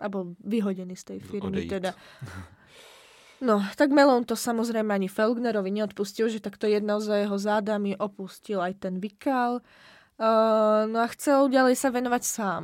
A 0.00 0.04
bol 0.10 0.34
vyhodený 0.42 0.98
z 0.98 1.14
tej 1.14 1.18
firmy. 1.22 1.62
Odejít. 1.62 1.70
Teda. 1.78 1.92
No, 3.40 3.64
tak 3.76 3.88
Melon 3.88 4.28
to 4.28 4.36
samozrejme 4.36 4.92
ani 4.92 5.08
Felgnerovi 5.08 5.72
neodpustil, 5.72 6.28
že 6.28 6.44
takto 6.44 6.68
jednou 6.68 7.00
za 7.00 7.16
jeho 7.16 7.40
zádami 7.40 7.96
opustil 7.96 8.60
aj 8.60 8.84
ten 8.84 9.00
Vikal. 9.00 9.64
Uh, 10.20 10.84
no 10.84 11.00
a 11.00 11.08
chcel 11.16 11.48
ďalej 11.48 11.80
sa 11.80 11.88
venovať 11.88 12.22
sám 12.22 12.62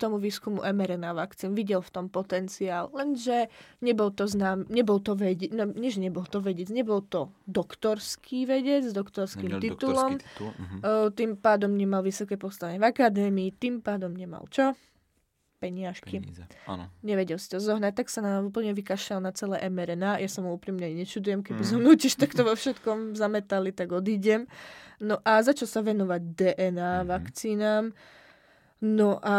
tomu 0.00 0.16
výskumu 0.18 0.64
mRNA 0.64 1.12
vakcín. 1.12 1.52
Videl 1.52 1.80
v 1.84 1.90
tom 1.90 2.06
potenciál, 2.08 2.88
lenže 2.92 3.52
nebol 3.84 4.10
to 4.10 4.24
znám, 4.24 4.64
nebol 4.72 5.00
to 5.00 5.12
vedieť, 5.12 5.52
no, 5.52 5.68
než 5.68 6.00
nebol 6.00 6.24
to 6.24 6.40
vedieť, 6.40 6.72
nebol 6.72 7.04
to 7.04 7.28
doktorský 7.44 8.48
vedec 8.48 8.88
s 8.88 8.92
doktorským 8.96 9.60
Neměl 9.60 9.60
titulom. 9.60 10.12
Doktorský 10.16 10.32
titul. 10.32 10.50
Uh, 10.80 11.12
tým 11.12 11.36
pádom 11.36 11.76
nemal 11.76 12.00
vysoké 12.00 12.40
postavenie 12.40 12.80
v 12.80 12.88
akadémii, 12.88 13.52
tým 13.60 13.84
pádom 13.84 14.12
nemal 14.16 14.48
čo? 14.48 14.72
Peniažky. 15.58 16.22
Peníze, 16.22 16.46
áno. 16.64 16.86
Nevedel 17.02 17.36
si 17.36 17.50
to 17.50 17.58
zohnať, 17.58 17.92
tak 17.98 18.08
sa 18.08 18.22
nám 18.22 18.48
úplne 18.48 18.70
vykašľal 18.72 19.20
na 19.20 19.34
celé 19.34 19.58
mRNA. 19.66 20.22
Ja 20.22 20.28
som 20.30 20.46
mu 20.46 20.54
úprimne 20.54 20.86
nečudujem, 20.86 21.42
keby 21.42 21.62
mm. 21.62 21.68
som 21.68 21.78
mnou 21.82 21.98
tiež 21.98 22.14
takto 22.14 22.46
vo 22.46 22.54
všetkom 22.54 23.18
zametali, 23.18 23.74
tak 23.74 23.90
odídem. 23.90 24.46
No 25.02 25.18
a 25.26 25.42
začal 25.42 25.66
sa 25.66 25.82
venovať 25.82 26.22
DNA 26.38 26.78
mm-hmm. 27.02 27.10
vakcínám. 27.10 27.84
No 28.78 29.18
a, 29.26 29.38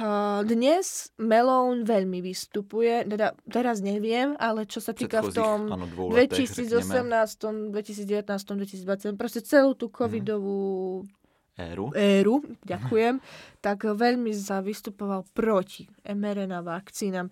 a 0.00 0.40
dnes 0.48 1.12
Melón 1.20 1.84
veľmi 1.84 2.24
vystupuje, 2.24 3.04
teda 3.04 3.36
teraz 3.52 3.84
neviem, 3.84 4.32
ale 4.40 4.64
čo 4.64 4.80
sa 4.80 4.96
týka 4.96 5.20
v 5.20 5.36
tom 5.36 5.68
áno, 5.68 5.84
2018, 5.84 6.72
2019, 6.72 7.68
2020, 7.68 9.20
proste 9.20 9.44
celú 9.44 9.76
tú 9.76 9.92
mhm. 9.92 9.94
covidovú 9.94 10.60
mm 11.04 11.21
éru, 11.58 11.92
éru 11.92 12.44
ďakujem, 12.64 13.20
tak 13.64 13.84
veľmi 13.84 14.32
sa 14.32 14.64
vystupoval 14.64 15.26
proti 15.36 15.88
mRNA 16.04 16.60
vakcínam. 16.64 17.28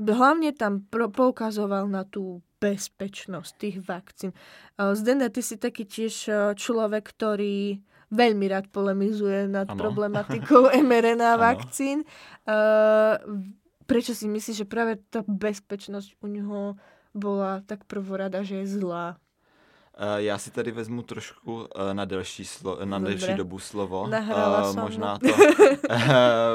hlavne 0.00 0.50
tam 0.56 0.84
pro, 0.88 1.08
poukazoval 1.12 1.88
na 1.88 2.04
tú 2.04 2.40
bezpečnosť 2.56 3.52
tých 3.60 3.76
vakcín. 3.84 4.32
Zdenda, 4.80 5.28
ty 5.28 5.44
si 5.44 5.60
taký 5.60 5.84
tiež 5.84 6.14
človek, 6.56 7.04
ktorý 7.12 7.84
veľmi 8.10 8.46
rád 8.46 8.70
polemizuje 8.70 9.50
nad 9.50 9.66
ano. 9.66 9.78
problematikou 9.78 10.70
mRNA 10.90 11.32
vakcín. 11.36 12.06
Uh, 12.46 13.18
prečo 13.86 14.14
si 14.14 14.30
myslíš, 14.30 14.62
že 14.62 14.66
práve 14.66 14.98
tá 15.10 15.26
bezpečnosť 15.26 16.18
u 16.22 16.26
neho 16.30 16.60
bola 17.16 17.64
tak 17.64 17.88
prvorada, 17.88 18.44
že 18.46 18.62
je 18.62 18.78
zlá? 18.78 19.18
Já 20.16 20.38
si 20.38 20.50
tady 20.50 20.70
vezmu 20.70 21.02
trošku 21.02 21.68
na 21.92 22.04
delší, 22.04 22.42
slo- 22.42 22.84
na 22.84 22.98
delší 22.98 23.34
dobu 23.34 23.58
slovo. 23.58 24.06
uh, 24.70 24.82
možná, 24.82 25.18
to, 25.18 25.28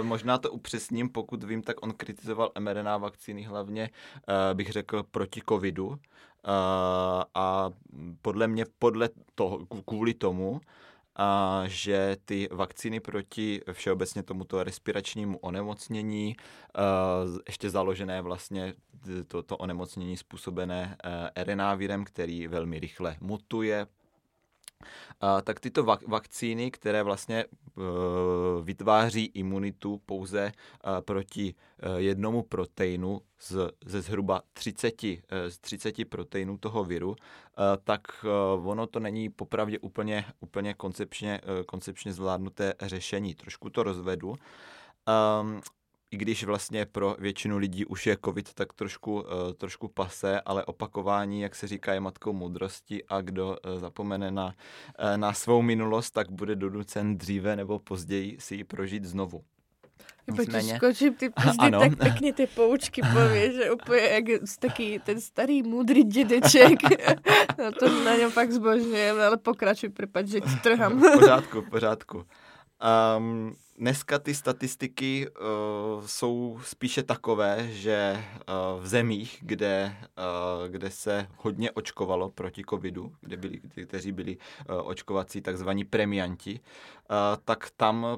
možná 0.01 0.37
to 0.37 0.51
upřesním, 0.51 1.09
pokud 1.09 1.43
vím, 1.43 1.61
tak 1.61 1.83
on 1.83 1.93
kritizoval 1.93 2.51
mRNA 2.59 2.97
vakcíny 2.97 3.43
hlavně, 3.43 3.89
uh, 3.89 4.57
bych 4.57 4.71
řekl, 4.71 5.03
proti 5.03 5.41
covidu. 5.49 5.87
Uh, 5.87 5.95
a 7.35 7.69
podle 8.21 8.47
mě, 8.47 8.65
podle 8.79 9.09
toho, 9.35 9.59
kvůli 9.85 10.13
tomu, 10.13 10.61
a 11.15 11.63
že 11.67 12.17
ty 12.25 12.49
vakcíny 12.51 12.99
proti 12.99 13.61
všeobecně 13.71 14.23
tomuto 14.23 14.63
respiračnímu 14.63 15.37
onemocnění, 15.37 16.35
ještě 17.47 17.69
založené 17.69 18.21
vlastně 18.21 18.73
to, 19.27 19.43
to 19.43 19.57
onemocnění 19.57 20.17
způsobené 20.17 20.97
RNA 21.35 21.75
virem, 21.75 22.03
který 22.05 22.47
velmi 22.47 22.79
rychle 22.79 23.17
mutuje, 23.21 23.87
tak 25.43 25.59
tyto 25.59 25.83
vakcíny, 26.07 26.71
které 26.71 27.03
vlastně 27.03 27.45
uh, 27.45 27.83
vytváří 28.63 29.25
imunitu 29.25 30.01
pouze 30.05 30.51
uh, 30.51 31.01
proti 31.01 31.53
uh, 31.53 31.95
jednomu 31.97 32.43
proteinu 32.43 33.21
z, 33.39 33.55
ze 33.85 34.01
zhruba 34.01 34.41
30, 34.53 35.01
z 35.47 35.57
30 35.61 36.09
proteinů 36.09 36.57
toho 36.57 36.83
viru, 36.83 37.15
tak 37.83 38.25
ono 38.63 38.87
to 38.87 38.99
není 38.99 39.29
popravdě 39.29 39.79
úplně, 39.79 40.25
úplně 40.39 40.73
koncepčně, 40.73 41.41
koncepčně 41.65 42.13
zvládnuté 42.13 42.73
řešení. 42.81 43.35
Trošku 43.35 43.69
to 43.69 43.83
rozvedu. 43.83 44.29
Um, 44.29 45.61
i 46.11 46.17
když 46.17 46.43
vlastně 46.43 46.85
pro 46.85 47.15
většinu 47.19 47.57
lidí 47.57 47.85
už 47.85 48.07
je 48.07 48.17
covid 48.25 48.53
tak 48.53 48.73
trošku, 48.73 49.13
uh, 49.13 49.21
trošku 49.57 49.87
pase, 49.87 50.41
ale 50.41 50.65
opakování, 50.65 51.41
jak 51.41 51.55
se 51.55 51.67
říká, 51.67 51.93
je 51.93 51.99
matkou 51.99 52.33
moudrosti 52.33 53.03
a 53.03 53.21
kdo 53.21 53.47
uh, 53.47 53.79
zapomene 53.79 54.31
na, 54.31 54.45
uh, 54.45 55.17
na 55.17 55.33
svou 55.33 55.61
minulost, 55.61 56.11
tak 56.11 56.31
bude 56.31 56.55
donucen 56.55 57.17
dříve 57.17 57.55
nebo 57.55 57.79
později 57.79 58.37
si 58.39 58.55
ji 58.55 58.63
prožít 58.63 59.05
znovu. 59.05 59.43
Nicméně... 60.31 60.75
skočím, 60.75 61.13
ty 61.13 61.29
vždy 61.47 61.71
tak 61.71 61.95
pekne 61.97 62.29
tie 62.31 62.47
poučky 62.47 63.01
povieš, 63.01 63.51
že 63.55 63.65
úplne 63.73 64.05
jak 64.05 64.25
taký 64.61 64.99
ten 65.01 65.17
starý 65.17 65.63
múdry 65.65 66.05
dedeček. 66.05 66.77
no 67.59 67.71
to 67.73 67.89
na 68.05 68.15
ňom 68.15 68.31
fakt 68.31 68.53
zbožňujem, 68.53 69.17
ale 69.17 69.37
pokračuj, 69.41 69.89
prepať, 69.89 70.27
že 70.27 70.39
ti 70.45 70.55
trhám. 70.61 71.01
v 71.01 71.19
pořádku, 71.19 71.61
v 71.61 71.69
pořádku. 71.69 72.17
Um, 72.81 73.55
dneska 73.77 74.19
ty 74.19 74.33
statistiky 74.33 75.27
uh, 75.29 76.05
jsou 76.05 76.59
spíše 76.63 77.03
takové, 77.03 77.67
že 77.71 78.23
uh, 78.75 78.83
v 78.83 78.87
zemích, 78.87 79.37
kde, 79.41 79.95
uh, 80.01 80.67
kde 80.67 80.91
se 80.91 81.27
hodně 81.37 81.71
očkovalo 81.71 82.29
proti 82.29 82.63
covidu, 82.69 83.13
kde 83.21 83.37
byli, 83.37 83.59
kteří 83.85 84.11
byli 84.11 84.37
uh, 84.37 84.87
očkovací 84.87 85.41
takzvaní 85.41 85.83
premianti, 85.83 86.59
uh, 86.59 87.15
tak 87.45 87.69
tam 87.77 88.17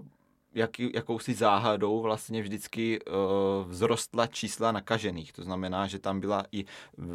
jaký, 0.54 0.92
jakousi 0.96 1.34
záhadou 1.34 2.02
vlastně 2.02 2.42
vždycky 2.42 3.00
uh, 3.06 3.72
vzrostla 3.72 4.28
čísla 4.28 4.72
nakažených. 4.72 5.34
To 5.34 5.44
znamená, 5.44 5.88
že 5.88 6.00
tam 6.00 6.20
byla 6.20 6.46
i, 6.52 6.66
uh, 6.98 7.06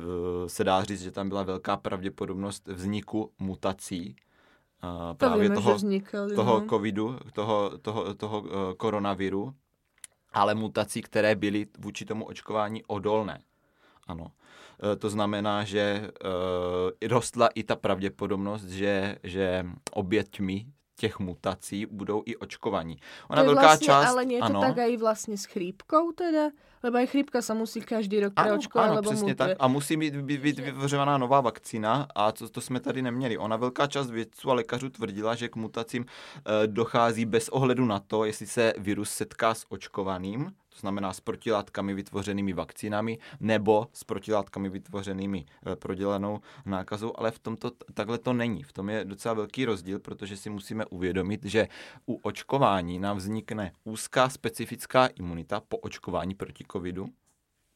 se 0.46 0.64
dá 0.64 0.84
říct, 0.84 1.02
že 1.02 1.10
tam 1.10 1.28
byla 1.28 1.42
velká 1.42 1.76
pravděpodobnost 1.76 2.68
vzniku 2.68 3.32
mutací, 3.38 4.16
uh, 4.84 5.16
právě 5.16 5.42
víme, 5.42 5.54
toho, 5.54 5.74
vznikali, 5.74 6.34
toho 6.34 6.60
no. 6.60 6.66
covidu, 6.66 7.18
toho, 7.32 7.78
toho, 7.78 8.14
toho 8.14 8.40
uh, 8.40 8.48
koronaviru, 8.76 9.54
ale 10.32 10.54
mutací, 10.54 11.02
které 11.02 11.34
byly 11.34 11.66
vůči 11.78 12.04
tomu 12.04 12.24
očkování 12.24 12.82
odolné. 12.86 13.42
Ano. 14.06 14.24
Uh, 14.24 14.30
to 14.98 15.10
znamená, 15.10 15.64
že 15.64 16.10
uh, 16.24 17.08
rostla 17.08 17.48
i 17.54 17.64
ta 17.64 17.76
pravděpodobnost, 17.76 18.64
že, 18.64 19.16
že 19.22 19.66
oběťmi 19.92 20.66
těch 20.98 21.18
mutací 21.18 21.86
budou 21.86 22.22
i 22.26 22.36
očkovaní. 22.36 22.98
Ona 23.28 23.42
to 23.42 23.46
velká 23.46 23.62
vlastně, 23.62 23.86
část... 23.86 24.08
Ale 24.10 24.24
nie 24.24 24.36
je 24.36 24.40
to 24.40 24.44
ano. 24.44 24.60
tak 24.60 24.78
aj 24.78 24.96
vlastně 24.96 25.36
s 25.38 25.44
chrípkou 25.44 26.12
teda? 26.12 26.50
Lebo 26.82 26.98
aj 27.02 27.10
chrípka 27.10 27.42
sa 27.42 27.58
musí 27.58 27.82
každý 27.82 28.22
rok 28.22 28.38
preočkovať, 28.38 28.86
ano, 28.86 28.92
ano, 28.92 29.00
lebo 29.02 29.10
přesně 29.10 29.34
tak. 29.34 29.58
A 29.58 29.66
musí 29.68 29.96
být, 29.96 30.14
být, 30.14 30.40
být 30.40 30.58
vytvořená 30.58 31.18
nová 31.18 31.40
vakcína 31.40 32.06
a 32.14 32.32
to, 32.32 32.48
to 32.48 32.60
jsme 32.60 32.80
tady 32.80 33.02
neměli. 33.02 33.38
Ona 33.38 33.56
velká 33.56 33.86
část 33.86 34.10
vědců 34.10 34.50
a 34.50 34.54
lékařů 34.54 34.90
tvrdila, 34.90 35.34
že 35.34 35.48
k 35.48 35.56
mutacím 35.56 36.06
e, 36.06 36.66
dochází 36.66 37.24
bez 37.24 37.48
ohledu 37.48 37.84
na 37.84 37.98
to, 37.98 38.24
jestli 38.24 38.46
se 38.46 38.72
virus 38.78 39.10
setká 39.10 39.54
s 39.54 39.66
očkovaným, 39.68 40.54
znamená 40.80 41.12
s 41.12 41.20
protilátkami 41.20 41.94
vytvořenými 41.94 42.52
vakcínami 42.52 43.18
nebo 43.40 43.88
s 43.92 44.04
protilátkami 44.04 44.68
vytvořenými 44.68 45.44
e, 45.72 45.76
prodělanou 45.76 46.40
nákazou, 46.66 47.12
ale 47.16 47.30
v 47.30 47.38
tomto 47.38 47.70
takhle 47.94 48.18
to 48.18 48.32
není. 48.32 48.62
V 48.62 48.72
tom 48.72 48.90
je 48.90 49.04
docela 49.04 49.34
velký 49.34 49.64
rozdíl, 49.64 49.98
protože 49.98 50.36
si 50.36 50.50
musíme 50.50 50.86
uvědomit, 50.86 51.44
že 51.44 51.68
u 52.06 52.14
očkování 52.14 52.98
nám 52.98 53.16
vznikne 53.16 53.72
úzká 53.84 54.28
specifická 54.28 55.06
imunita 55.06 55.62
po 55.68 55.76
očkování 55.76 56.34
proti 56.34 56.64
covidu, 56.72 57.08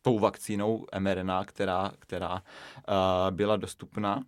tou 0.03 0.19
vakcínou 0.19 0.87
mRNA, 0.99 1.45
která, 1.45 1.93
která 1.99 2.33
uh, 2.35 2.43
byla 3.31 3.57
dostupná. 3.57 4.23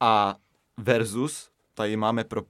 A 0.00 0.36
versus 0.78 1.50
tady 1.74 1.96
máme 1.96 2.24
pro 2.24 2.42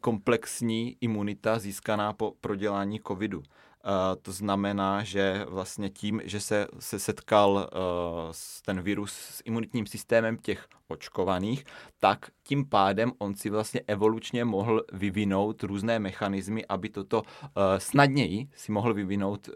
komplexní 0.00 0.96
imunita 1.00 1.58
získaná 1.58 2.12
po 2.12 2.34
prodělání 2.40 3.00
covidu. 3.06 3.42
Uh, 3.84 4.16
to 4.22 4.32
znamená, 4.32 5.04
že 5.04 5.44
vlastně 5.48 5.90
tím, 5.90 6.20
že 6.24 6.40
se, 6.40 6.66
se 6.78 6.98
setkal 6.98 7.50
uh, 7.50 8.32
ten 8.64 8.80
virus 8.82 9.12
s 9.12 9.42
imunitním 9.44 9.86
systémem 9.86 10.36
těch 10.36 10.68
očkovaných, 10.88 11.64
tak 12.00 12.26
tím 12.42 12.68
pádem 12.68 13.12
on 13.18 13.34
si 13.34 13.50
vlastně 13.50 13.80
evolučně 13.86 14.44
mohl 14.44 14.84
vyvinout 14.92 15.62
různé 15.62 15.98
mechanismy, 15.98 16.66
aby 16.66 16.88
toto 16.88 17.22
uh, 17.22 17.52
snadněji 17.78 18.48
si 18.54 18.72
mohl 18.72 18.94
vyvinout 18.94 19.48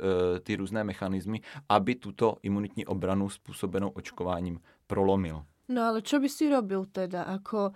ty 0.43 0.57
různé 0.57 0.85
mechanismy, 0.85 1.41
aby 1.69 1.95
tuto 1.95 2.37
imunitní 2.43 2.87
obranu 2.87 3.29
způsobenou 3.29 3.89
očkováním 3.89 4.61
prolomil. 4.87 5.43
No 5.69 5.83
ale 5.83 6.05
čo 6.05 6.21
by 6.21 6.29
si 6.29 6.45
robil 6.53 6.85
teda? 6.93 7.25
Ako 7.25 7.73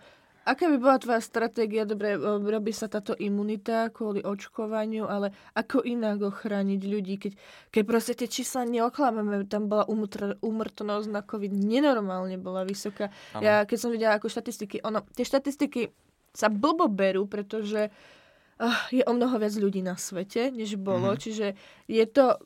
Aká 0.49 0.65
by 0.73 0.81
bola 0.81 0.97
tvoja 0.97 1.21
stratégia? 1.21 1.85
Dobre, 1.85 2.17
robí 2.41 2.73
sa 2.73 2.89
táto 2.89 3.13
imunita 3.21 3.93
kvôli 3.93 4.25
očkovaniu, 4.25 5.05
ale 5.05 5.37
ako 5.53 5.85
inak 5.85 6.25
ochrániť 6.25 6.81
ľudí, 6.89 7.21
keď, 7.21 7.33
keď 7.69 7.83
proste 7.85 8.17
tie 8.17 8.33
čísla 8.33 8.65
neoklameme, 8.65 9.45
tam 9.45 9.69
bola 9.69 9.85
umr- 9.85 10.41
umrtnosť 10.41 11.09
na 11.13 11.21
COVID 11.21 11.53
nenormálne 11.53 12.41
bola 12.41 12.65
vysoká. 12.65 13.13
Ano. 13.37 13.45
Ja 13.45 13.69
keď 13.69 13.77
som 13.77 13.93
videla 13.93 14.17
ako 14.17 14.33
štatistiky, 14.33 14.81
ono, 14.81 15.05
tie 15.13 15.29
štatistiky 15.29 15.93
sa 16.33 16.49
blbo 16.49 16.89
berú, 16.89 17.29
pretože 17.29 17.93
uh, 17.93 18.81
je 18.89 19.05
o 19.05 19.13
mnoho 19.13 19.37
viac 19.37 19.53
ľudí 19.53 19.85
na 19.85 20.01
svete, 20.01 20.49
než 20.49 20.81
bolo, 20.81 21.13
mm-hmm. 21.13 21.23
čiže 21.29 21.47
je 21.93 22.05
to 22.09 22.41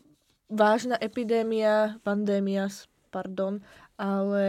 vážna 0.51 0.99
epidémia, 0.99 2.03
pandémia, 2.03 2.67
pardon, 3.13 3.61
ale 4.01 4.47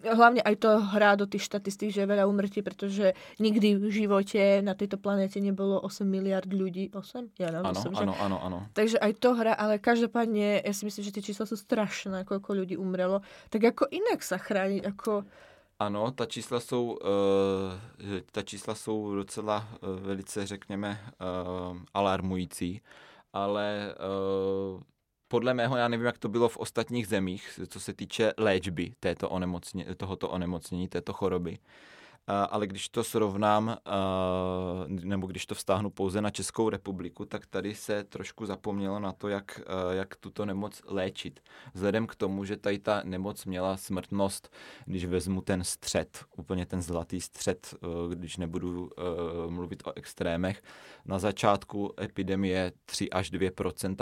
hlavne 0.00 0.40
aj 0.40 0.54
to 0.56 0.70
hrá 0.80 1.12
do 1.14 1.28
tých 1.28 1.44
štatistík, 1.44 1.92
že 1.92 2.02
je 2.02 2.10
veľa 2.10 2.24
umrtí, 2.24 2.64
pretože 2.64 3.12
nikdy 3.36 3.76
v 3.76 3.88
živote 3.92 4.64
na 4.64 4.72
tejto 4.72 4.96
planéte 4.96 5.36
nebolo 5.38 5.76
8 5.84 6.08
miliard 6.08 6.48
ľudí. 6.48 6.88
8? 6.88 7.36
Ja 7.36 7.52
neviem, 7.52 7.68
áno, 7.70 8.14
áno, 8.16 8.36
áno. 8.40 8.58
Takže 8.72 8.96
aj 8.96 9.12
to 9.20 9.36
hrá, 9.36 9.52
ale 9.52 9.76
každopádne 9.76 10.64
ja 10.64 10.72
si 10.72 10.88
myslím, 10.88 11.04
že 11.04 11.14
tie 11.14 11.26
čísla 11.30 11.44
sú 11.44 11.56
strašné, 11.60 12.24
koľko 12.24 12.64
ľudí 12.64 12.74
umrelo. 12.80 13.20
Tak 13.52 13.76
ako 13.76 13.84
inak 13.92 14.24
sa 14.24 14.40
chrániť? 14.40 14.82
Ako... 14.88 15.28
Ano, 15.78 16.10
ta 16.10 16.26
čísla 16.26 16.60
jsou, 16.60 16.96
uh, 17.02 18.20
ta 18.32 18.42
čísla 18.42 18.74
jsou 18.74 19.14
docela 19.14 19.68
uh, 19.82 20.00
velice, 20.00 20.46
řekněme, 20.46 21.00
uh, 21.20 21.76
alarmující, 21.94 22.80
ale 23.32 23.94
uh, 23.98 24.80
podle 25.34 25.54
mého, 25.54 25.76
já 25.76 25.88
nevím, 25.88 26.06
jak 26.06 26.18
to 26.18 26.28
bylo 26.28 26.48
v 26.48 26.56
ostatních 26.56 27.06
zemích, 27.06 27.60
co 27.68 27.80
se 27.80 27.92
týče 27.94 28.32
léčby 28.38 28.92
této 29.00 29.28
onemocně, 29.28 29.86
tohoto 29.96 30.28
onemocnění, 30.28 30.88
této 30.88 31.12
choroby, 31.12 31.58
ale 32.26 32.66
když 32.66 32.88
to 32.88 33.04
srovnám, 33.04 33.76
nebo 34.88 35.26
když 35.26 35.46
to 35.46 35.54
vztáhnu 35.54 35.90
pouze 35.90 36.20
na 36.20 36.30
Českou 36.30 36.68
republiku, 36.68 37.24
tak 37.24 37.46
tady 37.46 37.74
se 37.74 38.04
trošku 38.04 38.46
zapomnělo 38.46 38.98
na 38.98 39.12
to, 39.12 39.28
jak, 39.28 39.60
jak 39.90 40.16
tuto 40.16 40.46
nemoc 40.46 40.82
léčit. 40.86 41.40
Vzhledem 41.74 42.06
k 42.06 42.14
tomu, 42.14 42.44
že 42.44 42.56
tady 42.56 42.78
ta 42.78 43.02
nemoc 43.04 43.44
měla 43.44 43.76
smrtnost, 43.76 44.54
když 44.84 45.04
vezmu 45.04 45.40
ten 45.40 45.64
střed, 45.64 46.24
úplně 46.36 46.66
ten 46.66 46.82
zlatý 46.82 47.20
střed, 47.20 47.74
když 48.08 48.36
nebudu 48.36 48.90
mluvit 49.48 49.82
o 49.86 49.92
extrémech, 49.96 50.62
na 51.06 51.18
začátku 51.18 51.94
epidemie 52.00 52.72
3 52.84 53.10
až 53.10 53.30
2 53.30 53.50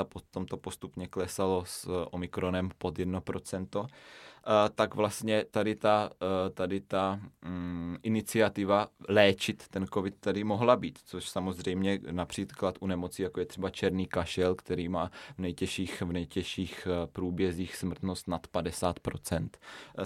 potom 0.05 0.47
to 0.47 0.57
postupně 0.57 1.09
klesalo 1.09 1.64
s 1.64 2.07
omikronem 2.11 2.70
pod 2.79 2.99
1 2.99 3.20
tak 4.74 4.95
vlastně 4.95 5.45
tady 5.51 5.74
ta, 5.74 6.11
tady 6.55 6.80
ta 6.80 7.20
um, 7.47 7.99
iniciativa 8.03 8.88
léčit 9.09 9.68
ten 9.68 9.86
covid 9.86 10.14
tady 10.20 10.45
mohla 10.45 10.76
být, 10.76 10.99
což 11.05 11.28
samozřejmě 11.28 11.99
například 12.11 12.74
u 12.80 12.86
nemocí, 12.86 13.22
jako 13.22 13.40
je 13.40 13.47
třeba 13.47 13.70
černý 13.70 14.07
kašel, 14.07 14.55
který 14.55 14.88
má 14.88 15.11
v 15.36 15.38
nejtěžších, 15.38 16.03
v 16.03 16.12
nejtěžších 16.12 16.88
průbězích 17.12 17.76
smrtnost 17.76 18.28
nad 18.28 18.47
50%, 18.55 19.49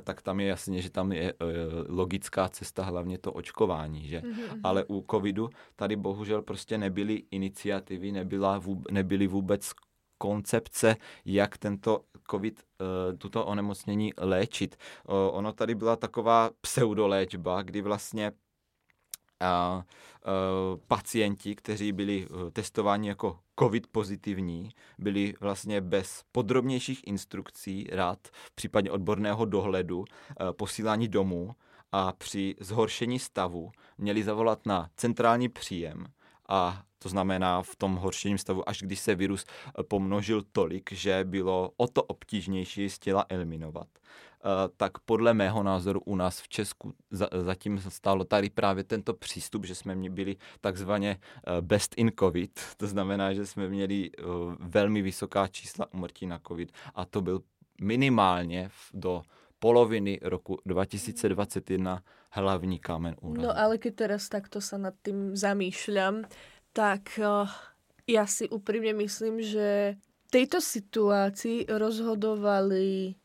tak 0.04 0.22
tam 0.22 0.40
je 0.40 0.46
jasně, 0.46 0.82
že 0.82 0.90
tam 0.90 1.12
je 1.12 1.34
logická 1.88 2.48
cesta 2.48 2.82
hlavně 2.82 3.18
to 3.18 3.32
očkování, 3.32 4.08
že? 4.08 4.20
Mm-hmm. 4.20 4.60
Ale 4.62 4.84
u 4.84 5.04
covidu 5.10 5.50
tady 5.76 5.96
bohužel 5.96 6.42
prostě 6.42 6.78
nebyly 6.78 7.22
iniciativy, 7.30 8.12
nebyla, 8.12 8.62
nebyly 8.90 9.26
vůbec 9.26 9.72
koncepce, 10.18 10.96
jak 11.24 11.58
tento 11.58 12.00
COVID, 12.30 12.60
eh, 12.60 13.16
tuto 13.16 13.46
onemocnění 13.46 14.12
léčit. 14.18 14.76
Ono 15.30 15.52
tady 15.52 15.74
byla 15.74 15.96
taková 15.96 16.50
pseudoléčba, 16.60 17.62
kdy 17.62 17.82
vlastně 17.82 18.32
a, 19.40 19.82
eh, 20.26 20.30
pacienti, 20.88 21.54
kteří 21.54 21.92
byli 21.92 22.26
eh, 22.30 22.50
testováni 22.50 23.08
jako 23.08 23.38
COVID 23.58 23.86
pozitivní, 23.86 24.70
byli 24.98 25.34
vlastně 25.40 25.80
bez 25.80 26.24
podrobnějších 26.32 27.06
instrukcí 27.06 27.86
rád, 27.92 28.28
případně 28.54 28.90
odborného 28.90 29.44
dohledu, 29.44 30.04
posílání 30.56 31.08
domů 31.08 31.54
a 31.92 32.12
při 32.12 32.54
zhoršení 32.60 33.18
stavu 33.18 33.70
měli 33.98 34.24
zavolat 34.24 34.66
na 34.66 34.90
centrální 34.96 35.48
příjem 35.48 36.06
a 36.48 36.85
to 36.98 37.08
znamená 37.08 37.62
v 37.62 37.76
tom 37.76 37.96
horším 37.96 38.38
stavu, 38.38 38.68
až 38.68 38.82
když 38.82 39.00
se 39.00 39.14
virus 39.14 39.44
eh, 39.44 39.82
pomnožil 39.82 40.42
tolik, 40.52 40.92
že 40.92 41.24
bylo 41.24 41.70
o 41.76 41.86
to 41.86 42.02
obtížnější 42.02 42.90
z 42.90 42.98
těla 42.98 43.26
eliminovat. 43.28 43.88
Eh, 43.96 44.48
tak 44.76 44.98
podle 44.98 45.34
mého 45.34 45.62
názoru 45.62 46.00
u 46.00 46.16
nás 46.16 46.40
v 46.40 46.48
Česku 46.48 46.94
zatím 47.42 47.80
stálo 47.88 48.24
tady 48.24 48.50
právě 48.50 48.84
tento 48.84 49.14
přístup, 49.14 49.64
že 49.64 49.74
jsme 49.74 49.96
byli 50.10 50.36
takzvaně 50.60 51.18
eh, 51.20 51.60
best 51.60 51.94
in 51.96 52.10
covid, 52.18 52.60
to 52.76 52.86
znamená, 52.86 53.34
že 53.34 53.46
jsme 53.46 53.68
měli 53.68 54.10
velmi 54.58 55.02
vysoká 55.02 55.46
čísla 55.48 55.86
umrtí 55.94 56.26
na 56.26 56.40
covid 56.48 56.72
a 56.94 57.04
to 57.04 57.20
byl 57.22 57.42
minimálně 57.80 58.70
do 58.94 59.22
poloviny 59.58 60.20
roku 60.22 60.58
2021 60.66 62.02
hlavní 62.30 62.78
kámen 62.78 63.16
úrazu. 63.20 63.48
No 63.48 63.52
ale 63.56 63.80
keď 63.80 63.92
teraz 63.94 64.28
takto 64.28 64.60
sa 64.60 64.76
nad 64.76 64.94
tým 65.00 65.32
zamýšľam, 65.32 66.28
tak 66.76 67.16
uh, 67.16 67.48
ja 68.04 68.28
si 68.28 68.44
úprimne 68.52 68.92
myslím, 69.00 69.40
že 69.40 69.96
v 69.96 70.28
tejto 70.28 70.60
situácii 70.60 71.72
rozhodovali 71.72 73.16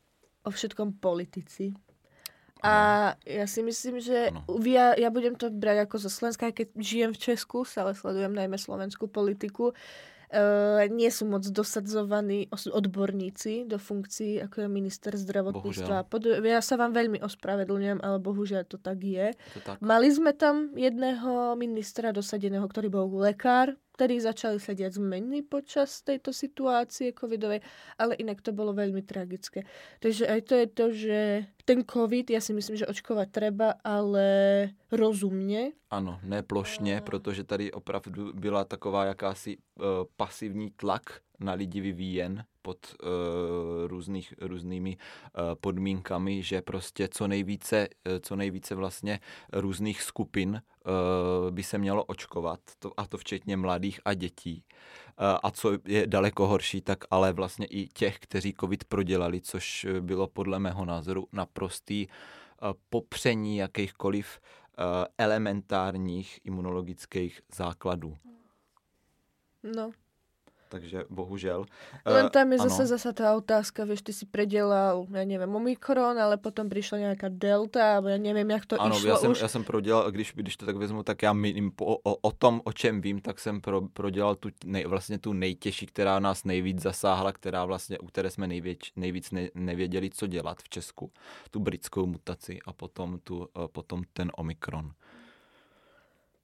o 0.42 0.50
všetkom 0.50 0.96
politici. 0.96 1.76
A 2.62 3.10
ja 3.26 3.46
si 3.50 3.58
myslím, 3.58 3.98
že 3.98 4.30
ja, 4.62 4.94
ja 4.94 5.10
budem 5.10 5.34
to 5.34 5.50
brať 5.50 5.82
ako 5.82 5.96
zo 5.98 6.10
Slovenska, 6.10 6.54
keď 6.54 6.70
žijem 6.78 7.10
v 7.10 7.18
Česku, 7.18 7.66
ale 7.74 7.98
sledujem 7.98 8.30
najmä 8.30 8.54
slovenskú 8.54 9.10
politiku, 9.10 9.74
nie 10.88 11.10
sú 11.12 11.28
moc 11.28 11.44
dosadzovaní 11.44 12.48
odborníci 12.50 13.68
do 13.68 13.76
funkcií, 13.76 14.40
ako 14.40 14.64
je 14.64 14.68
minister 14.68 15.12
zdravotníctva. 15.12 16.08
Pod, 16.08 16.24
ja 16.24 16.64
sa 16.64 16.80
vám 16.80 16.96
veľmi 16.96 17.20
ospravedlňujem, 17.20 18.00
ale 18.00 18.16
bohužiaľ 18.16 18.64
to 18.64 18.80
tak 18.80 19.04
je. 19.04 19.36
To 19.56 19.60
tak. 19.60 19.76
Mali 19.84 20.08
sme 20.08 20.32
tam 20.32 20.72
jedného 20.72 21.52
ministra 21.60 22.16
dosadeného, 22.16 22.64
ktorý 22.64 22.88
bol 22.88 23.06
lekár, 23.20 23.76
ktorí 23.92 24.20
začali 24.20 24.58
sa 24.58 24.72
diať 24.72 24.96
zmeny 24.98 25.44
počas 25.44 26.00
tejto 26.00 26.32
situácie 26.32 27.12
covidovej, 27.12 27.60
ale 28.00 28.16
inak 28.16 28.40
to 28.40 28.50
bolo 28.52 28.72
veľmi 28.72 29.04
tragické. 29.04 29.68
Takže 30.00 30.24
aj 30.26 30.40
to 30.48 30.54
je 30.56 30.66
to, 30.66 30.86
že 30.92 31.20
ten 31.64 31.84
covid, 31.84 32.30
ja 32.32 32.40
si 32.40 32.56
myslím, 32.56 32.76
že 32.76 32.88
očkovať 32.88 33.28
treba, 33.30 33.68
ale 33.84 34.26
rozumně. 34.92 35.72
Ano, 35.90 36.20
ne 36.22 36.42
plošně, 36.42 37.00
protože 37.04 37.44
tady 37.44 37.72
opravdu 37.72 38.32
byla 38.32 38.64
taková 38.64 39.04
jakási 39.04 39.56
uh, 39.56 39.84
pasivní 40.16 40.70
tlak 40.70 41.20
na 41.40 41.52
lidi 41.52 41.80
vyvíjen 41.80 42.44
pod 42.62 42.78
uh, 43.02 43.08
různých, 43.86 44.34
různými 44.40 44.96
uh, 44.96 45.42
podmínkami, 45.60 46.42
že 46.42 46.62
prostě 46.62 47.08
co 47.08 47.28
nejvíce, 47.28 47.88
uh, 48.06 48.12
co 48.20 48.36
nejvíce 48.36 48.74
vlastně 48.74 49.20
různých 49.52 50.02
skupin 50.02 50.62
by 51.50 51.62
se 51.62 51.78
mělo 51.78 52.04
očkovat, 52.04 52.60
to, 52.78 52.92
a 52.96 53.06
to 53.06 53.18
včetně 53.18 53.56
mladých 53.56 54.00
a 54.04 54.14
dětí. 54.14 54.64
A 55.42 55.50
co 55.50 55.72
je 55.84 56.06
daleko 56.06 56.46
horší, 56.46 56.80
tak 56.80 57.04
ale 57.10 57.32
vlastně 57.32 57.66
i 57.66 57.88
těch, 57.88 58.18
kteří 58.18 58.54
covid 58.60 58.84
prodělali, 58.84 59.40
což 59.40 59.86
bylo 60.00 60.26
podle 60.26 60.58
mého 60.58 60.84
názoru 60.84 61.28
naprostý 61.32 62.06
popření 62.90 63.56
jakýchkoliv 63.56 64.40
elementárních 65.18 66.40
imunologických 66.44 67.40
základů. 67.54 68.16
No, 69.76 69.90
takže 70.72 71.04
bohužel. 71.12 71.68
Len 72.08 72.32
tam 72.32 72.48
je 72.56 72.58
uh, 72.58 72.64
zase 72.64 72.88
zase 72.88 73.12
tá 73.12 73.36
otázka, 73.36 73.84
vieš, 73.84 74.08
ty 74.08 74.12
si 74.16 74.24
predělal, 74.24 75.04
ja 75.12 75.24
neviem, 75.28 75.52
Omikron, 75.52 76.16
ale 76.16 76.40
potom 76.40 76.72
přišla 76.72 77.12
nějaká 77.12 77.28
Delta, 77.28 78.00
alebo 78.00 78.08
ja 78.08 78.16
neviem, 78.16 78.48
jak 78.48 78.64
to 78.64 78.80
ano, 78.80 78.96
išlo 78.96 79.08
já 79.08 79.16
jsem, 79.16 79.30
už. 79.30 79.40
já 79.40 79.48
jsem 79.48 79.64
prodělal, 79.64 80.08
když, 80.10 80.32
když 80.32 80.56
to 80.56 80.64
tak 80.66 80.76
vezmu, 80.76 81.02
tak 81.02 81.22
já 81.22 81.32
minim, 81.32 81.72
o, 81.80 81.96
o, 82.00 82.12
o 82.16 82.30
tom, 82.32 82.64
o 82.64 82.72
čem 82.72 83.00
vím, 83.00 83.20
tak 83.20 83.36
jsem 83.36 83.60
pro, 83.60 83.80
prodělal 83.92 84.34
tu, 84.40 84.48
nej, 84.64 84.86
vlastně 84.88 85.18
tu 85.18 85.32
nejtěžší, 85.32 85.86
která 85.86 86.18
nás 86.18 86.44
nejvíc 86.44 86.82
zasáhla, 86.82 87.32
která 87.32 87.64
vlastně, 87.64 87.98
u 87.98 88.06
které 88.06 88.30
jsme 88.30 88.46
nejvěč, 88.46 88.92
nejvíc 88.96 89.30
ne, 89.30 89.48
nevěděli, 89.54 90.10
co 90.10 90.26
dělat 90.26 90.62
v 90.62 90.68
Česku. 90.68 91.10
Tu 91.50 91.60
britskou 91.60 92.06
mutaci 92.06 92.58
a 92.66 92.72
potom, 92.72 93.18
tu, 93.20 93.48
potom 93.72 94.02
ten 94.12 94.30
Omikron. 94.36 94.92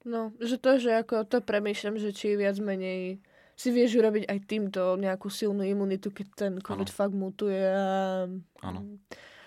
No, 0.05 0.31
že 0.39 0.55
to, 0.55 0.79
že 0.79 1.03
ako 1.03 1.27
to 1.27 1.43
premýšľam, 1.43 1.99
že 1.99 2.15
či 2.15 2.39
viac 2.39 2.55
menej 2.63 3.19
si 3.59 3.75
vieš 3.75 3.99
urobiť 3.99 4.23
aj 4.31 4.39
týmto 4.47 4.95
nejakú 4.95 5.27
silnú 5.27 5.67
imunitu, 5.67 6.15
keď 6.15 6.27
ten 6.31 6.53
COVID 6.63 6.87
ano. 6.87 6.95
fakt 6.95 7.11
mutuje. 7.11 7.59
A... 7.59 8.23
Ano. 8.63 8.79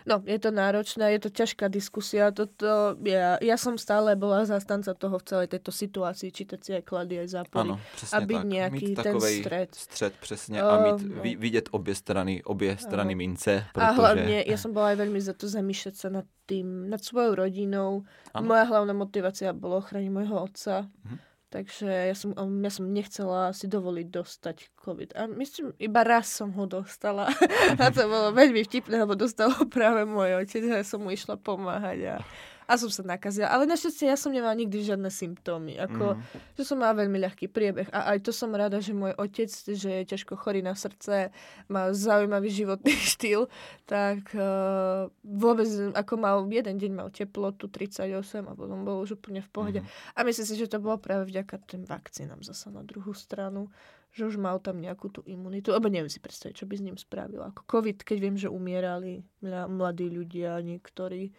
No, 0.02 0.18
je 0.26 0.34
to 0.34 0.50
náročné, 0.50 1.14
je 1.14 1.20
to 1.22 1.30
ťažká 1.30 1.70
diskusia. 1.70 2.34
Toto, 2.34 2.98
ja, 3.06 3.38
ja 3.38 3.54
som 3.54 3.78
stále 3.78 4.18
bola 4.18 4.42
zastanca 4.42 4.98
toho 4.98 5.14
v 5.22 5.24
celej 5.30 5.48
tejto 5.54 5.70
situácii, 5.70 6.34
čítať 6.34 6.58
si 6.58 6.70
aj 6.74 6.82
klady, 6.82 7.22
aj 7.22 7.28
zápory. 7.30 7.70
Ano, 7.70 7.74
a 8.10 8.18
byť 8.18 8.42
tak. 8.42 8.50
nejaký 8.50 8.86
mít 8.90 8.98
ten 8.98 9.14
stred. 9.20 9.70
Střed, 9.74 10.12
přesně. 10.20 10.58
Uh, 10.58 10.68
a 10.68 10.76
mít, 10.82 11.06
no. 11.06 11.22
vidět 11.22 11.68
obě 11.70 11.94
strany, 11.94 12.42
obě 12.42 12.76
strany 12.76 13.14
uh, 13.14 13.18
mince. 13.18 13.64
Protože... 13.72 13.86
A 13.86 13.90
hlavne, 13.94 14.36
ja 14.42 14.58
som 14.58 14.74
bola 14.74 14.90
aj 14.90 14.98
veľmi 15.06 15.20
za 15.22 15.38
to 15.38 15.46
zamýšľať 15.46 15.94
sa 15.94 16.08
nad 16.10 16.26
tým, 16.50 16.90
nad 16.90 16.98
svojou 16.98 17.38
rodinou. 17.38 18.02
Ano. 18.34 18.50
Moja 18.50 18.66
hlavná 18.66 18.92
motivácia 18.92 19.54
bolo 19.54 19.78
ochraniť 19.78 20.10
môjho 20.10 20.34
otca. 20.34 20.90
Uh-huh 20.90 21.31
Takže 21.52 21.84
ja 21.84 22.16
som, 22.16 22.32
ja 22.32 22.70
som 22.72 22.88
nechcela 22.88 23.52
si 23.52 23.68
dovoliť 23.68 24.06
dostať 24.08 24.56
COVID. 24.72 25.12
A 25.12 25.28
myslím, 25.28 25.76
iba 25.76 26.00
raz 26.00 26.32
som 26.32 26.48
ho 26.56 26.64
dostala. 26.64 27.28
a 27.76 27.92
to 27.92 28.08
bolo 28.08 28.32
veľmi 28.32 28.64
vtipné, 28.64 29.04
lebo 29.04 29.12
dostal 29.12 29.52
ho 29.52 29.68
práve 29.68 30.08
môj 30.08 30.40
otec 30.40 30.64
ja 30.64 30.80
som 30.80 31.04
mu 31.04 31.12
išla 31.12 31.36
pomáhať. 31.36 31.98
A 32.08 32.14
a 32.72 32.80
som 32.80 32.88
sa 32.88 33.04
nakazila. 33.04 33.52
Ale 33.52 33.68
našťastie 33.68 34.08
ja 34.08 34.16
som 34.16 34.32
nemala 34.32 34.56
nikdy 34.56 34.80
žiadne 34.80 35.12
symptómy. 35.12 35.76
Ako, 35.76 36.16
mm. 36.16 36.56
že 36.56 36.62
som 36.64 36.80
mala 36.80 37.04
veľmi 37.04 37.20
ľahký 37.20 37.52
priebeh. 37.52 37.92
A 37.92 38.16
aj 38.16 38.24
to 38.24 38.32
som 38.32 38.48
rada, 38.48 38.80
že 38.80 38.96
môj 38.96 39.12
otec, 39.20 39.52
že 39.52 39.90
je 40.00 40.08
ťažko 40.08 40.40
chorý 40.40 40.64
na 40.64 40.72
srdce, 40.72 41.28
má 41.68 41.92
zaujímavý 41.92 42.48
životný 42.48 42.96
štýl, 43.12 43.52
tak 43.84 44.32
uh, 44.32 45.12
vôbec, 45.20 45.68
ako 45.92 46.12
mal 46.16 46.48
jeden 46.48 46.80
deň 46.80 46.92
mal 46.96 47.08
teplotu 47.12 47.68
38 47.68 48.08
a 48.48 48.52
potom 48.56 48.88
bol 48.88 49.04
už 49.04 49.20
úplne 49.20 49.44
v 49.44 49.50
pohode. 49.52 49.80
Mm. 49.84 49.88
A 50.16 50.18
myslím 50.24 50.46
si, 50.48 50.54
že 50.56 50.72
to 50.72 50.80
bolo 50.80 50.96
práve 50.96 51.28
vďaka 51.28 51.60
tým 51.68 51.84
vakcínám 51.84 52.40
zasa 52.40 52.72
na 52.72 52.80
druhú 52.80 53.12
stranu 53.12 53.68
že 54.12 54.28
už 54.28 54.36
mal 54.36 54.60
tam 54.60 54.76
nejakú 54.76 55.08
tú 55.08 55.24
imunitu, 55.24 55.72
lebo 55.72 55.88
neviem 55.88 56.12
si 56.12 56.20
predstaviť, 56.20 56.52
čo 56.52 56.68
by 56.68 56.74
s 56.76 56.84
ním 56.84 56.96
spravila. 57.00 57.48
Ako 57.48 57.64
COVID, 57.64 58.04
keď 58.04 58.16
viem, 58.20 58.36
že 58.36 58.52
umierali 58.52 59.24
mladí 59.42 60.12
ľudia 60.12 60.60
niektorí, 60.60 61.32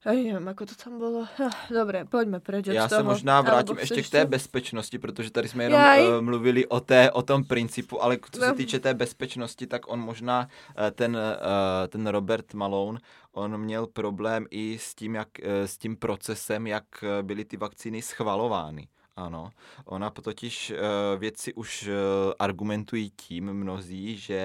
Ja 0.00 0.16
neviem, 0.16 0.48
ako 0.48 0.64
to 0.64 0.74
tam 0.80 0.96
bolo. 0.96 1.28
Dobre, 1.68 2.08
poďme 2.08 2.40
preč 2.40 2.68
od 2.68 2.72
Já 2.72 2.88
toho. 2.88 3.00
se 3.00 3.02
možná 3.02 3.44
ještě 3.78 3.94
chceš 3.94 4.08
k 4.08 4.10
té 4.10 4.24
bezpečnosti, 4.24 4.98
protože 4.98 5.30
tady 5.30 5.48
jsme 5.48 5.64
jenom 5.64 5.80
Jaj. 5.80 6.08
uh, 6.08 6.20
mluvili 6.20 6.66
o, 6.66 6.80
té, 6.80 7.10
o 7.10 7.22
tom 7.22 7.44
principu, 7.44 8.02
ale 8.02 8.18
co 8.32 8.40
se 8.40 8.48
No. 8.48 8.54
týče 8.54 8.80
té 8.80 8.94
bezpečnosti, 8.94 9.66
tak 9.66 9.92
on 9.92 10.00
možná, 10.00 10.48
uh, 10.48 10.90
ten, 10.90 11.16
uh, 11.16 11.88
ten 11.88 12.06
Robert 12.06 12.54
Malone, 12.54 12.98
on 13.32 13.58
měl 13.60 13.86
problém 13.86 14.46
i 14.50 14.78
s 14.80 14.94
tím, 14.94 15.14
jak, 15.14 15.28
s 15.44 15.78
tím 15.78 15.96
procesem, 15.96 16.66
jak 16.66 16.84
byly 17.22 17.44
ty 17.44 17.56
vakcíny 17.56 18.02
schvalovány. 18.02 18.88
Ano, 19.16 19.50
ona 19.84 20.10
totiž 20.10 20.72
vědci 21.18 21.54
už 21.54 21.90
argumentují 22.38 23.10
tím 23.10 23.52
mnozí, 23.52 24.16
že 24.16 24.40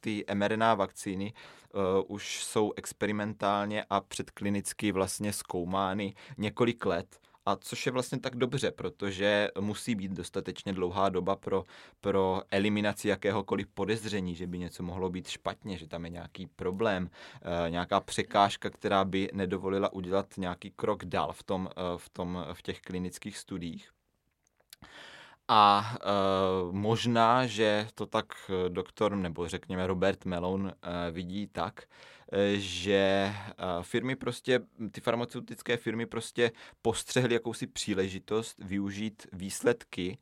ty 0.00 0.24
mRNA 0.34 0.74
vakcíny 0.74 1.32
už 2.06 2.44
jsou 2.44 2.72
experimentálně 2.76 3.84
a 3.90 4.00
předklinicky 4.00 4.92
vlastně 4.92 5.32
zkoumány 5.32 6.14
několik 6.38 6.86
let. 6.86 7.20
A 7.48 7.56
což 7.56 7.86
je 7.86 7.92
vlastně 7.92 8.20
tak 8.20 8.36
dobře, 8.36 8.70
protože 8.70 9.48
musí 9.60 9.94
být 9.94 10.12
dostatečně 10.12 10.72
dlouhá 10.72 11.08
doba 11.08 11.36
pro, 11.36 11.64
pro 12.00 12.42
eliminaci 12.50 13.08
jakéhokoliv 13.08 13.66
podezření, 13.66 14.34
že 14.34 14.46
by 14.46 14.58
něco 14.58 14.82
mohlo 14.82 15.10
být 15.10 15.28
špatně, 15.28 15.78
že 15.78 15.86
tam 15.86 16.04
je 16.04 16.10
nějaký 16.10 16.46
problém, 16.46 17.10
eh, 17.42 17.70
nějaká 17.70 18.00
překážka, 18.00 18.70
která 18.70 19.04
by 19.04 19.28
nedovolila 19.32 19.92
udělat 19.92 20.26
nějaký 20.36 20.70
krok 20.70 21.04
dál 21.04 21.32
v, 21.32 21.42
tom, 21.42 21.68
eh, 21.70 21.82
v, 21.96 22.08
tom, 22.08 22.46
v 22.52 22.62
těch 22.62 22.80
klinických 22.80 23.38
studiích. 23.38 23.97
A 25.48 25.94
e, 26.00 26.06
možná, 26.72 27.46
že 27.46 27.88
to 27.94 28.06
tak 28.06 28.26
eh, 28.48 28.68
doktor, 28.68 29.16
nebo 29.16 29.48
řekněme 29.48 29.86
Robert 29.86 30.24
Melon 30.24 30.72
e, 30.82 31.10
vidí 31.10 31.46
tak, 31.46 31.82
e, 32.32 32.56
že 32.56 32.94
e, 32.94 33.34
firmy 33.82 34.16
prostě, 34.16 34.60
ty 34.90 35.00
farmaceutické 35.00 35.76
firmy 35.76 36.06
prostě 36.06 36.52
postřehly 36.82 37.34
jakousi 37.34 37.66
příležitost 37.66 38.56
využít 38.58 39.26
výsledky, 39.32 40.18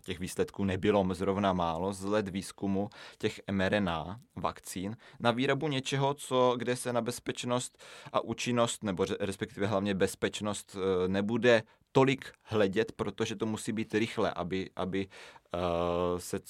a 0.00 0.02
těch 0.02 0.18
výsledků 0.18 0.64
nebylo 0.64 1.14
zrovna 1.14 1.52
málo, 1.52 1.92
z 1.92 2.04
let 2.04 2.28
výzkumu 2.28 2.90
těch 3.18 3.40
mRNA 3.50 4.20
vakcín 4.36 4.96
na 5.20 5.30
výrobu 5.30 5.68
něčeho, 5.68 6.14
co, 6.14 6.54
kde 6.58 6.76
se 6.76 6.92
na 6.92 7.00
bezpečnost 7.00 7.78
a 8.12 8.20
účinnost, 8.20 8.84
nebo 8.84 9.06
respektive 9.20 9.66
hlavně 9.66 9.94
bezpečnost 9.94 10.76
e, 10.76 11.08
nebude 11.08 11.62
tolik 11.92 12.32
hledět, 12.42 12.92
protože 12.92 13.36
to 13.36 13.46
musí 13.46 13.72
být 13.72 13.94
rychle, 13.94 14.32
aby, 14.32 14.70
aby 14.76 15.06
uh, 15.06 16.18
se 16.18 16.40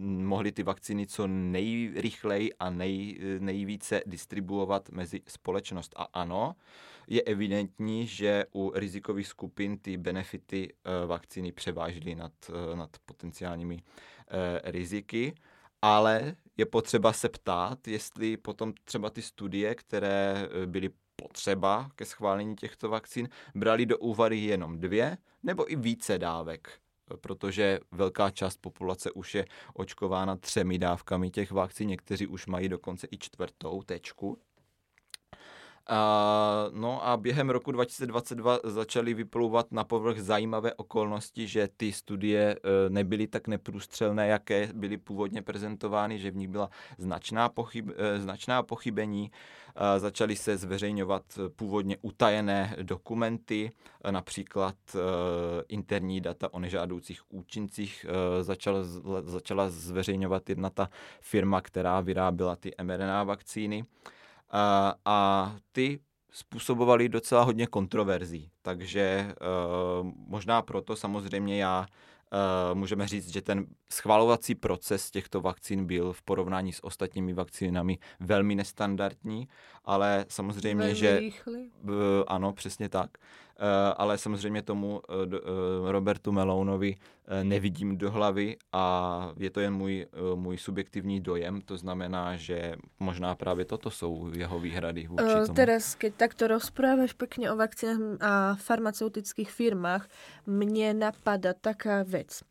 mohly 0.00 0.52
ty 0.52 0.62
vakcíny 0.62 1.06
co 1.06 1.26
nejrychleji 1.26 2.52
a 2.54 2.70
nej, 2.70 3.18
nejvíce 3.38 4.02
distribuovat 4.06 4.88
mezi 4.90 5.20
společnost. 5.26 5.94
A 5.96 6.02
ano, 6.12 6.56
je 7.08 7.22
evidentní, 7.22 8.06
že 8.06 8.44
u 8.54 8.72
rizikových 8.74 9.26
skupin 9.26 9.78
ty 9.78 9.96
benefity 9.96 10.72
uh, 10.72 11.08
vakcíny 11.08 11.52
převážily 11.52 12.14
nad, 12.14 12.32
uh, 12.48 12.76
nad 12.76 12.90
potenciálními 13.04 13.74
uh, 13.74 13.80
riziky, 14.64 15.34
ale 15.82 16.36
je 16.56 16.66
potřeba 16.66 17.12
se 17.12 17.28
ptát, 17.28 17.88
jestli 17.88 18.36
potom 18.36 18.72
třeba 18.84 19.10
ty 19.10 19.22
studie, 19.22 19.74
které 19.74 20.48
byly 20.66 20.90
potřeba 21.22 21.90
ke 21.94 22.04
schválení 22.04 22.56
těchto 22.56 22.88
vakcín, 22.88 23.28
brali 23.54 23.86
do 23.86 23.98
úvahy 23.98 24.36
jenom 24.38 24.78
dvě 24.78 25.18
nebo 25.42 25.72
i 25.72 25.76
více 25.76 26.18
dávek, 26.18 26.80
protože 27.20 27.80
velká 27.90 28.30
část 28.30 28.56
populace 28.60 29.10
už 29.10 29.34
je 29.34 29.46
očkována 29.74 30.36
třemi 30.36 30.78
dávkami 30.78 31.30
těch 31.30 31.50
vakcín, 31.50 31.88
někteří 31.88 32.26
už 32.26 32.46
mají 32.46 32.68
dokonce 32.68 33.06
i 33.10 33.18
čtvrtou 33.18 33.82
tečku. 33.82 34.38
A, 35.86 36.68
no 36.72 37.06
a 37.06 37.16
během 37.16 37.50
roku 37.50 37.72
2022 37.72 38.58
začaly 38.64 39.14
vyplouvat 39.14 39.72
na 39.72 39.84
povrch 39.84 40.20
zajímavé 40.20 40.74
okolnosti, 40.74 41.46
že 41.46 41.68
ty 41.76 41.92
studie 41.92 42.56
e, 42.56 42.90
nebyly 42.90 43.26
tak 43.26 43.48
neprůstřelné, 43.48 44.28
jaké 44.28 44.68
byly 44.74 44.96
původně 44.96 45.42
prezentovány, 45.42 46.18
že 46.18 46.30
v 46.30 46.36
nich 46.36 46.48
byla 46.48 46.70
značná, 46.98 47.48
pochyb, 47.48 47.90
e, 47.96 48.20
značná 48.20 48.62
pochybení. 48.62 49.30
E, 49.76 50.00
začaly 50.00 50.36
se 50.36 50.56
zveřejňovat 50.56 51.22
původně 51.56 51.96
utajené 52.02 52.76
dokumenty, 52.82 53.70
e, 54.04 54.12
například 54.12 54.74
interní 55.68 56.20
data 56.20 56.54
o 56.54 56.60
nežádoucích 56.60 57.20
účincích. 57.28 58.06
Začala, 58.40 58.78
začala 59.20 59.68
zveřejňovat 59.70 60.48
jedna 60.48 60.70
ta 60.70 60.88
firma, 61.20 61.60
která 61.60 62.00
vyráběla 62.00 62.56
ty 62.56 62.72
mRNA 62.82 63.24
vakcíny 63.24 63.84
a, 64.52 64.94
a 65.04 65.56
ty 65.72 66.00
způsobovaly 66.30 67.08
docela 67.08 67.42
hodně 67.42 67.66
kontroverzí. 67.66 68.50
Takže 68.62 69.34
uh, 70.00 70.10
možná 70.26 70.62
proto 70.62 70.96
samozřejmě 70.96 71.62
já 71.62 71.80
uh, 71.80 72.78
můžeme 72.78 73.08
říct, 73.08 73.28
že 73.28 73.42
ten 73.42 73.66
schvalovací 73.92 74.54
proces 74.54 75.10
těchto 75.10 75.40
vakcín 75.40 75.84
byl 75.86 76.12
v 76.12 76.22
porovnání 76.22 76.72
s 76.72 76.84
ostatními 76.84 77.32
vakcínami 77.32 77.98
velmi 78.20 78.54
nestandardní, 78.54 79.48
ale 79.84 80.24
samozřejmě, 80.28 80.86
Veľmi 80.88 80.94
že 80.94 81.18
rýchly. 81.20 81.70
B- 81.82 82.24
ano, 82.26 82.52
přesně 82.52 82.88
tak. 82.88 83.10
E, 83.58 83.92
ale 83.96 84.18
samozřejmě 84.18 84.62
tomu 84.62 85.00
e, 85.04 85.26
do- 85.26 85.40
e, 85.42 85.92
Robertu 85.92 86.32
Melounovi 86.32 86.96
nevidím 87.42 87.96
do 87.96 88.10
hlavy 88.10 88.56
a 88.72 88.84
je 89.38 89.50
to 89.50 89.60
jen 89.60 89.72
můj, 89.74 90.06
můj 90.34 90.58
subjektivní 90.58 91.20
dojem, 91.20 91.60
to 91.60 91.76
znamená, 91.76 92.36
že 92.36 92.74
možná 92.98 93.34
právě 93.34 93.64
toto 93.64 93.90
jsou 93.90 94.30
jeho 94.34 94.58
výhrady 94.58 95.06
vůči 95.06 95.22
tomu. 95.46 95.54
teraz, 95.54 95.94
keď 95.94 96.12
takto 96.18 96.46
rozprávaš 96.50 97.12
pekne 97.14 97.52
o 97.52 97.56
vakcínach 97.56 98.18
a 98.20 98.32
farmaceutických 98.58 99.50
firmách, 99.50 100.10
mne 100.50 100.94
napadá 100.98 101.54
taká 101.54 102.02
vec. 102.02 102.42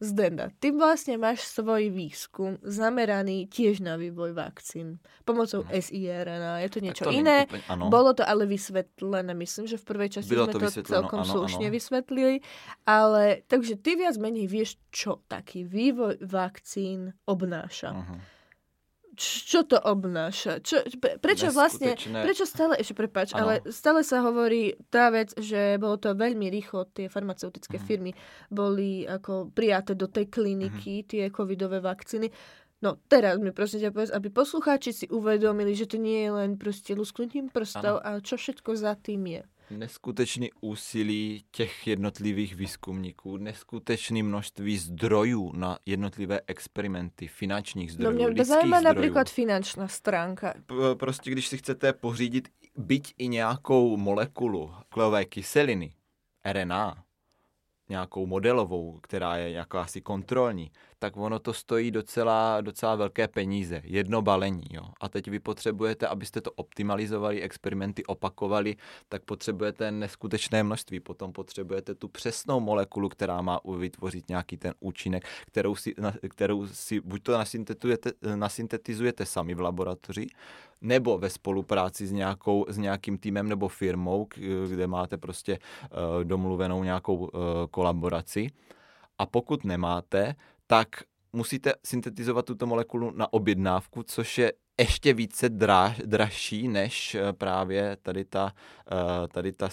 Zdenda, 0.00 0.48
ty 0.56 0.72
vlastne 0.72 1.20
máš 1.20 1.44
svoj 1.44 1.92
výskum 1.92 2.56
zameraný 2.64 3.44
tiež 3.52 3.84
na 3.84 4.00
vývoj 4.00 4.32
vakcín 4.32 4.96
pomocou 5.28 5.60
SIRNA. 5.68 6.64
Je 6.64 6.68
to 6.72 6.80
niečo 6.80 7.04
to 7.04 7.12
iné. 7.12 7.44
ano. 7.68 7.92
Bolo 7.92 8.16
to 8.16 8.24
ale 8.24 8.48
vysvetlené, 8.48 9.36
myslím, 9.36 9.68
že 9.68 9.76
v 9.76 9.84
prvej 9.84 10.08
časti 10.16 10.32
Bylo 10.32 10.48
sme 10.48 10.56
to 10.56 10.60
to, 10.72 10.88
celkom 10.88 11.20
slušne 11.28 11.68
vysvetlili. 11.68 12.40
Ale, 12.88 13.44
takže 13.44 13.76
ty 13.76 14.00
viac 14.00 14.16
menej 14.16 14.48
vieš, 14.48 14.80
čo 14.88 15.20
taký 15.28 15.68
vývoj 15.68 16.24
vakcín 16.24 17.12
obnáša. 17.28 17.92
Aha. 17.92 18.39
Čo 19.20 19.68
to 19.68 19.76
obnáša? 19.76 20.64
Čo, 20.64 20.80
pre- 20.96 21.20
prečo 21.20 21.52
vlastne, 21.52 21.92
prečo 22.24 22.48
stále, 22.48 22.80
ešte 22.80 22.96
prepač, 22.96 23.36
Áno. 23.36 23.44
ale 23.44 23.60
stále 23.68 24.00
sa 24.00 24.24
hovorí 24.24 24.72
tá 24.88 25.12
vec, 25.12 25.36
že 25.36 25.76
bolo 25.76 26.00
to 26.00 26.16
veľmi 26.16 26.48
rýchlo, 26.48 26.88
tie 26.88 27.04
farmaceutické 27.06 27.76
Mhm. 27.76 27.84
firmy 27.84 28.10
boli 28.48 29.04
ako 29.04 29.52
prijaté 29.52 29.92
do 29.92 30.08
tej 30.08 30.24
kliniky, 30.26 31.04
Mhm. 31.04 31.06
tie 31.06 31.22
covidové 31.28 31.78
vakcíny. 31.78 32.32
No 32.80 32.96
teraz 33.04 33.36
mi 33.36 33.52
prosím 33.52 33.84
ťa 33.84 33.92
povedz, 33.92 34.08
aby 34.08 34.32
poslucháči 34.32 34.96
si 34.96 35.06
uvedomili, 35.06 35.76
že 35.76 35.84
to 35.84 36.00
nie 36.00 36.24
je 36.24 36.30
len 36.32 36.56
proste 36.56 36.96
lusknutím 36.96 37.52
prstov, 37.52 38.00
ale 38.00 38.24
čo 38.24 38.40
všetko 38.40 38.72
za 38.72 38.96
tým 38.96 39.20
je. 39.28 39.42
Neskutečný 39.70 40.50
úsilí 40.60 41.44
těch 41.50 41.86
jednotlivých 41.86 42.54
výzkumníků, 42.56 43.36
neskutečné 43.36 44.22
množství 44.22 44.78
zdrojů 44.78 45.52
na 45.52 45.78
jednotlivé 45.86 46.40
experimenty, 46.46 47.28
finančních 47.28 47.88
No 47.88 47.94
zdrojů, 47.94 48.26
lidských 48.26 48.46
zaujíma 48.46 48.78
zdrojů. 48.80 48.94
napríklad 48.94 49.30
finančná 49.30 49.88
stránka. 49.88 50.54
P- 50.66 50.74
prostě 50.94 51.30
když 51.30 51.48
si 51.48 51.58
chcete 51.58 51.92
pořídit 51.92 52.48
byť 52.76 53.14
i 53.18 53.28
nějakou 53.28 53.96
molekulu 53.96 54.74
klové 54.88 55.24
kyseliny, 55.24 55.92
RNA, 56.52 57.04
nějakou 57.88 58.26
modelovou, 58.26 58.98
která 59.02 59.36
je 59.36 59.50
jakási 59.50 60.00
kontrolní, 60.00 60.70
tak 61.00 61.16
ono 61.16 61.38
to 61.38 61.52
stojí 61.52 61.90
docela, 61.90 62.60
docela 62.60 62.94
velké 62.94 63.28
peníze. 63.28 63.82
Jedno 63.84 64.22
balení. 64.22 64.62
Jo. 64.70 64.82
A 65.00 65.08
teď 65.08 65.28
vy 65.28 65.38
potřebujete, 65.38 66.06
abyste 66.06 66.40
to 66.40 66.50
optimalizovali, 66.52 67.42
experimenty 67.42 68.04
opakovali, 68.04 68.76
tak 69.08 69.24
potřebujete 69.24 69.90
neskutečné 69.90 70.62
množství. 70.62 71.00
Potom 71.00 71.32
potřebujete 71.32 71.94
tu 71.94 72.08
přesnou 72.08 72.60
molekulu, 72.60 73.08
která 73.08 73.42
má 73.42 73.60
vytvořit 73.78 74.28
nějaký 74.28 74.56
ten 74.56 74.74
účinek, 74.80 75.24
kterou 75.46 75.74
si, 75.74 75.94
na, 75.98 76.12
kterou 76.28 76.66
si 76.66 77.00
buď 77.00 77.22
to 77.22 77.32
nasyntetizujete, 78.36 79.26
sami 79.26 79.54
v 79.54 79.60
laboratoři, 79.60 80.26
nebo 80.80 81.18
ve 81.18 81.30
spolupráci 81.30 82.06
s, 82.06 82.12
nějakou, 82.12 82.66
s 82.68 82.78
nějakým 82.78 83.18
týmem 83.18 83.48
nebo 83.48 83.68
firmou, 83.68 84.28
kde 84.68 84.86
máte 84.86 85.16
prostě 85.16 85.58
uh, 85.58 86.24
domluvenou 86.24 86.84
nějakou 86.84 87.16
uh, 87.16 87.28
kolaboraci. 87.70 88.50
A 89.18 89.26
pokud 89.26 89.64
nemáte, 89.64 90.34
tak 90.70 90.88
musíte 91.32 91.72
syntetizovat 91.84 92.44
tuto 92.44 92.66
molekulu 92.66 93.10
na 93.10 93.32
objednávku, 93.32 94.02
což 94.02 94.38
je 94.38 94.52
ještě 94.80 95.14
více 95.14 95.48
dra, 95.48 95.94
dražší 96.04 96.68
než 96.68 97.14
eh, 97.14 97.32
právě 97.32 97.96
tady 98.02 98.24
ta, 98.24 98.52
eh, 98.92 99.28
tady 99.28 99.52
ta, 99.52 99.68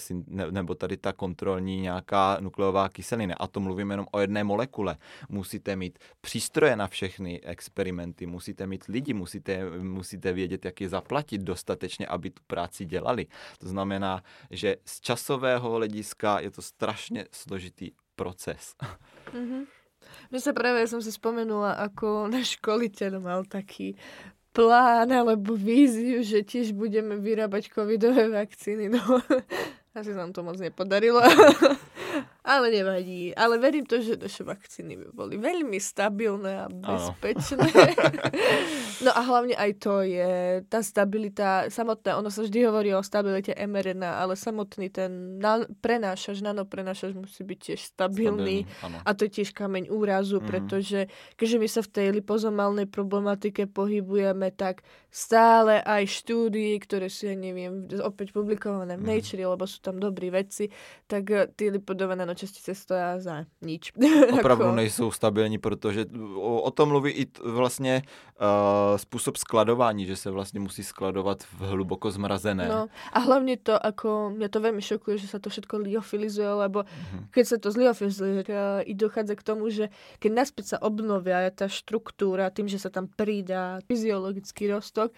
nebo 0.52 0.76
tady 0.76 0.98
ta 0.98 1.14
kontrolní 1.14 1.82
nějaká 1.82 2.38
nukleová 2.40 2.90
kyselina. 2.90 3.36
A 3.40 3.48
to 3.48 3.60
mluvím 3.60 3.92
jenom 3.92 4.06
o 4.12 4.20
jedné 4.20 4.44
molekule. 4.44 4.98
Musíte 5.30 5.76
mít 5.76 6.00
přístroje 6.22 6.76
na 6.76 6.88
všechny 6.88 7.42
experimenty, 7.42 8.26
musíte 8.26 8.68
mít 8.68 8.84
lidi, 8.88 9.14
musíte, 9.14 9.80
musíte 9.80 10.34
vědět, 10.34 10.66
jak 10.66 10.82
je 10.82 10.90
zaplatit 10.90 11.42
dostatečně, 11.42 12.08
aby 12.08 12.30
tu 12.30 12.42
práci 12.48 12.86
dělali. 12.86 13.28
To 13.60 13.68
znamená, 13.68 14.24
že 14.52 14.76
z 14.86 15.02
časového 15.02 15.72
hlediska 15.72 16.40
je 16.40 16.52
to 16.52 16.62
strašně 16.62 17.26
složitý 17.32 17.92
proces. 18.16 18.76
Mm-hmm. 19.34 19.66
Mne 20.30 20.40
sa 20.40 20.52
práve, 20.52 20.84
ja 20.84 20.88
som 20.90 21.02
si 21.04 21.12
spomenula, 21.14 21.80
ako 21.80 22.28
náš 22.28 22.60
školiteľ 22.60 23.12
mal 23.20 23.42
taký 23.48 23.96
plán 24.58 25.14
alebo 25.14 25.54
víziu, 25.54 26.26
že 26.26 26.42
tiež 26.42 26.74
budeme 26.74 27.22
vyrábať 27.22 27.70
covidové 27.70 28.26
vakcíny. 28.26 28.90
No, 28.90 29.02
asi 29.98 30.12
sa 30.14 30.26
nám 30.26 30.34
to 30.34 30.42
moc 30.42 30.58
nepodarilo. 30.58 31.22
Ale 32.48 32.72
nevadí. 32.72 33.36
Ale 33.36 33.60
verím 33.60 33.84
to, 33.84 34.00
že 34.00 34.16
naše 34.16 34.48
vakcíny 34.48 34.96
by 34.96 35.08
boli 35.12 35.36
veľmi 35.36 35.76
stabilné 35.84 36.64
a 36.64 36.68
bezpečné. 36.72 37.68
no 39.06 39.12
a 39.12 39.22
hlavne 39.22 39.52
aj 39.60 39.72
to 39.84 40.00
je 40.08 40.64
tá 40.72 40.80
stabilita 40.80 41.68
samotná. 41.68 42.16
Ono 42.16 42.32
sa 42.32 42.48
vždy 42.48 42.60
hovorí 42.64 42.96
o 42.96 43.04
stabilite 43.04 43.52
mRNA, 43.52 44.24
ale 44.24 44.40
samotný 44.40 44.88
ten 44.88 45.44
na, 45.44 45.68
prenášač, 45.84 46.40
nanoprenášač 46.40 47.12
musí 47.20 47.44
byť 47.44 47.60
tiež 47.60 47.80
stabilný. 47.84 48.64
stabilný 48.64 49.04
a 49.04 49.10
to 49.12 49.28
je 49.28 49.44
tiež 49.44 49.52
kameň 49.52 49.92
úrazu, 49.92 50.40
mm-hmm. 50.40 50.48
pretože 50.48 51.00
keďže 51.36 51.58
my 51.60 51.68
sa 51.68 51.82
v 51.84 51.92
tej 51.92 52.08
lipozomálnej 52.24 52.88
problematike 52.88 53.68
pohybujeme, 53.68 54.56
tak 54.56 54.88
stále 55.12 55.84
aj 55.84 56.08
štúdie, 56.08 56.80
ktoré 56.80 57.12
sú, 57.12 57.28
ja 57.28 57.36
neviem, 57.36 57.90
opäť 58.00 58.32
publikované 58.32 58.96
v 58.96 59.04
mm-hmm. 59.04 59.20
Nature, 59.20 59.44
lebo 59.44 59.66
sú 59.68 59.84
tam 59.84 60.00
dobrí 60.00 60.32
veci, 60.32 60.72
tak 61.10 61.28
tie 61.60 61.68
lipodové 61.74 62.16
častice 62.38 62.76
stojí 62.76 63.02
za 63.18 63.46
nič. 63.62 63.92
Opravdu 64.40 64.72
nejsou 64.72 65.12
stabilní, 65.12 65.58
protože 65.58 66.06
o, 66.36 66.62
o 66.62 66.72
tom 66.72 66.90
mluví 66.90 67.12
i 67.12 67.26
vlastně 67.44 68.02
uh, 68.42 68.98
způsob 68.98 69.38
skladování, 69.38 70.06
že 70.06 70.16
se 70.16 70.30
vlastně 70.30 70.60
musí 70.60 70.84
skladovat 70.84 71.44
v 71.44 71.62
hluboko 71.62 72.12
zmrazené. 72.12 72.68
No 72.70 72.88
a 73.14 73.20
hlavně 73.20 73.58
to, 73.58 73.86
ako 73.86 74.30
mňa 74.38 74.48
to 74.50 74.60
veľmi 74.62 74.82
šokuje, 74.82 75.18
že 75.18 75.28
sa 75.28 75.40
to 75.42 75.50
všetko 75.50 75.78
liofilizuje, 75.78 76.50
lebo 76.54 76.86
mm-hmm. 76.86 77.34
keď 77.34 77.46
sa 77.48 77.58
to 77.58 77.72
zliofilizuje, 77.72 78.46
uh, 78.46 78.86
i 78.86 78.94
dochádza 78.94 79.36
k 79.36 79.44
tomu, 79.44 79.70
že 79.70 79.90
keď 80.20 80.32
naspäť 80.32 80.66
sa 80.66 80.78
obnovia 80.78 81.50
tá 81.52 81.66
štruktúra 81.66 82.54
tým, 82.54 82.70
že 82.70 82.78
sa 82.78 82.94
tam 82.94 83.10
pridá 83.10 83.82
fyziologický 83.90 84.70
rostok, 84.70 85.12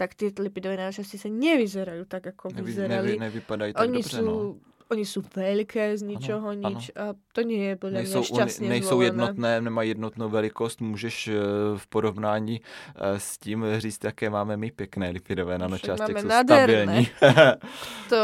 tak 0.00 0.16
tie 0.16 0.32
lipidové 0.32 0.80
náčasti 0.80 1.20
sa 1.20 1.28
nevyzerajú 1.28 2.08
tak, 2.08 2.32
ako 2.32 2.56
Nevy, 2.56 2.72
vyzerali. 2.72 3.20
Nevy, 3.20 3.24
nevypadajú 3.28 3.70
tak 3.76 3.84
Oni 3.84 4.00
dobře, 4.00 4.16
sú 4.16 4.24
no 4.24 4.36
oni 4.90 5.06
jsou 5.06 5.22
veľké 5.36 5.96
z 5.98 6.02
ničoho 6.02 6.48
ano, 6.48 6.68
nič 6.68 6.90
ano. 6.98 7.14
a 7.14 7.14
to 7.32 7.40
nie 7.46 7.62
je 7.62 7.74
podľa 7.78 7.98
nejsou, 8.02 8.20
mňa 8.20 8.26
šťastne 8.26 8.66
Nejsou 8.68 8.98
zvolené. 8.98 9.06
jednotné, 9.06 9.50
nemají 9.60 9.88
jednotnou 9.88 10.28
velikost, 10.28 10.80
můžeš 10.80 11.28
eh, 11.28 11.34
v 11.76 11.86
porovnání 11.86 12.60
eh, 12.60 13.20
s 13.20 13.38
tím 13.38 13.64
říct, 13.78 14.04
jaké 14.04 14.30
máme 14.30 14.56
my 14.56 14.70
pěkné 14.70 15.10
lipidové 15.10 15.58
nanočásti, 15.58 16.12
jsou 16.12 16.28
stabilní. 16.42 17.08
to, 18.10 18.18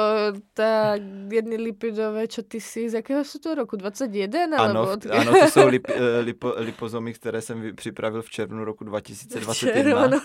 tá 0.55 0.99
jedny 1.31 1.57
lipidové, 1.57 2.27
čo 2.27 2.43
ty 2.43 2.61
si, 2.61 2.91
z 2.91 2.95
jakého 2.95 3.25
jsou 3.25 3.39
to 3.39 3.55
roku? 3.55 3.77
21? 3.77 4.59
Ano, 4.59 4.93
od... 4.93 5.07
ano 5.07 5.33
to 5.33 5.47
jsou 5.47 5.69
lip, 5.69 5.87
eh, 5.95 6.21
lipo, 6.21 6.53
lipozomy, 6.57 7.15
které 7.15 7.41
jsem 7.41 7.77
připravil 7.77 8.23
v 8.23 8.31
červnu 8.31 8.65
roku 8.65 8.85
2021, 8.85 9.83
Červno. 9.83 10.19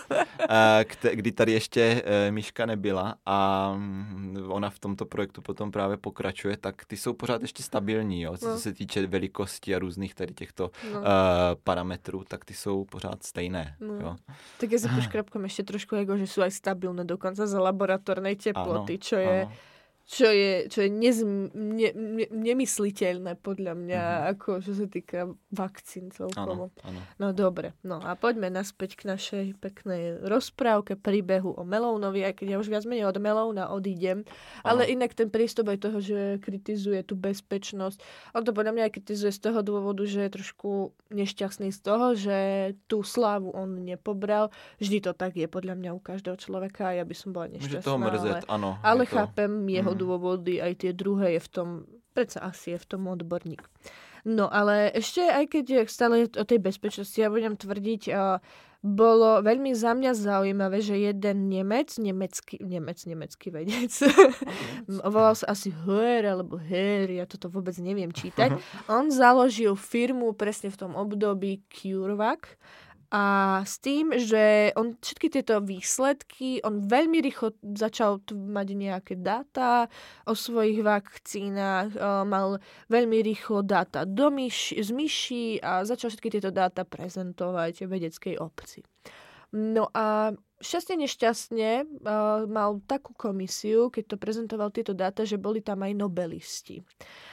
kdy 1.12 1.32
tady 1.32 1.52
ještě 1.52 2.02
Míška 2.30 2.66
nebyla 2.66 3.14
a 3.26 3.72
mm, 3.76 4.44
ona 4.48 4.70
v 4.70 4.78
tomto 4.78 5.06
projektu 5.06 5.42
potom 5.42 5.70
právě 5.70 5.96
pokračuje 5.96 6.31
pokračuje, 6.32 6.56
tak 6.56 6.84
ty 6.84 6.96
jsou 6.96 7.12
pořád 7.12 7.42
ještě 7.42 7.62
stabilní, 7.62 8.22
jo? 8.22 8.36
co 8.36 8.48
no. 8.48 8.58
se 8.58 8.72
týče 8.72 9.06
velikosti 9.06 9.74
a 9.74 9.78
různých 9.78 10.14
tady 10.14 10.34
těchto 10.34 10.70
no. 10.92 11.00
uh, 11.00 11.06
parametrů, 11.64 12.24
tak 12.28 12.44
ty 12.44 12.54
jsou 12.54 12.84
pořád 12.84 13.22
stejné. 13.22 13.76
No. 13.80 13.94
Jo? 13.94 14.16
Tak 14.60 14.72
já 14.72 14.78
se 14.78 14.88
poškrapkám 14.94 15.44
ještě 15.44 15.62
trošku, 15.62 15.94
jako, 15.94 16.16
že 16.16 16.26
jsou 16.26 16.42
aj 16.42 16.50
stabilné 16.50 17.04
dokonce 17.04 17.46
za 17.46 17.60
laboratornej 17.60 18.36
teploty, 18.36 18.98
čo 18.98 19.16
je... 19.16 19.42
Ano 19.42 19.52
čo 20.12 20.28
je, 20.28 20.68
čo 20.68 20.84
je 20.84 20.90
nez, 20.92 21.16
ne, 21.56 21.88
ne, 21.96 22.26
nemysliteľné 22.28 23.40
podľa 23.40 23.72
mňa, 23.72 24.02
mm-hmm. 24.04 24.30
ako 24.36 24.48
čo 24.60 24.72
sa 24.76 24.84
týka 24.84 25.32
vakcín 25.48 26.12
celkovo. 26.12 26.68
Ano, 26.84 27.00
ano. 27.00 27.00
No 27.16 27.26
dobre, 27.32 27.72
no 27.80 27.96
a 27.96 28.12
poďme 28.12 28.52
naspäť 28.52 29.00
k 29.00 29.08
našej 29.08 29.46
peknej 29.56 30.20
rozprávke, 30.20 31.00
príbehu 31.00 31.56
o 31.56 31.64
Melónovi, 31.64 32.28
aj 32.28 32.44
keď 32.44 32.46
ja 32.52 32.60
už 32.60 32.68
viac 32.68 32.84
menej 32.84 33.08
od 33.08 33.16
Melóna 33.16 33.72
odídem, 33.72 34.28
ano. 34.60 34.84
ale 34.84 34.92
inak 34.92 35.16
ten 35.16 35.32
prístup 35.32 35.72
aj 35.72 35.80
toho, 35.80 35.98
že 36.04 36.36
kritizuje 36.44 37.00
tú 37.08 37.16
bezpečnosť, 37.16 38.04
on 38.36 38.44
to 38.44 38.52
podľa 38.52 38.76
mňa 38.76 38.82
aj 38.84 38.92
kritizuje 39.00 39.32
z 39.32 39.40
toho 39.48 39.64
dôvodu, 39.64 40.04
že 40.04 40.28
je 40.28 40.36
trošku 40.36 40.92
nešťastný 41.08 41.72
z 41.72 41.80
toho, 41.80 42.12
že 42.12 42.38
tú 42.84 43.00
slávu 43.00 43.48
on 43.56 43.80
nepobral. 43.80 44.52
Vždy 44.76 45.08
to 45.08 45.16
tak 45.16 45.40
je 45.40 45.48
podľa 45.48 45.72
mňa 45.72 45.90
u 45.96 46.00
každého 46.04 46.36
človeka 46.36 46.92
a 46.92 47.00
ja 47.00 47.04
by 47.08 47.14
som 47.16 47.32
bola 47.32 47.48
nešťastná. 47.48 47.80
Môže 47.80 47.88
toho 47.88 47.96
mrzet, 47.96 48.44
ale, 48.44 48.52
áno. 48.52 48.70
Ale 48.84 49.08
to... 49.08 49.16
chápem 49.16 49.50
jeho 49.72 49.92
mm. 49.96 50.01
Dôvody, 50.02 50.58
aj 50.58 50.82
tie 50.82 50.92
druhé 50.92 51.38
je 51.38 51.40
v 51.46 51.48
tom, 51.48 51.68
predsa 52.12 52.42
asi 52.42 52.74
je 52.74 52.78
v 52.82 52.88
tom 52.90 53.06
odborník. 53.06 53.62
No 54.22 54.46
ale 54.46 54.90
ešte 54.94 55.22
aj 55.22 55.44
keď 55.50 55.66
stále 55.90 56.26
o 56.26 56.44
tej 56.46 56.58
bezpečnosti, 56.62 57.18
ja 57.18 57.26
budem 57.26 57.58
tvrdiť, 57.58 58.02
bolo 58.82 59.46
veľmi 59.46 59.70
za 59.78 59.94
mňa 59.94 60.10
zaujímavé, 60.10 60.82
že 60.82 60.98
jeden 60.98 61.46
Nemec, 61.46 61.94
nemecký, 62.02 62.58
Nemec, 62.58 62.98
nemecký 63.06 63.54
vedec, 63.54 63.94
volal 65.14 65.38
sa 65.38 65.54
asi 65.54 65.70
Höer 65.70 66.26
alebo 66.26 66.58
Höer, 66.58 67.22
ja 67.22 67.24
toto 67.30 67.46
vôbec 67.46 67.78
neviem 67.78 68.10
čítať, 68.10 68.58
on 68.90 69.14
založil 69.14 69.78
firmu 69.78 70.34
presne 70.34 70.74
v 70.74 70.82
tom 70.82 70.92
období 70.98 71.62
CureVac 71.70 72.58
a 73.12 73.60
s 73.68 73.76
tým, 73.76 74.16
že 74.16 74.72
on 74.72 74.96
všetky 74.96 75.28
tieto 75.28 75.60
výsledky, 75.60 76.64
on 76.64 76.80
veľmi 76.80 77.20
rýchlo 77.20 77.52
začal 77.76 78.24
mať 78.32 78.68
nejaké 78.72 79.14
dáta 79.20 79.92
o 80.24 80.32
svojich 80.32 80.80
vakcínach, 80.80 81.92
mal 82.24 82.56
veľmi 82.88 83.20
rýchlo 83.20 83.60
dáta 83.60 84.08
do 84.08 84.32
myš, 84.32 84.80
z 84.80 84.90
myší 84.96 85.60
a 85.60 85.84
začal 85.84 86.08
všetky 86.08 86.40
tieto 86.40 86.48
dáta 86.48 86.88
prezentovať 86.88 87.84
vedeckej 87.84 88.40
obci. 88.40 88.80
No 89.52 89.92
a 89.92 90.32
šťastne 90.64 91.04
nešťastne 91.04 91.70
uh, 91.84 92.48
mal 92.48 92.80
takú 92.88 93.12
komisiu, 93.12 93.92
keď 93.92 94.04
to 94.08 94.16
prezentoval 94.16 94.72
tieto 94.72 94.96
dáta, 94.96 95.28
že 95.28 95.36
boli 95.36 95.60
tam 95.60 95.84
aj 95.84 95.92
nobelisti. 95.92 96.80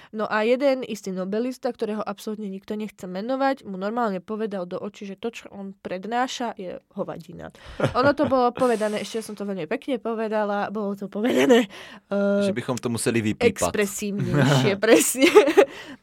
No 0.10 0.26
a 0.26 0.42
jeden 0.42 0.82
istý 0.82 1.14
nobelista, 1.14 1.70
ktorého 1.70 2.02
absolútne 2.02 2.50
nikto 2.50 2.74
nechce 2.74 3.06
menovať, 3.06 3.62
mu 3.62 3.78
normálne 3.78 4.18
povedal 4.18 4.66
do 4.66 4.82
očí, 4.82 5.06
že 5.06 5.14
to, 5.14 5.30
čo 5.30 5.46
on 5.54 5.78
prednáša, 5.78 6.58
je 6.58 6.82
hovadina. 6.98 7.54
Ono 7.94 8.12
to 8.18 8.26
bolo 8.26 8.50
povedané, 8.50 9.06
ešte 9.06 9.22
som 9.22 9.38
to 9.38 9.46
veľmi 9.46 9.70
pekne 9.70 10.02
povedala, 10.02 10.74
bolo 10.74 10.98
to 10.98 11.06
povedané... 11.06 11.70
Uh, 12.10 12.42
že 12.42 12.58
bychom 12.58 12.82
to 12.82 12.90
museli 12.90 13.22
vypípať. 13.22 13.70
Expresívnejšie, 13.70 14.74
presne. 14.84 15.30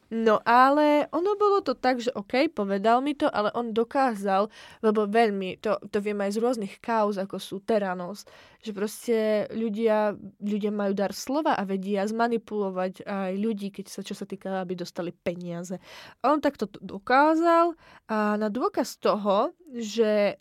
No 0.07 0.39
ale 0.47 1.11
ono 1.11 1.35
bolo 1.35 1.59
to 1.67 1.75
tak, 1.75 1.99
že 1.99 2.15
OK, 2.15 2.47
povedal 2.55 3.03
mi 3.03 3.19
to, 3.19 3.27
ale 3.27 3.51
on 3.59 3.75
dokázal, 3.75 4.47
lebo 4.79 5.11
veľmi, 5.11 5.59
to, 5.59 5.83
to 5.91 5.99
vieme 5.99 6.23
aj 6.31 6.39
z 6.39 6.43
rôznych 6.47 6.79
kauz, 6.79 7.19
ako 7.19 7.43
sú 7.43 7.59
Teranos, 7.59 8.23
že 8.63 8.71
proste 8.71 9.17
ľudia, 9.51 10.15
ľudia 10.39 10.71
majú 10.71 10.95
dar 10.95 11.11
slova 11.11 11.59
a 11.59 11.67
vedia 11.67 12.07
zmanipulovať 12.07 13.03
aj 13.03 13.33
ľudí, 13.35 13.75
keď 13.75 13.87
sa, 13.97 14.05
čo 14.05 14.13
sa 14.13 14.29
týka, 14.29 14.61
aby 14.61 14.77
dostali 14.77 15.11
peniaze. 15.11 15.81
A 16.21 16.37
on 16.37 16.45
takto 16.45 16.69
dokázal 16.69 17.73
a 18.13 18.37
na 18.37 18.53
dôkaz 18.53 19.01
toho, 19.01 19.57
že 19.73 20.37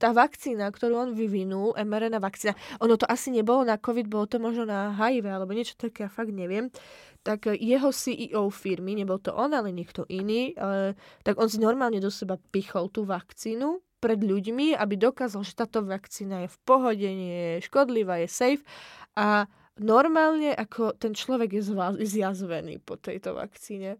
tá 0.00 0.16
vakcína, 0.16 0.72
ktorú 0.72 0.94
on 0.96 1.10
vyvinul, 1.12 1.76
mRNA 1.76 2.24
vakcína, 2.24 2.56
ono 2.80 2.96
to 2.96 3.04
asi 3.04 3.28
nebolo 3.28 3.68
na 3.68 3.76
COVID, 3.76 4.08
bolo 4.08 4.24
to 4.24 4.40
možno 4.40 4.64
na 4.64 4.96
HIV 4.96 5.28
alebo 5.28 5.52
niečo 5.52 5.76
také, 5.76 6.08
ja 6.08 6.10
fakt 6.10 6.32
neviem, 6.32 6.72
tak 7.20 7.52
jeho 7.52 7.92
CEO 7.92 8.48
firmy, 8.48 8.96
nebol 8.96 9.20
to 9.20 9.36
on, 9.36 9.52
ale 9.52 9.68
niekto 9.68 10.08
iný, 10.08 10.56
ale, 10.56 10.96
tak 11.20 11.36
on 11.36 11.52
si 11.52 11.60
normálne 11.60 12.00
do 12.00 12.08
seba 12.08 12.40
pichol 12.40 12.88
tú 12.88 13.04
vakcínu 13.04 13.84
pred 14.00 14.16
ľuďmi, 14.16 14.72
aby 14.72 14.96
dokázal, 14.96 15.44
že 15.44 15.52
táto 15.52 15.84
vakcína 15.84 16.48
je 16.48 16.54
v 16.56 16.58
pohode, 16.64 17.04
nie 17.04 17.60
je 17.60 17.68
škodlivá, 17.68 18.24
je 18.24 18.28
safe 18.32 18.64
a 19.12 19.44
normálne 19.80 20.52
ako 20.52 20.92
ten 20.94 21.10
človek 21.10 21.56
je 21.56 21.62
zjazvený 21.98 22.78
po 22.78 22.94
tejto 22.94 23.32
vakcíne. 23.32 23.96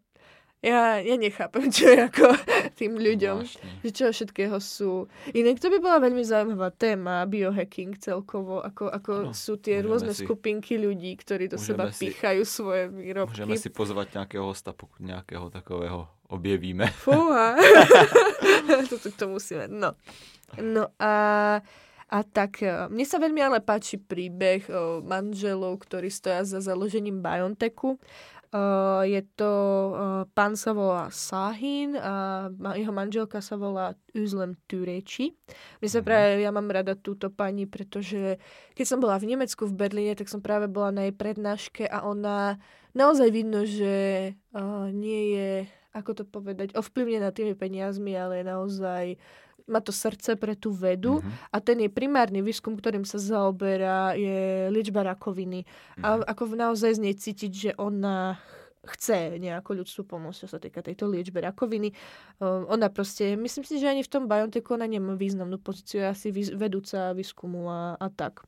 ja, 0.61 1.01
ja 1.01 1.17
nechápem, 1.17 1.73
čo 1.73 1.89
je 1.89 2.05
ako 2.05 2.37
tým 2.79 2.95
ľuďom, 2.95 3.37
Zvláštne. 3.43 3.81
že 3.81 3.91
čo 3.91 4.05
všetkého 4.07 4.61
sú. 4.61 5.09
Inak 5.33 5.57
to 5.57 5.67
by 5.67 5.81
bola 5.81 5.99
veľmi 5.99 6.21
zaujímavá 6.21 6.69
téma, 6.71 7.25
biohacking 7.25 7.97
celkovo, 7.97 8.61
ako, 8.61 8.93
ako 8.93 9.13
Áno, 9.25 9.33
sú 9.33 9.57
tie 9.57 9.81
rôzne 9.81 10.13
si- 10.13 10.21
skupinky 10.21 10.77
ľudí, 10.77 11.17
ktorí 11.17 11.49
do 11.49 11.57
seba 11.57 11.89
si- 11.89 12.13
pýchajú 12.13 12.45
svoje 12.45 12.93
výrobky. 12.93 13.41
Môžeme 13.41 13.57
si 13.57 13.73
pozvať 13.73 14.13
nejakého 14.15 14.45
hosta, 14.45 14.77
pokud 14.77 15.01
nejakého 15.01 15.49
takového 15.49 16.05
objevíme. 16.29 16.93
Fúha. 17.01 17.57
Toto 18.93 19.09
to 19.11 19.25
musíme. 19.27 19.65
No. 19.67 19.97
No 20.57 20.93
a, 20.99 21.13
a 22.11 22.27
tak, 22.27 22.59
e, 22.61 22.91
mne 22.91 23.07
sa 23.07 23.23
veľmi 23.23 23.39
ale 23.39 23.63
páči 23.63 23.97
príbeh 23.97 24.67
o 24.67 24.99
manželov, 25.01 25.79
ktorí 25.87 26.11
stoja 26.11 26.43
za 26.43 26.59
založením 26.59 27.23
Biontechu. 27.23 28.03
Uh, 28.51 29.07
je 29.07 29.23
to, 29.39 29.53
pán 30.35 30.59
sa 30.59 30.75
volá 30.75 31.07
Sahin 31.15 31.95
a 31.95 32.51
jeho 32.75 32.91
manželka 32.91 33.39
sa 33.39 33.55
volá 33.55 33.95
Üzlem 34.11 34.59
Tureči. 34.67 35.39
Mne 35.79 35.87
sa 35.87 36.03
Mhm. 36.03 36.07
práve, 36.11 36.43
ja 36.43 36.51
mám 36.51 36.67
rada 36.67 36.99
túto 36.99 37.31
pani, 37.31 37.71
pretože 37.71 38.43
keď 38.75 38.87
som 38.91 38.99
bola 38.99 39.23
v 39.23 39.31
Nemecku, 39.39 39.71
v 39.71 39.79
Berlíne, 39.79 40.19
tak 40.19 40.27
som 40.27 40.43
práve 40.43 40.67
bola 40.67 40.91
na 40.91 41.07
jej 41.07 41.15
prednáške 41.15 41.87
a 41.87 42.03
ona 42.03 42.59
naozaj 42.91 43.31
vidno, 43.31 43.63
že 43.63 44.35
nie 44.91 45.23
je, 45.31 45.51
ako 45.95 46.11
to 46.19 46.25
povedať, 46.27 46.75
ovplyvnená 46.75 47.31
tými 47.31 47.55
peniazmi, 47.55 48.19
ale 48.19 48.43
naozaj 48.43 49.15
má 49.71 49.81
to 49.81 49.95
srdce 49.95 50.35
pre 50.35 50.59
tú 50.59 50.75
vedu 50.75 51.23
Mhm. 51.23 51.31
a 51.49 51.57
ten 51.63 51.79
jej 51.79 51.89
primárny 51.89 52.43
výskum, 52.43 52.75
ktorým 52.75 53.07
sa 53.07 53.17
zaoberá, 53.17 54.19
je 54.19 54.67
liečba 54.69 55.07
rakoviny. 55.07 55.63
A 56.03 56.19
Mhm. 56.19 56.27
ako 56.27 56.43
naozaj 56.59 56.99
z 56.99 57.01
nej 57.01 57.15
cítiť, 57.15 57.53
že 57.55 57.71
ona 57.79 58.37
chce 58.81 59.37
nejako 59.37 59.85
ľudstvu 59.85 60.03
pomôcť, 60.09 60.41
čo 60.41 60.49
sa 60.49 60.57
týka 60.57 60.81
tejto 60.81 61.05
liečby 61.05 61.45
rakoviny. 61.45 61.93
Um, 62.41 62.65
ona 62.67 62.89
proste, 62.89 63.37
myslím 63.37 63.61
si, 63.61 63.77
že 63.77 63.87
ani 63.87 64.01
v 64.01 64.09
tom 64.09 64.25
biotechu 64.25 64.73
ona 64.73 64.89
nemá 64.89 65.15
významnú 65.15 65.61
pozíciu, 65.61 66.01
je 66.01 66.09
asi 66.09 66.29
vedúca 66.57 67.13
výskumu 67.13 67.69
a, 67.69 68.01
a 68.01 68.07
tak. 68.09 68.41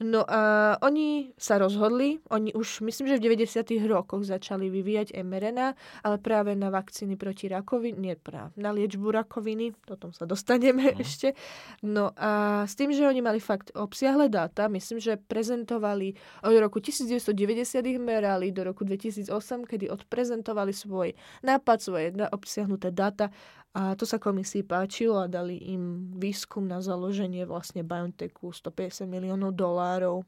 No 0.00 0.24
a 0.24 0.74
oni 0.80 1.36
sa 1.36 1.60
rozhodli, 1.60 2.24
oni 2.32 2.56
už 2.56 2.80
myslím, 2.88 3.04
že 3.12 3.20
v 3.20 3.36
90. 3.36 3.84
rokoch 3.84 4.24
začali 4.24 4.72
vyvíjať 4.72 5.12
mRNA, 5.20 5.76
ale 6.00 6.16
práve 6.16 6.56
na 6.56 6.72
vakcíny 6.72 7.20
proti 7.20 7.52
rakovine, 7.52 8.00
nie 8.00 8.16
práve, 8.16 8.56
na 8.56 8.72
liečbu 8.72 9.12
rakoviny, 9.12 9.76
o 9.92 9.96
tom 10.00 10.16
sa 10.16 10.24
dostaneme 10.24 10.96
No. 10.96 11.04
ešte. 11.04 11.36
No 11.84 12.16
a 12.16 12.64
s 12.64 12.80
tým, 12.80 12.96
že 12.96 13.04
oni 13.04 13.20
mali 13.20 13.44
fakt 13.44 13.76
obsiahle 13.76 14.32
dáta, 14.32 14.72
myslím, 14.72 15.04
že 15.04 15.20
prezentovali 15.20 16.16
od 16.48 16.56
roku 16.56 16.80
1990 16.80 17.84
ich 17.84 18.00
merali 18.00 18.56
do 18.56 18.64
roku 18.64 18.88
2008, 18.88 19.28
kedy 19.68 19.92
odprezentovali 19.92 20.72
svoj 20.72 21.12
nápad, 21.44 21.76
svoje 21.76 22.06
obsiahnuté 22.32 22.88
dáta 22.88 23.28
a 23.70 23.94
to 23.94 24.02
sa 24.02 24.18
komisii 24.18 24.66
páčilo 24.66 25.22
a 25.22 25.30
dali 25.30 25.54
im 25.70 26.10
výskum 26.18 26.66
na 26.66 26.82
založenie 26.82 27.46
vlastne 27.46 27.86
BioNTechu 27.86 28.50
150 28.50 29.06
miliónov 29.06 29.54
dolárov. 29.54 30.26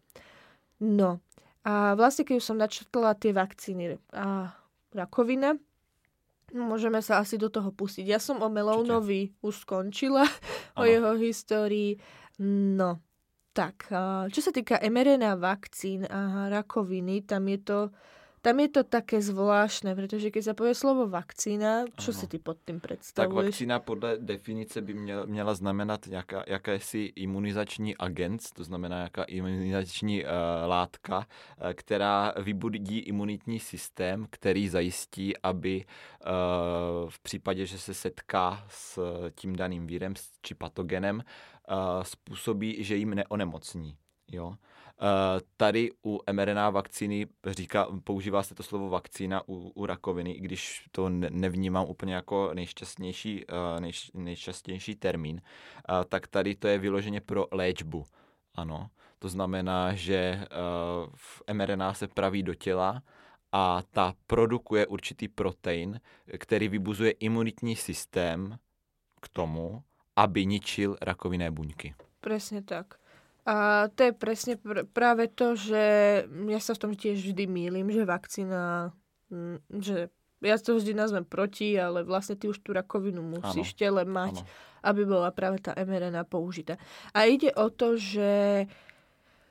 No 0.78 1.18
a 1.66 1.94
vlastne 1.98 2.22
keď 2.22 2.38
už 2.38 2.46
som 2.46 2.58
načrtla 2.58 3.18
tie 3.18 3.34
vakcíny 3.34 3.98
a 4.14 4.54
rakovina, 4.94 5.58
môžeme 6.54 7.02
sa 7.02 7.18
asi 7.18 7.38
do 7.38 7.50
toho 7.50 7.70
pustiť. 7.70 8.06
Ja 8.06 8.18
som 8.22 8.42
o 8.42 8.48
Melounovi 8.50 9.34
už 9.42 9.66
skončila, 9.66 10.26
o 10.78 10.82
jeho 10.86 11.14
histórii. 11.18 11.98
No, 12.42 12.98
tak, 13.54 13.90
a 13.94 14.26
čo 14.30 14.40
sa 14.42 14.50
týka 14.50 14.78
mRNA 14.82 15.38
vakcín 15.38 16.06
a 16.06 16.50
rakoviny, 16.50 17.26
tam 17.26 17.46
je 17.46 17.58
to, 17.62 17.78
tam 18.42 18.60
je 18.60 18.68
to 18.68 18.82
také 18.82 19.22
zvláštne, 19.22 19.94
pretože 19.94 20.34
keď 20.34 20.42
sa 20.42 20.54
povie 20.58 20.74
slovo 20.74 21.06
vakcína, 21.06 21.86
čo 21.94 22.10
Ano. 22.10 22.18
si 22.18 22.26
ty 22.26 22.38
pod 22.42 22.58
tým 22.66 22.82
Tak 22.82 22.90
predstavuješ? 22.90 23.46
vakcína 23.54 23.78
podle 23.78 24.18
definice 24.18 24.82
by 24.82 24.94
měla, 24.94 25.24
měla 25.26 25.54
znamenat 25.54 26.06
jaká, 26.06 26.44
jakési 26.46 27.12
imunizační 27.16 27.96
agent, 27.96 28.42
to 28.54 28.64
znamená 28.64 29.02
jaká 29.02 29.22
imunizační 29.24 30.24
uh, 30.24 30.30
látka, 30.66 31.18
uh, 31.18 31.72
která 31.72 32.34
vybudí 32.42 32.98
imunitní 32.98 33.58
systém, 33.58 34.26
který 34.30 34.68
zajistí, 34.68 35.36
aby 35.42 35.84
uh, 35.84 37.10
v 37.10 37.18
případě, 37.20 37.66
že 37.66 37.78
se 37.78 37.94
setká 37.94 38.64
s 38.68 38.98
tím 39.34 39.56
daným 39.56 39.86
vírem 39.86 40.14
či 40.42 40.54
patogenem, 40.54 41.16
uh, 41.22 42.02
způsobí, 42.02 42.84
že 42.84 42.96
jim 42.96 43.14
neonemocní. 43.14 43.96
Jo? 44.32 44.54
Uh, 45.00 45.40
tady 45.56 45.90
u 46.04 46.20
mRNA 46.32 46.70
vakcíny 46.70 47.26
říká, 47.46 47.86
používá 48.04 48.42
se 48.42 48.54
to 48.54 48.62
slovo 48.62 48.88
vakcína 48.88 49.42
u, 49.48 49.72
u 49.74 49.86
rakoviny, 49.86 50.32
i 50.32 50.40
když 50.40 50.86
to 50.90 51.08
ne, 51.08 51.30
nevnímám 51.30 51.86
úplně 51.88 52.14
jako 52.14 52.50
nejšťastnější, 52.54 53.46
uh, 53.46 53.80
nejš, 53.80 54.10
nejčastější 54.14 54.94
termín, 54.94 55.40
uh, 55.88 56.04
tak 56.08 56.26
tady 56.26 56.54
to 56.54 56.68
je 56.68 56.78
vyloženě 56.78 57.20
pro 57.20 57.46
léčbu. 57.52 58.04
Ano, 58.54 58.90
to 59.18 59.28
znamená, 59.28 59.94
že 59.94 60.46
v 61.14 61.42
mRNA 61.52 61.94
se 61.94 62.08
praví 62.08 62.42
do 62.42 62.54
těla 62.54 63.02
a 63.52 63.82
ta 63.90 64.14
produkuje 64.26 64.86
určitý 64.86 65.28
protein, 65.28 66.00
který 66.38 66.68
vybuzuje 66.68 67.10
imunitní 67.10 67.76
systém 67.76 68.58
k 69.20 69.28
tomu, 69.28 69.82
aby 70.16 70.46
ničil 70.46 70.96
rakovinné 71.00 71.50
buňky. 71.50 71.94
Presne 72.20 72.62
tak. 72.62 73.01
A 73.42 73.88
to 73.90 74.06
je 74.06 74.12
presne 74.14 74.54
pr- 74.54 74.86
práve 74.86 75.26
to, 75.26 75.58
že 75.58 75.84
ja 76.26 76.60
sa 76.62 76.78
v 76.78 76.82
tom 76.86 76.92
tiež 76.94 77.18
vždy 77.18 77.50
mýlim, 77.50 77.90
že 77.90 78.06
vakcína, 78.06 78.94
že 79.82 80.14
ja 80.42 80.56
to 80.58 80.78
vždy 80.78 80.94
nazvem 80.94 81.26
proti, 81.26 81.74
ale 81.74 82.06
vlastne 82.06 82.38
ty 82.38 82.46
už 82.50 82.62
tú 82.62 82.74
rakovinu 82.74 83.22
musíš 83.22 83.74
v 83.74 83.78
tele 83.86 84.02
mať, 84.06 84.42
Ano. 84.42 84.48
aby 84.86 85.02
bola 85.06 85.30
práve 85.34 85.62
tá 85.62 85.74
mRNA 85.74 86.22
použitá. 86.26 86.78
A 87.14 87.26
ide 87.26 87.50
o 87.54 87.70
to, 87.70 87.98
že 87.98 88.66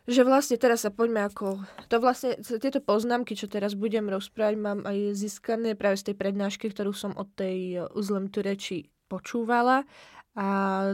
že 0.10 0.26
vlastne 0.26 0.58
teraz 0.58 0.82
sa 0.82 0.90
poďme 0.90 1.30
ako... 1.30 1.62
To 1.88 2.02
vlastne, 2.02 2.34
tieto 2.42 2.82
poznámky, 2.82 3.38
čo 3.38 3.46
teraz 3.46 3.78
budem 3.78 4.10
rozprávať, 4.10 4.56
mám 4.58 4.82
aj 4.82 5.14
získané 5.14 5.78
práve 5.78 6.02
z 6.02 6.12
tej 6.12 6.16
prednášky, 6.18 6.74
ktorú 6.74 6.90
som 6.90 7.14
od 7.14 7.30
tej 7.38 7.86
Uzlem 7.94 8.28
Tureči 8.34 8.90
počúvala 9.06 9.86
a 10.34 10.48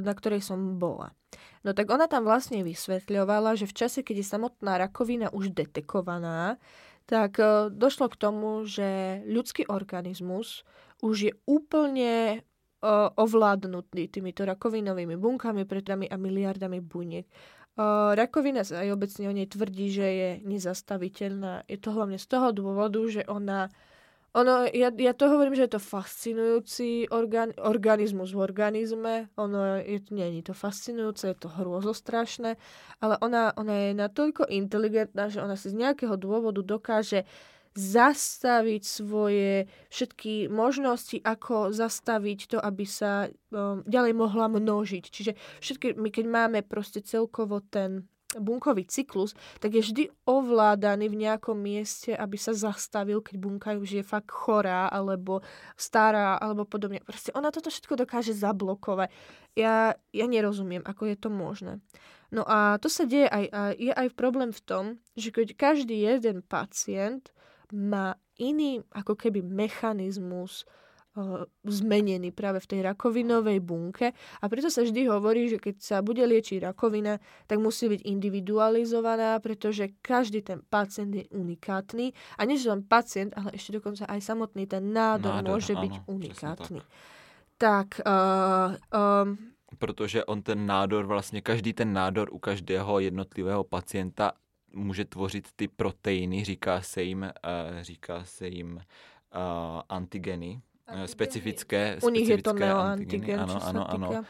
na 0.03 0.13
ktorej 0.13 0.43
som 0.43 0.75
bola. 0.75 1.15
No 1.67 1.75
tak 1.75 1.91
ona 1.91 2.07
tam 2.07 2.23
vlastne 2.23 2.63
vysvetľovala, 2.63 3.59
že 3.59 3.67
v 3.67 3.75
čase, 3.75 3.99
keď 3.99 4.23
je 4.23 4.31
samotná 4.31 4.79
rakovina 4.79 5.27
už 5.35 5.51
detekovaná, 5.51 6.55
tak 7.03 7.43
e, 7.43 7.67
došlo 7.67 8.07
k 8.07 8.15
tomu, 8.15 8.63
že 8.63 9.19
ľudský 9.27 9.67
organizmus 9.67 10.63
už 11.03 11.15
je 11.27 11.33
úplne 11.43 12.13
e, 12.31 12.37
ovládnutý 13.19 14.07
týmito 14.07 14.47
rakovinovými 14.47 15.19
bunkami, 15.19 15.67
pretami 15.67 16.07
a 16.07 16.15
miliardami 16.15 16.79
buniek. 16.79 17.27
E, 17.27 17.35
Rakovina 18.15 18.63
sa 18.63 18.87
aj 18.87 18.95
obecne 18.95 19.27
o 19.27 19.35
nej 19.35 19.51
tvrdí, 19.51 19.91
že 19.91 20.07
je 20.07 20.29
nezastaviteľná. 20.47 21.67
Je 21.67 21.75
to 21.75 21.91
hlavne 21.91 22.15
z 22.15 22.31
toho 22.31 22.55
dôvodu, 22.55 23.03
že 23.11 23.27
ona 23.27 23.67
ono, 24.37 24.69
ja, 24.69 24.93
ja 24.93 25.13
to 25.17 25.33
hovorím, 25.33 25.57
že 25.57 25.65
je 25.65 25.73
to 25.73 25.81
fascinujúci 25.81 27.09
organ, 27.09 27.57
organizmus 27.57 28.37
v 28.37 28.45
organizme. 28.45 29.13
Ono 29.33 29.81
je, 29.81 29.97
nie 30.13 30.37
je 30.37 30.53
to 30.53 30.53
fascinujúce, 30.53 31.33
je 31.33 31.37
to 31.41 31.49
hrôzostrašné, 31.49 32.53
ale 33.01 33.15
ona, 33.25 33.57
ona 33.57 33.89
je 33.89 33.91
natoľko 33.97 34.45
inteligentná, 34.45 35.33
že 35.33 35.41
ona 35.41 35.57
si 35.57 35.73
z 35.73 35.81
nejakého 35.81 36.13
dôvodu 36.21 36.61
dokáže 36.61 37.25
zastaviť 37.77 38.81
svoje 38.85 39.69
všetky 39.93 40.49
možnosti, 40.49 41.21
ako 41.21 41.69
zastaviť 41.69 42.39
to, 42.53 42.57
aby 42.57 42.85
sa 42.89 43.29
um, 43.53 43.85
ďalej 43.85 44.13
mohla 44.17 44.49
množiť. 44.49 45.03
Čiže 45.05 45.31
všetky, 45.61 45.87
my 45.97 46.09
keď 46.09 46.25
máme 46.25 46.59
proste 46.65 47.05
celkovo 47.05 47.61
ten 47.61 48.09
bunkový 48.39 48.87
cyklus, 48.87 49.33
tak 49.59 49.75
je 49.75 49.81
vždy 49.81 50.03
ovládaný 50.25 51.11
v 51.11 51.27
nejakom 51.27 51.57
mieste, 51.57 52.15
aby 52.15 52.37
sa 52.39 52.53
zastavil, 52.53 53.21
keď 53.21 53.35
bunka 53.37 53.69
už 53.77 54.01
je 54.01 54.03
fakt 54.05 54.31
chorá, 54.31 54.87
alebo 54.89 55.41
stará, 55.75 56.37
alebo 56.39 56.65
podobne. 56.65 57.03
Proste 57.03 57.33
ona 57.35 57.51
toto 57.51 57.67
všetko 57.67 58.07
dokáže 58.07 58.33
zablokovať. 58.37 59.09
Ja, 59.57 59.97
ja 60.13 60.25
nerozumiem, 60.25 60.85
ako 60.85 61.09
je 61.09 61.17
to 61.17 61.29
možné. 61.33 61.81
No 62.27 62.43
a 62.43 62.75
to 62.77 62.91
sa 62.91 63.07
deje 63.07 63.27
aj, 63.31 63.45
a 63.49 63.61
je 63.71 63.93
aj 63.95 64.07
problém 64.19 64.51
v 64.51 64.61
tom, 64.67 64.85
že 65.15 65.31
keď 65.31 65.55
každý 65.55 65.95
jeden 65.95 66.43
pacient 66.43 67.31
má 67.71 68.19
iný 68.35 68.83
ako 68.91 69.15
keby 69.15 69.41
mechanizmus 69.43 70.67
zmenený 71.65 72.31
práve 72.31 72.61
v 72.61 72.67
tej 72.67 72.79
rakovinovej 72.85 73.59
bunke. 73.59 74.13
A 74.13 74.45
preto 74.45 74.69
sa 74.69 74.85
vždy 74.85 75.09
hovorí, 75.09 75.49
že 75.49 75.57
keď 75.57 75.75
sa 75.81 75.97
bude 76.05 76.21
liečiť 76.21 76.61
rakovina, 76.61 77.17
tak 77.49 77.57
musí 77.57 77.89
byť 77.89 78.01
individualizovaná, 78.05 79.41
pretože 79.41 79.97
každý 80.01 80.45
ten 80.45 80.61
pacient 80.69 81.15
je 81.15 81.25
unikátny. 81.33 82.13
A 82.37 82.45
nie 82.45 82.57
len 82.67 82.83
pacient, 82.83 83.33
ale 83.33 83.55
ešte 83.55 83.79
dokonca 83.79 84.05
aj 84.05 84.19
samotný 84.21 84.67
ten 84.67 84.93
nádor, 84.93 85.41
Nádor, 85.41 85.51
môže 85.57 85.73
áno, 85.73 85.83
byť 85.87 85.93
unikátny. 86.05 86.79
Tak, 87.57 87.87
uh, 88.05 88.77
um, 88.93 89.37
Protože 89.77 90.25
on 90.25 90.41
ten 90.41 90.65
nádor, 90.65 91.05
vlastně 91.05 91.41
každý 91.41 91.73
ten 91.73 91.93
nádor 91.93 92.29
u 92.31 92.39
každého 92.39 92.99
jednotlivého 92.99 93.63
pacienta 93.63 94.31
může 94.73 95.05
tvořit 95.05 95.47
ty 95.55 95.67
proteiny, 95.67 96.43
říká 96.43 96.81
se 96.81 97.03
jim, 97.03 97.23
uh, 97.23 97.29
říká 97.81 98.23
se 98.23 98.47
jim 98.47 98.75
uh, 98.75 98.81
antigeny, 99.89 100.61
specifické, 101.05 101.97
U 102.03 102.09
nich 102.09 102.29
je 102.29 102.41
to 102.41 102.53
neoantigen, 102.53 103.39
Ano, 103.39 103.63
ano, 103.63 103.91
ano. 103.91 104.09
Uh, 104.09 104.23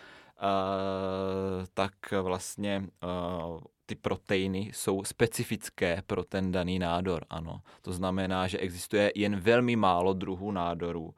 tak 1.74 1.93
vlastně 2.22 2.84
uh, 3.03 3.60
ty 3.86 3.95
proteiny 3.95 4.72
jsou 4.74 5.03
specifické 5.03 6.01
pro 6.08 6.24
ten 6.24 6.51
daný 6.51 6.80
nádor, 6.80 7.26
ano. 7.30 7.62
To 7.82 7.93
znamená, 7.93 8.47
že 8.47 8.58
existuje 8.58 9.12
jen 9.16 9.39
velmi 9.39 9.76
málo 9.76 10.14
druhů 10.14 10.51
nádorů, 10.51 11.03
uh, 11.03 11.12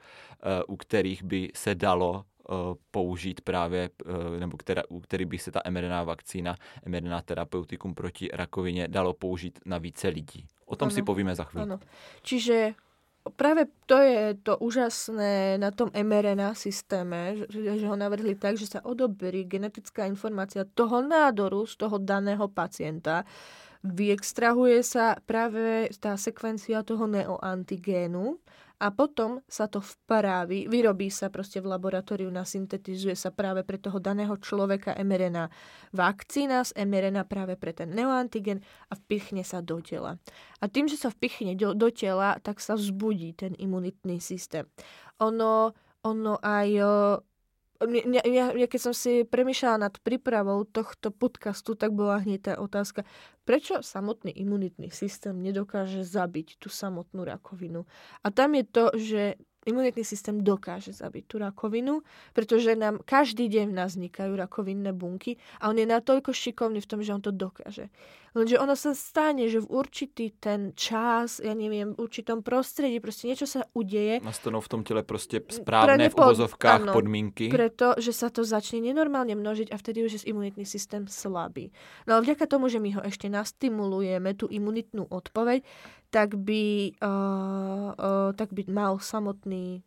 u 0.67 0.77
kterých 0.77 1.23
by 1.23 1.51
se 1.55 1.75
dalo 1.75 2.23
použít 2.91 3.41
právě, 3.41 3.89
nebo 4.39 4.57
která, 4.57 4.81
u 4.89 4.99
kterých 4.99 5.27
by 5.27 5.37
se 5.37 5.51
ta 5.51 5.61
mRNA 5.69 6.03
vakcína, 6.03 6.55
mRNA 6.87 7.21
terapeutikum 7.21 7.93
proti 7.93 8.29
rakovině 8.33 8.87
dalo 8.87 9.13
použít 9.13 9.59
na 9.65 9.77
více 9.77 10.07
lidí. 10.07 10.45
O 10.65 10.75
tom 10.75 10.85
Ano. 10.85 10.95
si 10.95 11.01
povíme 11.01 11.35
za 11.35 11.43
chvíli. 11.43 11.67
Čiže 12.21 12.73
práve 13.35 13.67
to 13.83 13.99
je 13.99 14.37
to 14.41 14.55
úžasné 14.57 15.59
na 15.59 15.69
tom 15.75 15.91
mRNA 15.91 16.55
systéme, 16.55 17.35
že, 17.51 17.77
že 17.77 17.85
ho 17.85 17.95
navrhli 17.99 18.35
tak, 18.39 18.55
že 18.55 18.65
sa 18.65 18.79
odoberí 18.81 19.43
genetická 19.43 20.07
informácia 20.07 20.63
toho 20.63 21.03
nádoru 21.03 21.67
z 21.67 21.75
toho 21.75 21.99
daného 21.99 22.47
pacienta, 22.47 23.27
vyextrahuje 23.83 24.83
sa 24.83 25.15
práve 25.23 25.87
tá 26.03 26.19
sekvencia 26.19 26.83
toho 26.83 27.07
neoantigénu 27.07 28.39
a 28.79 28.95
potom 28.95 29.43
sa 29.43 29.67
to 29.67 29.83
vpraví, 29.83 30.71
vyrobí 30.71 31.11
sa 31.11 31.27
proste 31.27 31.59
v 31.59 31.67
laboratóriu, 31.67 32.31
nasyntetizuje 32.31 33.11
sa 33.11 33.27
práve 33.27 33.67
pre 33.67 33.75
toho 33.75 33.99
daného 33.99 34.39
človeka 34.39 34.95
mRNA 34.95 35.51
vakcína 35.91 36.63
z 36.63 36.71
mRNA 36.87 37.27
práve 37.27 37.59
pre 37.59 37.75
ten 37.75 37.91
neoantigen 37.91 38.63
a 38.87 38.95
vpichne 38.95 39.43
sa 39.43 39.59
do 39.59 39.83
tela. 39.83 40.15
A 40.63 40.71
tým, 40.71 40.87
že 40.87 40.95
sa 40.95 41.11
vpichne 41.11 41.59
do, 41.59 41.75
do 41.75 41.91
tela, 41.91 42.39
tak 42.39 42.63
sa 42.63 42.79
vzbudí 42.79 43.35
ten 43.35 43.51
imunitný 43.59 44.23
systém. 44.23 44.63
Ono, 45.19 45.75
ono 46.07 46.33
aj... 46.39 46.69
mne- 47.83 48.25
Ja, 48.27 48.51
ja 48.51 48.67
keď 48.67 48.81
som 48.91 48.93
si 48.95 49.23
premýšľala 49.23 49.87
nad 49.89 49.95
prípravou 50.03 50.67
tohto 50.67 51.11
podcastu, 51.15 51.75
tak 51.79 51.95
bola 51.95 52.19
hneď 52.19 52.39
tá 52.41 52.53
otázka, 52.59 53.07
prečo 53.47 53.79
samotný 53.79 54.35
imunitný 54.35 54.91
systém 54.91 55.35
nedokáže 55.39 56.03
zabiť 56.03 56.59
tú 56.59 56.67
samotnú 56.67 57.23
rakovinu. 57.23 57.87
A 58.23 58.27
tam 58.29 58.55
je 58.55 58.63
to, 58.67 58.85
že 58.99 59.21
imunitný 59.65 60.03
systém 60.07 60.39
dokáže 60.43 60.93
zabiť 60.93 61.23
tú 61.27 61.35
rakovinu, 61.37 62.01
pretože 62.33 62.75
nám 62.75 62.99
každý 63.03 63.51
deň 63.51 63.65
v 63.69 63.75
nás 63.75 63.95
vznikajú 63.95 64.35
rakovinné 64.35 64.95
bunky 64.95 65.35
a 65.59 65.67
on 65.69 65.77
je 65.77 65.85
natoľko 65.85 66.31
šikovný 66.31 66.79
v 66.79 66.87
tom, 66.87 66.99
že 67.03 67.13
on 67.13 67.21
to 67.21 67.31
dokáže. 67.31 67.91
Lenže 68.37 68.61
ono 68.61 68.77
sa 68.77 68.93
stane, 68.93 69.49
že 69.49 69.57
v 69.57 69.81
určitý 69.81 70.29
ten 70.37 70.69
čas, 70.77 71.41
ja 71.41 71.57
neviem, 71.57 71.97
v 71.97 72.05
určitom 72.05 72.45
prostredí, 72.45 73.01
proste 73.01 73.25
niečo 73.25 73.49
sa 73.49 73.65
udeje, 73.73 74.21
Nastanou 74.21 74.61
v 74.61 74.69
tom 74.69 74.83
těle 74.83 75.03
prostě 75.03 75.41
správné 75.49 76.09
v 76.09 76.13
nepod- 76.13 76.25
uvozovkách 76.29 76.81
ano, 76.81 76.93
podmínky. 76.93 77.49
preto, 77.49 77.97
že 77.97 78.13
sa 78.13 78.29
to 78.29 78.45
začne 78.45 78.85
nenormálne 78.85 79.33
množiť 79.33 79.73
a 79.73 79.77
vtedy 79.81 80.05
už 80.05 80.11
je 80.13 80.29
imunitný 80.29 80.61
systém 80.65 81.09
slabý. 81.09 81.73
No 82.05 82.13
ale 82.15 82.29
vďaka 82.29 82.45
tomu, 82.45 82.69
že 82.69 82.77
my 82.79 82.89
ho 82.91 83.01
ešte 83.01 83.29
nastimulujeme, 83.33 84.37
tú 84.37 84.45
imunitnú 84.45 85.09
odpoveď, 85.09 85.65
tak 86.09 86.35
by, 86.35 86.97
uh, 87.01 87.89
uh, 87.93 88.29
tak 88.33 88.53
by 88.53 88.65
mal 88.69 88.97
samotný 88.97 89.85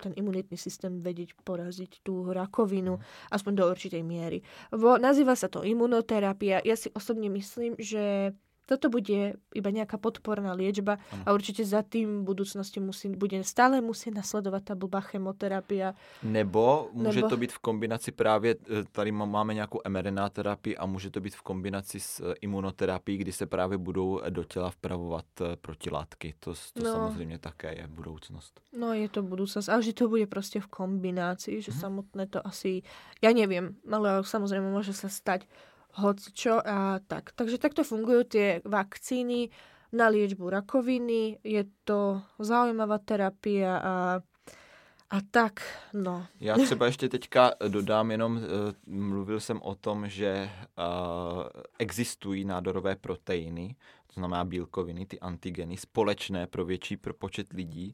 ten 0.00 0.12
imunitný 0.16 0.56
systém 0.56 1.04
vedieť 1.04 1.36
poraziť 1.44 2.00
tú 2.00 2.32
rakovinu, 2.32 2.98
aspoň 3.28 3.52
do 3.52 3.64
určitej 3.68 4.00
miery. 4.00 4.40
Vo, 4.72 4.96
nazýva 4.96 5.36
sa 5.36 5.52
to 5.52 5.60
imunoterapia. 5.60 6.64
Ja 6.64 6.72
si 6.72 6.88
osobne 6.96 7.28
myslím, 7.28 7.76
že 7.76 8.32
toto 8.64 8.88
bude 8.88 9.36
iba 9.54 9.70
nejaká 9.70 10.00
podporná 10.00 10.56
liečba 10.56 10.96
a 11.24 11.32
určite 11.32 11.64
za 11.64 11.84
tým 11.84 12.24
v 12.24 12.32
budúcnosti 12.32 12.80
musí, 12.80 13.12
bude 13.12 13.44
stále 13.44 13.80
musieť 13.80 14.24
nasledovať 14.24 14.62
tá 14.64 14.74
blbá 14.74 15.00
chemoterapia. 15.00 15.94
Nebo 16.22 16.88
může 16.92 17.20
Nebo- 17.20 17.28
to 17.28 17.36
být 17.36 17.52
v 17.52 17.58
kombinaci 17.58 18.12
právě, 18.12 18.56
eh, 18.56 18.84
tady 18.92 19.12
má- 19.12 19.24
máme 19.24 19.54
nějakou 19.54 19.80
mRNA 19.88 20.28
terapii 20.28 20.76
a 20.76 20.86
může 20.86 21.10
to 21.10 21.20
být 21.20 21.34
v 21.34 21.42
kombinaci 21.42 22.00
s 22.00 22.20
eh, 22.20 22.34
imunoterapií, 22.40 23.16
kdy 23.18 23.32
se 23.32 23.46
právě 23.46 23.78
budou 23.78 24.20
eh, 24.24 24.30
do 24.30 24.44
těla 24.44 24.70
vpravovat 24.70 25.24
protilátky. 25.60 26.34
To, 26.40 26.54
to 26.74 26.84
No. 26.84 26.92
samozřejmě 26.92 27.38
také 27.38 27.74
je 27.74 27.86
budoucnost. 27.86 28.60
No 28.78 28.92
je 28.92 29.08
to 29.08 29.22
budúcnosť, 29.22 29.68
ale 29.68 29.82
že 29.82 29.92
to 29.92 30.08
bude 30.08 30.26
proste 30.26 30.60
v 30.60 30.66
kombinácii, 30.66 31.62
že 31.62 31.72
samotné 31.72 32.26
to 32.26 32.40
asi, 32.46 32.82
ja 33.22 33.32
neviem, 33.32 33.76
ale 33.90 34.22
samozrejme 34.24 34.70
môže 34.72 34.92
sa 34.96 35.08
stať 35.08 35.46
hocičo 35.94 36.60
a 36.64 36.98
tak. 37.06 37.32
Takže 37.32 37.58
takto 37.58 37.84
fungujú 37.84 38.24
tie 38.24 38.60
vakcíny 38.64 39.50
na 39.94 40.10
liečbu 40.10 40.50
rakoviny, 40.50 41.38
je 41.46 41.62
to 41.86 42.22
zaujímavá 42.38 42.98
terapia 42.98 43.78
a, 43.78 43.94
a 45.10 45.18
tak, 45.30 45.62
no. 45.92 46.26
Já 46.40 46.56
třeba 46.56 46.86
ještě 46.86 47.08
teďka 47.08 47.52
dodám 47.68 48.10
jenom, 48.10 48.38
eh, 48.38 48.74
mluvil 48.86 49.40
jsem 49.40 49.62
o 49.62 49.74
tom, 49.74 50.08
že 50.08 50.28
eh, 50.28 50.50
existují 51.78 52.44
nádorové 52.44 52.96
proteiny, 52.96 53.76
to 54.06 54.12
znamená 54.20 54.44
bílkoviny, 54.44 55.06
ty 55.06 55.20
antigeny, 55.20 55.76
společné 55.76 56.46
pro 56.46 56.64
větší 56.64 56.96
pro 56.96 57.14
počet 57.14 57.52
lidí 57.52 57.92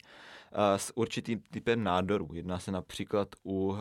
s 0.77 0.97
určitým 0.97 1.39
typem 1.39 1.83
nádorů. 1.83 2.29
Jedná 2.33 2.59
se 2.59 2.71
například, 2.71 3.27
u, 3.45 3.75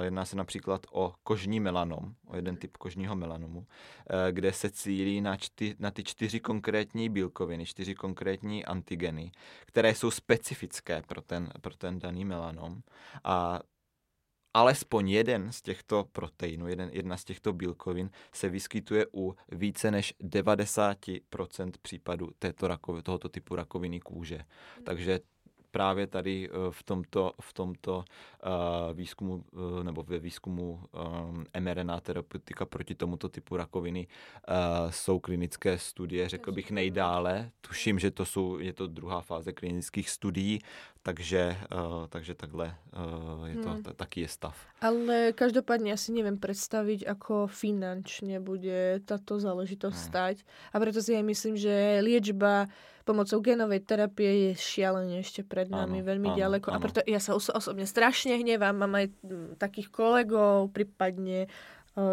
eh, 0.00 0.04
jedná 0.04 0.24
se 0.24 0.36
například 0.36 0.86
o 0.92 1.14
kožní 1.22 1.60
melanom, 1.60 2.14
o 2.26 2.36
jeden 2.36 2.56
typ 2.56 2.76
kožního 2.76 3.16
melanomu, 3.16 3.66
eh, 3.66 4.32
kde 4.32 4.52
se 4.52 4.70
cílí 4.70 5.20
na, 5.20 5.36
čty, 5.36 5.76
na 5.78 5.90
ty 5.90 6.04
čtyři 6.04 6.40
konkrétní 6.40 7.08
bílkoviny, 7.08 7.66
čtyři 7.66 7.94
konkrétní 7.94 8.64
antigeny, 8.64 9.32
které 9.66 9.94
jsou 9.94 10.10
specifické 10.10 11.02
pro 11.02 11.22
ten, 11.22 11.50
pro 11.60 11.76
ten 11.76 11.98
daný 11.98 12.24
melanom. 12.24 12.80
A 13.24 13.60
alespoň 14.54 15.08
jeden 15.08 15.52
z 15.52 15.62
těchto 15.62 16.04
proteinů, 16.12 16.68
jeden, 16.68 16.90
jedna 16.92 17.16
z 17.16 17.24
těchto 17.24 17.52
bílkovin 17.52 18.10
se 18.32 18.48
vyskytuje 18.48 19.06
u 19.14 19.34
více 19.52 19.90
než 19.90 20.14
90% 20.20 21.72
případů 21.82 22.30
této 22.38 22.68
rakovi, 22.68 23.02
tohoto 23.02 23.28
typu 23.28 23.56
rakoviny 23.56 24.00
kůže. 24.00 24.40
Takže 24.84 25.20
právě 25.78 26.06
tady 26.06 26.50
eh, 26.50 26.52
v 26.70 26.82
tomto, 26.82 27.32
v 27.40 27.52
tomto 27.52 27.94
uh, 28.02 28.90
výzkumu, 28.98 29.44
uh, 29.54 29.84
nebo 29.86 30.02
ve 30.02 30.18
výzkumu 30.18 30.82
um, 30.90 31.46
mRNA 31.60 32.00
terapeutika 32.00 32.66
proti 32.66 32.94
tomuto 32.98 33.28
typu 33.28 33.56
rakoviny 33.56 34.06
jsou 34.90 35.18
klinické 35.18 35.78
studie, 35.78 36.28
řekl 36.28 36.52
bych 36.52 36.70
nejdále. 36.70 37.50
Tuším, 37.60 37.98
že 37.98 38.10
to 38.10 38.24
jsou, 38.26 38.58
je 38.58 38.72
to 38.72 38.86
druhá 38.86 39.20
fáze 39.20 39.52
klinických 39.52 40.10
studií, 40.10 40.58
takže, 41.02 41.56
takže 42.08 42.34
takhle 42.34 42.74
je 43.46 43.56
to, 43.62 43.68
Hmm. 43.68 43.82
ta, 43.82 43.92
taky 43.92 44.20
je 44.20 44.28
stav. 44.28 44.56
Ale 44.80 45.32
každopádne 45.32 45.90
ja 45.92 45.98
si 46.00 46.10
neviem 46.10 46.40
predstaviť, 46.40 47.04
ako 47.06 47.46
finančne 47.46 48.40
bude 48.40 48.98
táto 49.06 49.38
záležitosť 49.38 49.98
No. 49.98 50.06
stať. 50.08 50.36
A 50.72 50.76
preto 50.80 50.98
si 51.04 51.12
aj 51.14 51.24
myslím, 51.24 51.54
že 51.56 52.00
liečba 52.02 52.66
pomocou 53.08 53.40
genovej 53.40 53.80
terapie 53.80 54.28
je 54.28 54.50
šialene 54.54 55.18
ešte 55.18 55.40
pred 55.40 55.66
nami 55.66 55.98
Áno, 55.98 56.06
veľmi 56.06 56.28
áno, 56.28 56.36
ďaleko. 56.36 56.68
A 56.68 56.76
áno. 56.76 56.82
preto 56.82 57.00
ja 57.02 57.16
sa 57.16 57.32
oso- 57.32 57.50
osobne 57.50 57.82
strašne 57.82 58.36
hnevám. 58.36 58.76
Mám 58.76 58.92
aj 58.94 59.06
takých 59.56 59.88
kolegov, 59.88 60.68
prípadne 60.68 61.44
e, 61.44 61.48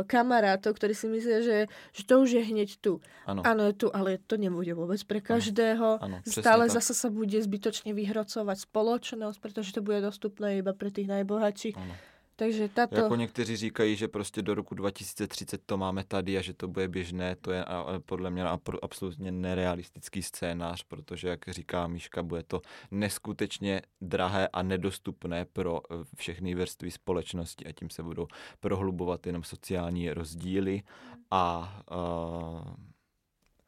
kamarátov, 0.02 0.72
ktorí 0.72 0.91
si 0.91 1.06
myslia, 1.06 1.39
že, 1.39 1.58
že 1.91 2.02
to 2.02 2.24
už 2.24 2.30
je 2.32 2.43
hneď 2.43 2.70
tu. 2.80 3.04
Ano, 3.24 3.43
Áno, 3.43 3.68
je 3.68 3.76
tu, 3.76 3.88
ale 3.89 4.18
to 4.18 4.36
nebude 4.36 4.72
vôbec 4.72 5.04
pre 5.04 5.20
každého. 5.20 6.00
áno, 6.00 6.24
presne 6.24 6.39
Stále 6.39 6.64
tak. 6.66 6.80
zase 6.80 6.93
sa 6.93 7.10
bude 7.10 7.36
zbytočne 7.36 7.91
vyhrocovať 7.91 8.58
spoločnosť, 8.64 9.38
pretože 9.38 9.70
to 9.70 9.82
bude 9.82 10.00
dostupné 10.00 10.60
iba 10.60 10.72
pre 10.72 10.88
tých 10.88 11.12
najbohatších. 11.12 11.76
Ano. 11.76 11.96
Takže 12.36 12.70
táto... 12.70 12.96
Jako 12.96 13.16
někteří 13.16 13.56
říkají, 13.56 13.96
že 13.96 14.08
prostě 14.08 14.42
do 14.42 14.54
roku 14.56 14.76
2030 14.76 15.62
to 15.66 15.78
máme 15.78 16.04
tady 16.04 16.38
a 16.38 16.42
že 16.42 16.54
to 16.54 16.68
bude 16.68 16.88
běžné, 16.88 17.36
to 17.36 17.52
je 17.52 17.66
podle 18.06 18.30
mě 18.30 18.44
absolutně 18.82 19.32
nerealistický 19.32 20.24
scénář, 20.24 20.84
protože, 20.84 21.28
jak 21.28 21.50
říká 21.50 21.88
Míška, 21.88 22.24
bude 22.24 22.44
to 22.44 22.62
neskutečně 22.92 23.82
drahé 24.02 24.48
a 24.48 24.64
nedostupné 24.64 25.46
pro 25.46 25.82
eh, 25.92 25.96
všechny 26.16 26.56
vrstvy 26.56 26.92
společnosti 26.92 27.66
a 27.66 27.72
tím 27.72 27.90
se 27.90 28.04
budou 28.04 28.28
prohlubovat 28.60 29.28
jenom 29.28 29.44
sociální 29.44 30.10
rozdíly 30.10 30.84
a 31.32 31.76
uh, 31.92 32.95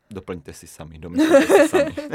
doplňte 0.08 0.56
si 0.56 0.68
sami, 0.68 0.96
domyslete 1.00 1.44
si 1.44 1.72
sami. 1.72 1.94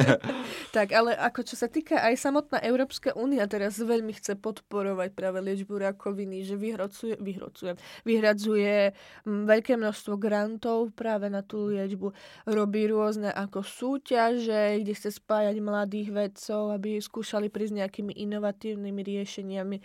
Tak, 0.72 0.88
ale 0.96 1.12
ako 1.12 1.44
čo 1.44 1.54
sa 1.60 1.68
týka 1.68 2.00
aj 2.00 2.16
samotná 2.16 2.56
Európska 2.64 3.12
únia 3.12 3.44
teraz 3.44 3.76
veľmi 3.76 4.16
chce 4.16 4.40
podporovať 4.40 5.12
práve 5.12 5.44
liečbu 5.44 5.76
rakoviny, 5.76 6.48
že 6.48 6.56
vyhrocuje, 6.56 7.20
vyhrocuje, 7.20 7.76
vyhradzuje 8.08 8.96
veľké 9.28 9.76
množstvo 9.76 10.16
grantov 10.16 10.96
práve 10.96 11.28
na 11.28 11.44
tú 11.44 11.68
liečbu. 11.68 12.16
Robí 12.48 12.88
rôzne 12.88 13.28
ako 13.28 13.60
súťaže, 13.60 14.80
kde 14.80 14.92
chce 14.96 15.12
spájať 15.12 15.60
mladých 15.60 16.08
vedcov, 16.08 16.72
aby 16.72 16.96
skúšali 17.04 17.52
prísť 17.52 17.84
nejakými 17.84 18.16
inovatívnymi 18.16 19.00
riešeniami. 19.04 19.76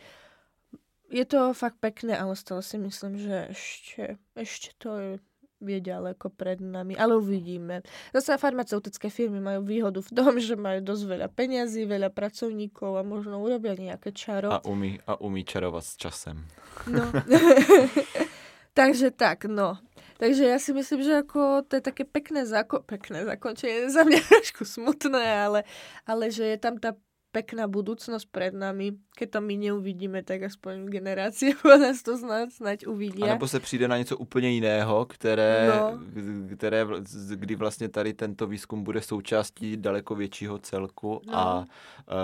Je 1.08 1.24
to 1.24 1.56
fakt 1.56 1.80
pekné, 1.80 2.16
ale 2.16 2.36
stále 2.36 2.60
si 2.64 2.76
myslím, 2.80 3.16
že 3.20 3.52
ešte, 3.52 4.04
ešte 4.36 4.76
to 4.80 4.92
je 5.00 5.12
je 5.62 5.80
ďaleko 5.82 6.30
pred 6.34 6.62
nami, 6.62 6.94
ale 6.94 7.18
uvidíme. 7.18 7.82
Zase 8.14 8.38
farmaceutické 8.38 9.10
firmy 9.10 9.42
majú 9.42 9.66
výhodu 9.66 10.00
v 10.06 10.12
tom, 10.14 10.38
že 10.38 10.54
majú 10.54 10.86
dosť 10.86 11.04
veľa 11.18 11.28
peňazí, 11.34 11.90
veľa 11.90 12.14
pracovníkov 12.14 12.98
a 12.98 13.04
možno 13.04 13.42
urobia 13.42 13.74
nejaké 13.74 14.14
čaro. 14.14 14.54
A 14.54 14.62
umí, 14.66 15.02
a 15.10 15.18
umí 15.18 15.42
čarovať 15.42 15.84
s 15.84 15.94
časem. 15.98 16.38
No. 16.86 17.10
Takže 18.78 19.10
tak, 19.10 19.50
no. 19.50 19.82
Takže 20.18 20.50
ja 20.50 20.58
si 20.58 20.74
myslím, 20.74 21.06
že 21.06 21.22
ako 21.22 21.66
to 21.70 21.78
je 21.78 21.84
také 21.86 22.02
pekné, 22.02 22.46
zako- 22.46 22.82
pekné 22.82 23.22
zakončenie, 23.26 23.90
za 23.90 24.02
mňa 24.02 24.22
trošku 24.26 24.66
smutné, 24.66 25.26
ale, 25.46 25.60
ale 26.10 26.34
že 26.34 26.46
je 26.46 26.58
tam 26.58 26.82
tá 26.82 26.98
pekná 27.32 27.68
budúcnosť 27.68 28.26
pred 28.32 28.54
nami. 28.54 28.98
Keď 29.18 29.28
to 29.38 29.40
my 29.42 29.56
neuvidíme, 29.58 30.24
tak 30.24 30.48
aspoň 30.48 30.90
generácie 30.90 31.54
po 31.58 31.74
nás 31.82 32.02
to 32.04 32.18
snad, 32.18 32.54
snad 32.54 32.88
uvidia. 32.88 33.26
A 33.26 33.34
nebo 33.34 33.48
se 33.48 33.60
přijde 33.60 33.88
na 33.88 33.98
něco 33.98 34.18
úplně 34.18 34.50
jiného, 34.50 35.06
které, 35.06 35.70
no. 35.70 36.00
které, 36.56 36.86
kdy 37.36 37.56
vlastně 37.56 37.90
tady 37.90 38.14
tento 38.14 38.48
výzkum 38.48 38.84
bude 38.84 39.02
součástí 39.02 39.78
daleko 39.78 40.16
většího 40.16 40.58
celku 40.58 41.22
no. 41.26 41.38
a 41.38 41.60
uh, 41.60 41.66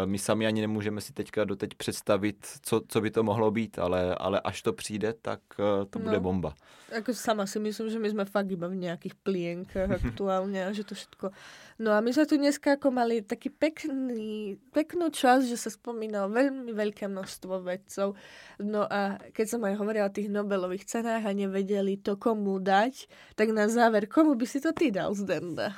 my 0.06 0.18
sami 0.20 0.48
ani 0.48 0.62
nemůžeme 0.62 1.02
si 1.02 1.14
teďka 1.14 1.44
doteď 1.44 1.76
představit, 1.76 2.48
co, 2.62 2.82
co 2.88 3.02
by 3.02 3.12
to 3.12 3.24
mohlo 3.24 3.52
být, 3.52 3.80
ale, 3.80 4.16
ale 4.16 4.40
až 4.40 4.62
to 4.62 4.74
přijde, 4.74 5.14
tak 5.22 5.40
uh, 5.60 5.86
to 5.90 6.00
no. 6.00 6.06
bude 6.06 6.20
bomba. 6.20 6.54
Ako 6.94 7.10
sama 7.18 7.50
si 7.50 7.58
myslím, 7.58 7.90
že 7.90 7.98
my 7.98 8.10
sme 8.14 8.24
fakt 8.30 8.54
iba 8.54 8.70
v 8.70 8.78
nejakých 8.78 9.18
plienkach 9.26 9.90
aktuálne 10.06 10.62
a 10.62 10.70
že 10.70 10.86
to 10.86 10.94
všetko... 10.94 11.34
No 11.82 11.90
a 11.90 12.06
my 12.06 12.14
sme 12.14 12.30
tu 12.30 12.38
dneska 12.38 12.78
ako 12.78 12.94
mali 12.94 13.26
taký 13.26 13.50
pekný, 13.50 14.62
peknú 14.70 14.93
peknú 14.94 15.10
časť, 15.10 15.50
že 15.50 15.58
sa 15.58 15.74
spomínalo 15.74 16.30
veľmi 16.30 16.70
veľké 16.70 17.10
množstvo 17.10 17.66
vedcov. 17.66 18.14
No 18.62 18.86
a 18.86 19.18
keď 19.34 19.58
som 19.58 19.66
aj 19.66 19.82
hovorila 19.82 20.06
o 20.06 20.14
tých 20.14 20.30
Nobelových 20.30 20.86
cenách 20.86 21.26
a 21.26 21.34
nevedeli 21.34 21.98
to 21.98 22.14
komu 22.14 22.62
dať, 22.62 23.10
tak 23.34 23.50
na 23.58 23.66
záver, 23.66 24.06
komu 24.06 24.38
by 24.38 24.46
si 24.46 24.62
to 24.62 24.70
ty 24.70 24.94
dal, 24.94 25.18
Zdenda? 25.18 25.74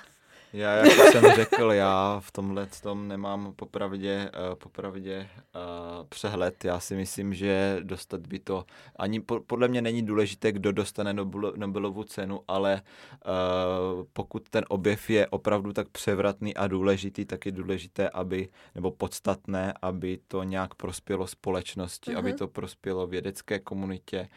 Já, 0.55 0.75
jak 0.75 1.11
jsem 1.11 1.23
řekl, 1.35 1.71
já 1.71 2.19
v 2.19 2.31
tomhle 2.31 2.67
tom 2.83 3.07
nemám 3.07 3.53
popravdě, 3.55 4.31
uh, 4.49 4.55
popravdě 4.55 5.29
uh, 5.55 6.07
přehled. 6.09 6.65
Já 6.65 6.79
si 6.79 6.95
myslím, 6.95 7.33
že 7.33 7.77
dostat 7.83 8.27
by 8.27 8.39
to, 8.39 8.65
ani 8.95 9.19
po, 9.19 9.39
podle 9.39 9.67
mě 9.67 9.81
není 9.81 10.05
důležité, 10.05 10.51
kdo 10.51 10.71
dostane 10.71 11.13
Nobel, 11.13 11.53
Nobelovu 11.55 12.03
cenu, 12.03 12.41
ale 12.47 12.81
uh, 12.81 14.05
pokud 14.13 14.49
ten 14.49 14.65
objev 14.69 15.09
je 15.09 15.27
opravdu 15.27 15.73
tak 15.73 15.89
převratný 15.89 16.55
a 16.55 16.67
důležitý, 16.67 17.25
tak 17.25 17.45
je 17.45 17.51
důležité, 17.51 18.09
aby, 18.09 18.49
nebo 18.75 18.91
podstatné, 18.91 19.73
aby 19.81 20.19
to 20.27 20.43
nějak 20.43 20.75
prospělo 20.75 21.27
společnosti, 21.27 22.11
uh-huh. 22.11 22.17
aby 22.17 22.29
mhm. 22.29 22.37
to 22.37 22.47
prospělo 22.47 23.07
vědecké 23.07 23.59
komunitě 23.59 24.29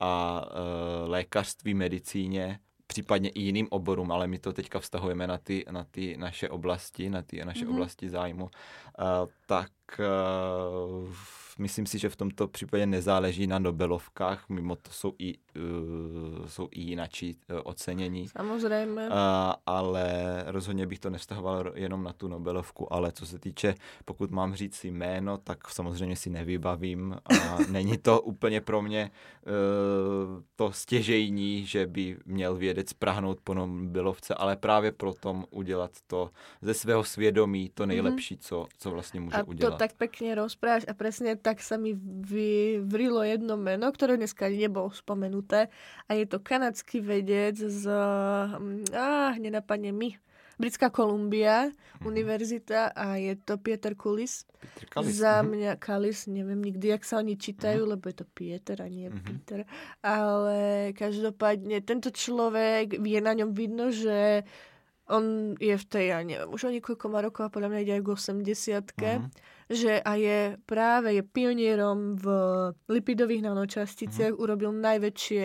a 0.00 0.42
uh, 0.46 1.10
lékařství, 1.10 1.74
medicíně, 1.74 2.58
případně 2.94 3.28
i 3.28 3.40
jiným 3.40 3.66
oborům, 3.70 4.12
ale 4.12 4.26
my 4.26 4.38
to 4.38 4.52
teďka 4.52 4.78
vztahujeme 4.78 5.26
na 5.26 5.38
ty, 5.38 5.64
na 5.70 5.84
ty 5.90 6.16
naše 6.16 6.48
oblasti, 6.48 7.10
na 7.10 7.22
ty 7.22 7.44
naše 7.44 7.66
mm-hmm. 7.66 7.74
oblasti 7.74 8.10
zájmu, 8.10 8.44
uh, 8.44 8.50
tak 9.46 9.70
uh, 9.98 11.10
myslím 11.58 11.86
si, 11.86 11.98
že 11.98 12.08
v 12.08 12.16
tomto 12.16 12.48
případě 12.48 12.86
nezáleží 12.86 13.46
na 13.46 13.58
Nobelovkách, 13.58 14.48
mimo 14.48 14.76
to 14.76 14.90
jsou 14.90 15.12
i, 15.18 15.34
uh, 15.38 16.46
jsou 16.46 16.68
i 16.70 16.80
jinačí 16.80 17.38
uh, 17.50 17.60
ocenění. 17.64 18.28
Samozřejmě. 18.28 19.02
Uh, 19.02 19.12
ale 19.66 20.04
rozhodně 20.46 20.86
bych 20.86 20.98
to 20.98 21.10
nevztahoval 21.10 21.72
jenom 21.74 22.04
na 22.04 22.12
tu 22.12 22.28
Nobelovku, 22.28 22.92
ale 22.92 23.12
co 23.12 23.26
se 23.26 23.38
týče, 23.38 23.74
pokud 24.04 24.30
mám 24.30 24.54
říct 24.54 24.74
si 24.74 24.88
jméno, 24.88 25.38
tak 25.38 25.68
samozřejmě 25.68 26.16
si 26.16 26.30
nevybavím 26.30 27.16
a 27.24 27.58
není 27.70 27.98
to 27.98 28.20
úplně 28.20 28.60
pro 28.60 28.82
mě 28.82 29.10
uh, 29.46 30.42
to 30.56 30.72
stěžejní, 30.72 31.66
že 31.66 31.86
by 31.86 32.16
měl 32.26 32.56
vědec 32.56 32.92
prahnout 32.92 33.40
po 33.44 33.54
Nobelovce, 33.54 34.34
ale 34.34 34.56
právě 34.56 34.92
proto 34.92 35.44
udělat 35.50 35.90
to 36.06 36.30
ze 36.62 36.74
svého 36.74 37.04
svědomí 37.04 37.70
to 37.74 37.86
nejlepší, 37.86 38.36
mm-hmm. 38.36 38.40
co, 38.40 38.66
co 38.78 38.90
vlastně 38.90 39.20
může 39.20 39.36
a 39.36 39.42
udělat. 39.42 39.70
to 39.70 39.76
tak 39.76 39.92
pekne 39.92 40.34
rozprávaš 40.34 40.84
a 40.88 40.94
presne 40.94 41.36
tak 41.44 41.60
sa 41.60 41.76
mi 41.76 41.92
vyvrilo 42.24 43.20
jedno 43.20 43.60
meno, 43.60 43.92
ktoré 43.92 44.16
dneska 44.16 44.48
nebolo 44.48 44.88
spomenuté 44.88 45.68
a 46.08 46.16
je 46.16 46.24
to 46.24 46.40
kanadský 46.40 47.04
vedec 47.04 47.60
z... 47.60 47.84
Ah, 48.96 49.36
nenapadne 49.36 49.92
mi. 49.92 50.16
Britská 50.54 50.86
Kolumbia, 50.88 51.66
mm-hmm. 51.66 52.06
univerzita 52.06 52.94
a 52.94 53.18
je 53.18 53.34
to 53.42 53.58
Peter 53.58 53.98
Kulis. 53.98 54.46
Peter 54.62 54.86
Kalis. 54.86 55.18
Za 55.18 55.42
mm-hmm. 55.42 55.50
mňa 55.50 55.72
Kalis, 55.82 56.18
neviem 56.30 56.62
nikdy, 56.62 56.94
jak 56.94 57.02
sa 57.02 57.18
oni 57.18 57.34
čítajú, 57.34 57.82
mm-hmm. 57.82 57.92
lebo 57.98 58.04
je 58.06 58.16
to 58.22 58.26
Peter 58.30 58.78
a 58.78 58.86
nie 58.86 59.10
mm-hmm. 59.10 59.26
Peter. 59.26 59.60
Ale 60.00 60.58
každopádne 60.94 61.82
tento 61.82 62.14
človek, 62.14 63.02
je 63.02 63.20
na 63.20 63.34
ňom 63.34 63.50
vidno, 63.50 63.90
že 63.90 64.46
on 65.10 65.52
je 65.60 65.76
v 65.76 65.84
tej, 65.84 66.16
ja 66.16 66.18
neviem, 66.24 66.48
už 66.48 66.70
o 66.70 66.72
niekoľko 66.72 67.06
má 67.12 67.20
rokov 67.20 67.42
a 67.44 67.52
podľa 67.52 67.68
mňa 67.74 67.80
ide 67.84 67.94
aj 68.00 68.02
k 68.02 68.08
80 68.08 68.96
uh-huh. 68.96 69.28
Že 69.70 70.00
a 70.00 70.12
je 70.14 70.60
práve 70.68 71.14
je 71.14 71.22
pionierom 71.24 72.16
v 72.20 72.26
lipidových 72.88 73.42
nanočasticiach, 73.48 74.32
uh-huh. 74.32 74.42
urobil 74.42 74.70
najväčšie 74.72 75.44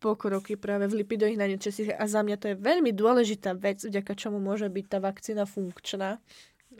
pokroky 0.00 0.56
práve 0.56 0.88
v 0.88 1.04
lipidových 1.04 1.38
nanočasticiach 1.38 2.00
a 2.00 2.04
za 2.08 2.24
mňa 2.24 2.36
to 2.40 2.46
je 2.50 2.56
veľmi 2.56 2.90
dôležitá 2.96 3.52
vec, 3.54 3.84
vďaka 3.84 4.16
čomu 4.16 4.40
môže 4.40 4.66
byť 4.66 4.84
tá 4.88 4.98
vakcína 4.98 5.44
funkčná. 5.44 6.18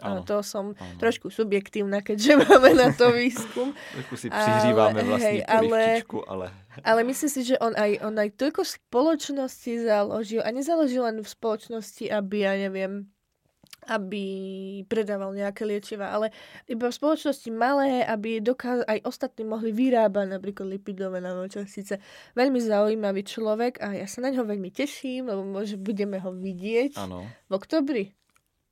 Ano, 0.00 0.24
to 0.24 0.40
som 0.40 0.72
ano. 0.72 0.96
trošku 0.96 1.28
subjektívna, 1.28 2.00
keďže 2.00 2.38
máme 2.48 2.72
na 2.72 2.88
to 2.96 3.12
výskum. 3.12 3.76
Trošku 3.92 4.16
si 4.16 4.26
přihříváme 4.30 5.02
vlastní 5.02 5.44
ale, 5.44 6.02
ale... 6.28 6.46
ale 6.84 7.00
myslím 7.04 7.30
si, 7.30 7.40
že 7.44 7.58
on 7.60 7.76
aj, 7.76 8.00
on 8.00 8.16
aj 8.16 8.30
toľko 8.40 8.62
spoločnosti 8.64 9.84
založil 9.84 10.40
a 10.40 10.48
nezaložil 10.54 11.04
len 11.04 11.20
v 11.20 11.28
spoločnosti, 11.28 12.08
aby, 12.08 12.36
ja 12.48 12.54
neviem, 12.56 13.12
aby 13.90 14.24
predával 14.86 15.34
nejaké 15.34 15.66
liečiva, 15.66 16.14
ale 16.14 16.30
iba 16.70 16.86
v 16.86 16.94
spoločnosti 16.94 17.50
malé, 17.50 18.06
aby 18.06 18.38
dokáz- 18.38 18.86
aj 18.86 19.02
ostatní 19.02 19.42
mohli 19.42 19.74
vyrábať 19.74 20.38
napríklad 20.38 20.70
lipidové 20.70 21.18
nanočastice. 21.18 21.98
Veľmi 22.38 22.62
zaujímavý 22.62 23.26
človek 23.26 23.82
a 23.82 23.98
ja 23.98 24.06
sa 24.06 24.22
na 24.22 24.30
ňo 24.30 24.46
veľmi 24.46 24.70
teším, 24.70 25.26
lebo 25.26 25.42
môže 25.42 25.74
budeme 25.74 26.22
ho 26.22 26.30
vidieť 26.30 26.94
ano. 26.94 27.26
v 27.26 27.52
oktobri. 27.52 28.19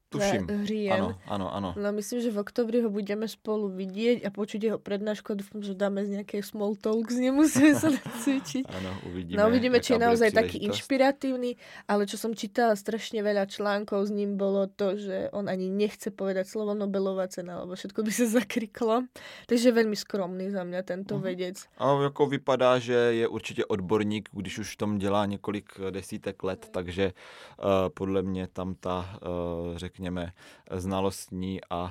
Tuším. 0.09 0.49
Hriem. 0.65 0.93
Áno, 0.97 1.09
áno, 1.29 1.47
áno. 1.53 1.69
No 1.77 1.93
myslím, 1.93 2.25
že 2.25 2.33
v 2.33 2.41
oktobri 2.41 2.81
ho 2.81 2.89
budeme 2.89 3.29
spolu 3.29 3.69
vidieť 3.69 4.25
a 4.25 4.33
počuť 4.33 4.61
jeho 4.73 4.79
prednášku. 4.81 5.37
Dúfam, 5.37 5.61
že 5.61 5.77
dáme 5.77 6.01
z 6.01 6.17
nejaké 6.17 6.41
small 6.41 6.81
talks, 6.81 7.13
nemusíme 7.13 7.77
sa 7.77 7.93
cvičiť. 8.25 8.65
Áno, 8.73 8.91
uvidíme. 9.05 9.37
No 9.37 9.53
uvidíme, 9.53 9.85
či 9.85 9.97
je 9.97 10.01
naozaj 10.01 10.33
taký 10.33 10.65
inšpiratívny, 10.65 11.61
ale 11.85 12.09
čo 12.09 12.17
som 12.17 12.33
čítala 12.33 12.73
strašne 12.73 13.21
veľa 13.21 13.53
článkov 13.53 14.09
s 14.09 14.13
ním 14.17 14.41
bolo 14.41 14.65
to, 14.65 14.97
že 14.97 15.29
on 15.37 15.45
ani 15.45 15.69
nechce 15.69 16.09
povedať 16.09 16.49
slovo 16.49 16.73
Nobelová 16.73 17.29
cena, 17.29 17.61
lebo 17.61 17.77
všetko 17.77 18.01
by 18.01 18.09
sa 18.09 18.25
zakriklo. 18.41 19.05
Takže 19.45 19.77
veľmi 19.77 19.97
skromný 19.97 20.49
za 20.49 20.65
mňa 20.65 20.81
tento 20.89 21.21
uh-huh. 21.21 21.29
vedec. 21.29 21.61
A 21.77 21.93
jako 22.01 22.27
vypadá, 22.27 22.79
že 22.81 22.97
je 22.97 23.29
určitě 23.29 23.65
odborník, 23.69 24.29
když 24.33 24.59
už 24.59 24.69
v 24.73 24.77
tom 24.77 24.91
dělá 24.99 25.27
několik 25.27 25.69
desítek 25.91 26.43
let, 26.43 26.69
takže 26.73 27.13
uh, 27.13 27.93
podle 27.93 28.23
mě 28.23 28.47
tam 28.47 28.75
ta, 28.75 29.21
uh, 29.21 29.77
řekněme, 29.99 30.33
znalostní 30.71 31.61
a 31.71 31.91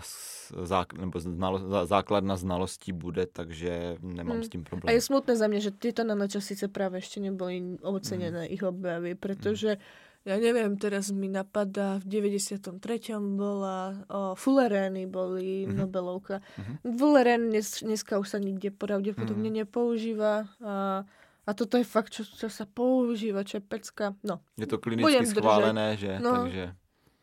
zák, 0.63 0.93
nebo 0.93 1.19
znalo, 1.19 1.85
základna 1.85 2.35
znalostí 2.35 2.91
bude, 2.91 3.27
takže 3.27 3.97
nemám 4.01 4.39
hmm. 4.39 4.43
s 4.43 4.49
tím 4.49 4.63
problém. 4.63 4.87
A 4.87 4.91
je 4.91 5.01
smutné 5.01 5.35
za 5.35 5.47
mě, 5.47 5.59
že 5.59 5.71
tyto 5.71 6.03
nanočasice 6.03 6.67
právě 6.67 6.97
ještě 6.97 7.19
nebyly 7.19 7.77
oceněné 7.81 8.39
hmm. 8.39 8.53
ich 8.53 8.63
objavy, 8.63 9.15
protože 9.15 9.67
hmm. 9.67 10.07
ja 10.27 10.35
neviem, 10.43 10.75
teraz 10.75 11.07
mi 11.15 11.31
napadá, 11.31 12.03
v 12.03 12.19
93. 12.19 13.15
bola, 13.15 13.95
o, 14.11 14.35
Fullerény 14.35 15.07
boli 15.07 15.63
mm-hmm. 15.63 15.71
Nobelovka. 15.71 16.43
Mm-hmm. 16.43 16.75
Fullerén 16.99 17.47
dnes, 17.47 17.79
dneska 17.79 18.19
už 18.19 18.35
sa 18.35 18.39
nikde 18.43 18.75
pravdepodobne 18.75 19.47
mm-hmm. 19.47 19.63
nepoužíva 19.63 20.51
a, 20.59 21.07
a 21.47 21.49
toto 21.55 21.79
je 21.79 21.87
fakt, 21.87 22.11
čo, 22.11 22.27
čo 22.27 22.51
sa 22.51 22.67
používa, 22.67 23.47
čo 23.47 23.57
je 23.59 23.63
pecka. 23.63 24.19
No. 24.19 24.43
Je 24.59 24.67
to 24.67 24.75
klinicky 24.83 25.23
schválené, 25.31 25.95
že? 25.95 26.19
No, 26.19 26.43
takže... 26.43 26.75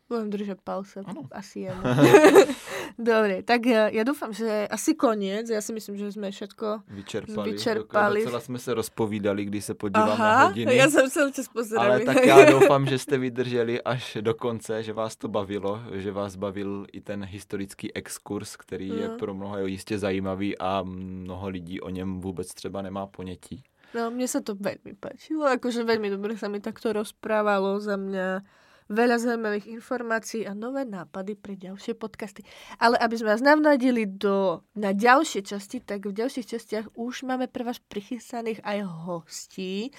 Budem 0.05 0.29
držať 0.29 0.61
palce. 0.61 1.01
Ano. 1.01 1.25
Asi 1.33 1.65
jemu. 1.65 1.81
Dobre, 3.11 3.41
tak 3.41 3.65
ja, 3.65 3.89
ja 3.89 4.05
dúfam, 4.05 4.29
že 4.29 4.69
asi 4.69 4.93
koniec. 4.93 5.49
Ja 5.49 5.59
si 5.65 5.73
myslím, 5.73 5.97
že 5.97 6.13
sme 6.13 6.29
všetko 6.29 6.85
vyčerpali. 6.87 7.51
vyčerpali. 7.51 8.19
Docela 8.21 8.39
jsme 8.39 8.59
se 8.59 8.73
rozpovídali, 8.73 9.45
když 9.45 9.65
se 9.65 9.73
podívám 9.73 10.09
Aha, 10.09 10.35
na 10.35 10.45
hodiny. 10.45 10.75
já 10.75 10.89
jsem 10.89 11.09
se 11.09 11.31
čas 11.31 11.47
pozerali. 11.47 11.89
Ale 11.89 11.99
tak 12.13 12.25
já 12.25 12.45
doufám, 12.45 12.85
že 12.85 12.99
jste 12.99 13.17
vydrželi 13.17 13.81
až 13.81 14.17
do 14.21 14.33
konce, 14.33 14.83
že 14.83 14.93
vás 14.93 15.15
to 15.15 15.27
bavilo, 15.27 15.81
že 15.91 16.11
vás 16.11 16.35
bavil 16.35 16.85
i 16.91 17.01
ten 17.01 17.25
historický 17.25 17.95
exkurs, 17.95 18.55
který 18.55 18.89
no. 18.89 18.95
je 18.95 19.09
pro 19.09 19.33
mnoho 19.33 19.67
jistě 19.67 19.99
zajímavý 19.99 20.57
a 20.57 20.83
mnoho 20.83 21.49
lidí 21.49 21.81
o 21.81 21.89
něm 21.89 22.21
vůbec 22.21 22.53
třeba 22.53 22.81
nemá 22.81 23.07
ponětí. 23.07 23.63
No, 23.95 24.11
mne 24.11 24.27
sa 24.27 24.43
to 24.43 24.59
veľmi 24.59 24.99
páčilo, 24.99 25.47
akože 25.47 25.87
veľmi 25.87 26.11
dobre 26.11 26.35
sa 26.35 26.51
mi 26.51 26.59
takto 26.59 26.91
rozprávalo 26.91 27.79
za 27.79 27.95
mňa 27.95 28.43
veľa 28.89 29.17
zaujímavých 29.17 29.67
informácií 29.69 30.45
a 30.45 30.53
nové 30.53 30.85
nápady 30.85 31.33
pre 31.33 31.57
ďalšie 31.57 31.97
podcasty. 31.97 32.45
Ale 32.77 32.97
aby 33.01 33.15
sme 33.17 33.33
vás 33.33 33.41
navnadili 33.41 34.05
do, 34.05 34.61
na 34.77 34.93
ďalšie 34.93 35.41
časti, 35.41 35.81
tak 35.81 36.05
v 36.05 36.13
ďalších 36.13 36.49
častiach 36.57 36.85
už 36.93 37.25
máme 37.25 37.49
pre 37.49 37.65
vás 37.65 37.81
prichystaných 37.81 38.61
aj 38.61 38.85
hostí. 39.07 39.89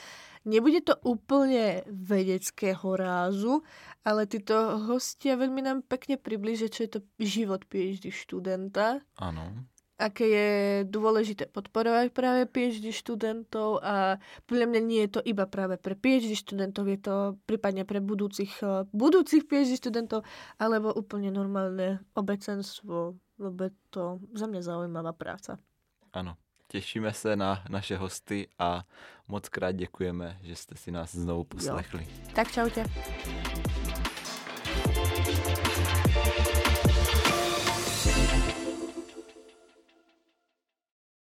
Nebude 0.47 0.79
to 0.87 0.95
úplne 1.03 1.83
vedeckého 1.91 2.95
rázu, 2.95 3.67
ale 4.07 4.31
títo 4.31 4.79
hostia 4.87 5.35
veľmi 5.35 5.67
nám 5.67 5.83
pekne 5.83 6.15
približia, 6.15 6.71
čo 6.71 6.87
je 6.87 6.91
to 6.95 7.01
život 7.19 7.67
PhD 7.67 8.15
študenta. 8.15 9.03
Áno. 9.19 9.67
Aké 9.97 10.25
je 10.29 10.49
dôležité 10.85 11.49
podporovať 11.49 12.13
práve 12.13 12.45
PhD 12.45 12.93
študentov 12.93 13.81
a 13.81 14.21
podľa 14.45 14.67
mňa 14.69 14.81
nie 14.85 15.01
je 15.09 15.11
to 15.17 15.21
iba 15.25 15.49
práve 15.49 15.81
pre 15.81 15.97
PhD 15.97 16.37
študentov, 16.37 16.85
je 16.85 17.01
to 17.01 17.15
prípadne 17.49 17.89
pre 17.89 18.05
budúcich, 18.05 18.61
eh, 18.61 18.85
budúcich 18.93 19.49
PhD 19.49 19.81
študentov 19.81 20.29
alebo 20.61 20.93
úplne 20.93 21.33
normálne 21.33 22.05
obecenstvo, 22.13 23.17
lebo 23.41 23.59
je 23.65 23.73
to 23.89 24.21
za 24.37 24.45
mňa 24.45 24.61
zaujímavá 24.61 25.17
práca. 25.17 25.57
Áno. 26.13 26.37
Těšíme 26.69 27.13
se 27.13 27.37
na 27.37 27.63
naše 27.69 27.97
hosty 27.97 28.49
a 28.59 28.85
moc 29.29 29.49
krát 29.49 29.73
děkujeme, 29.73 30.39
že 30.43 30.57
jste 30.57 30.75
si 30.77 30.91
nás 30.91 31.15
znovu 31.15 31.45
poslechli. 31.45 32.07
Jo. 32.11 32.31
Tak 32.35 32.53
čaute. 32.53 32.85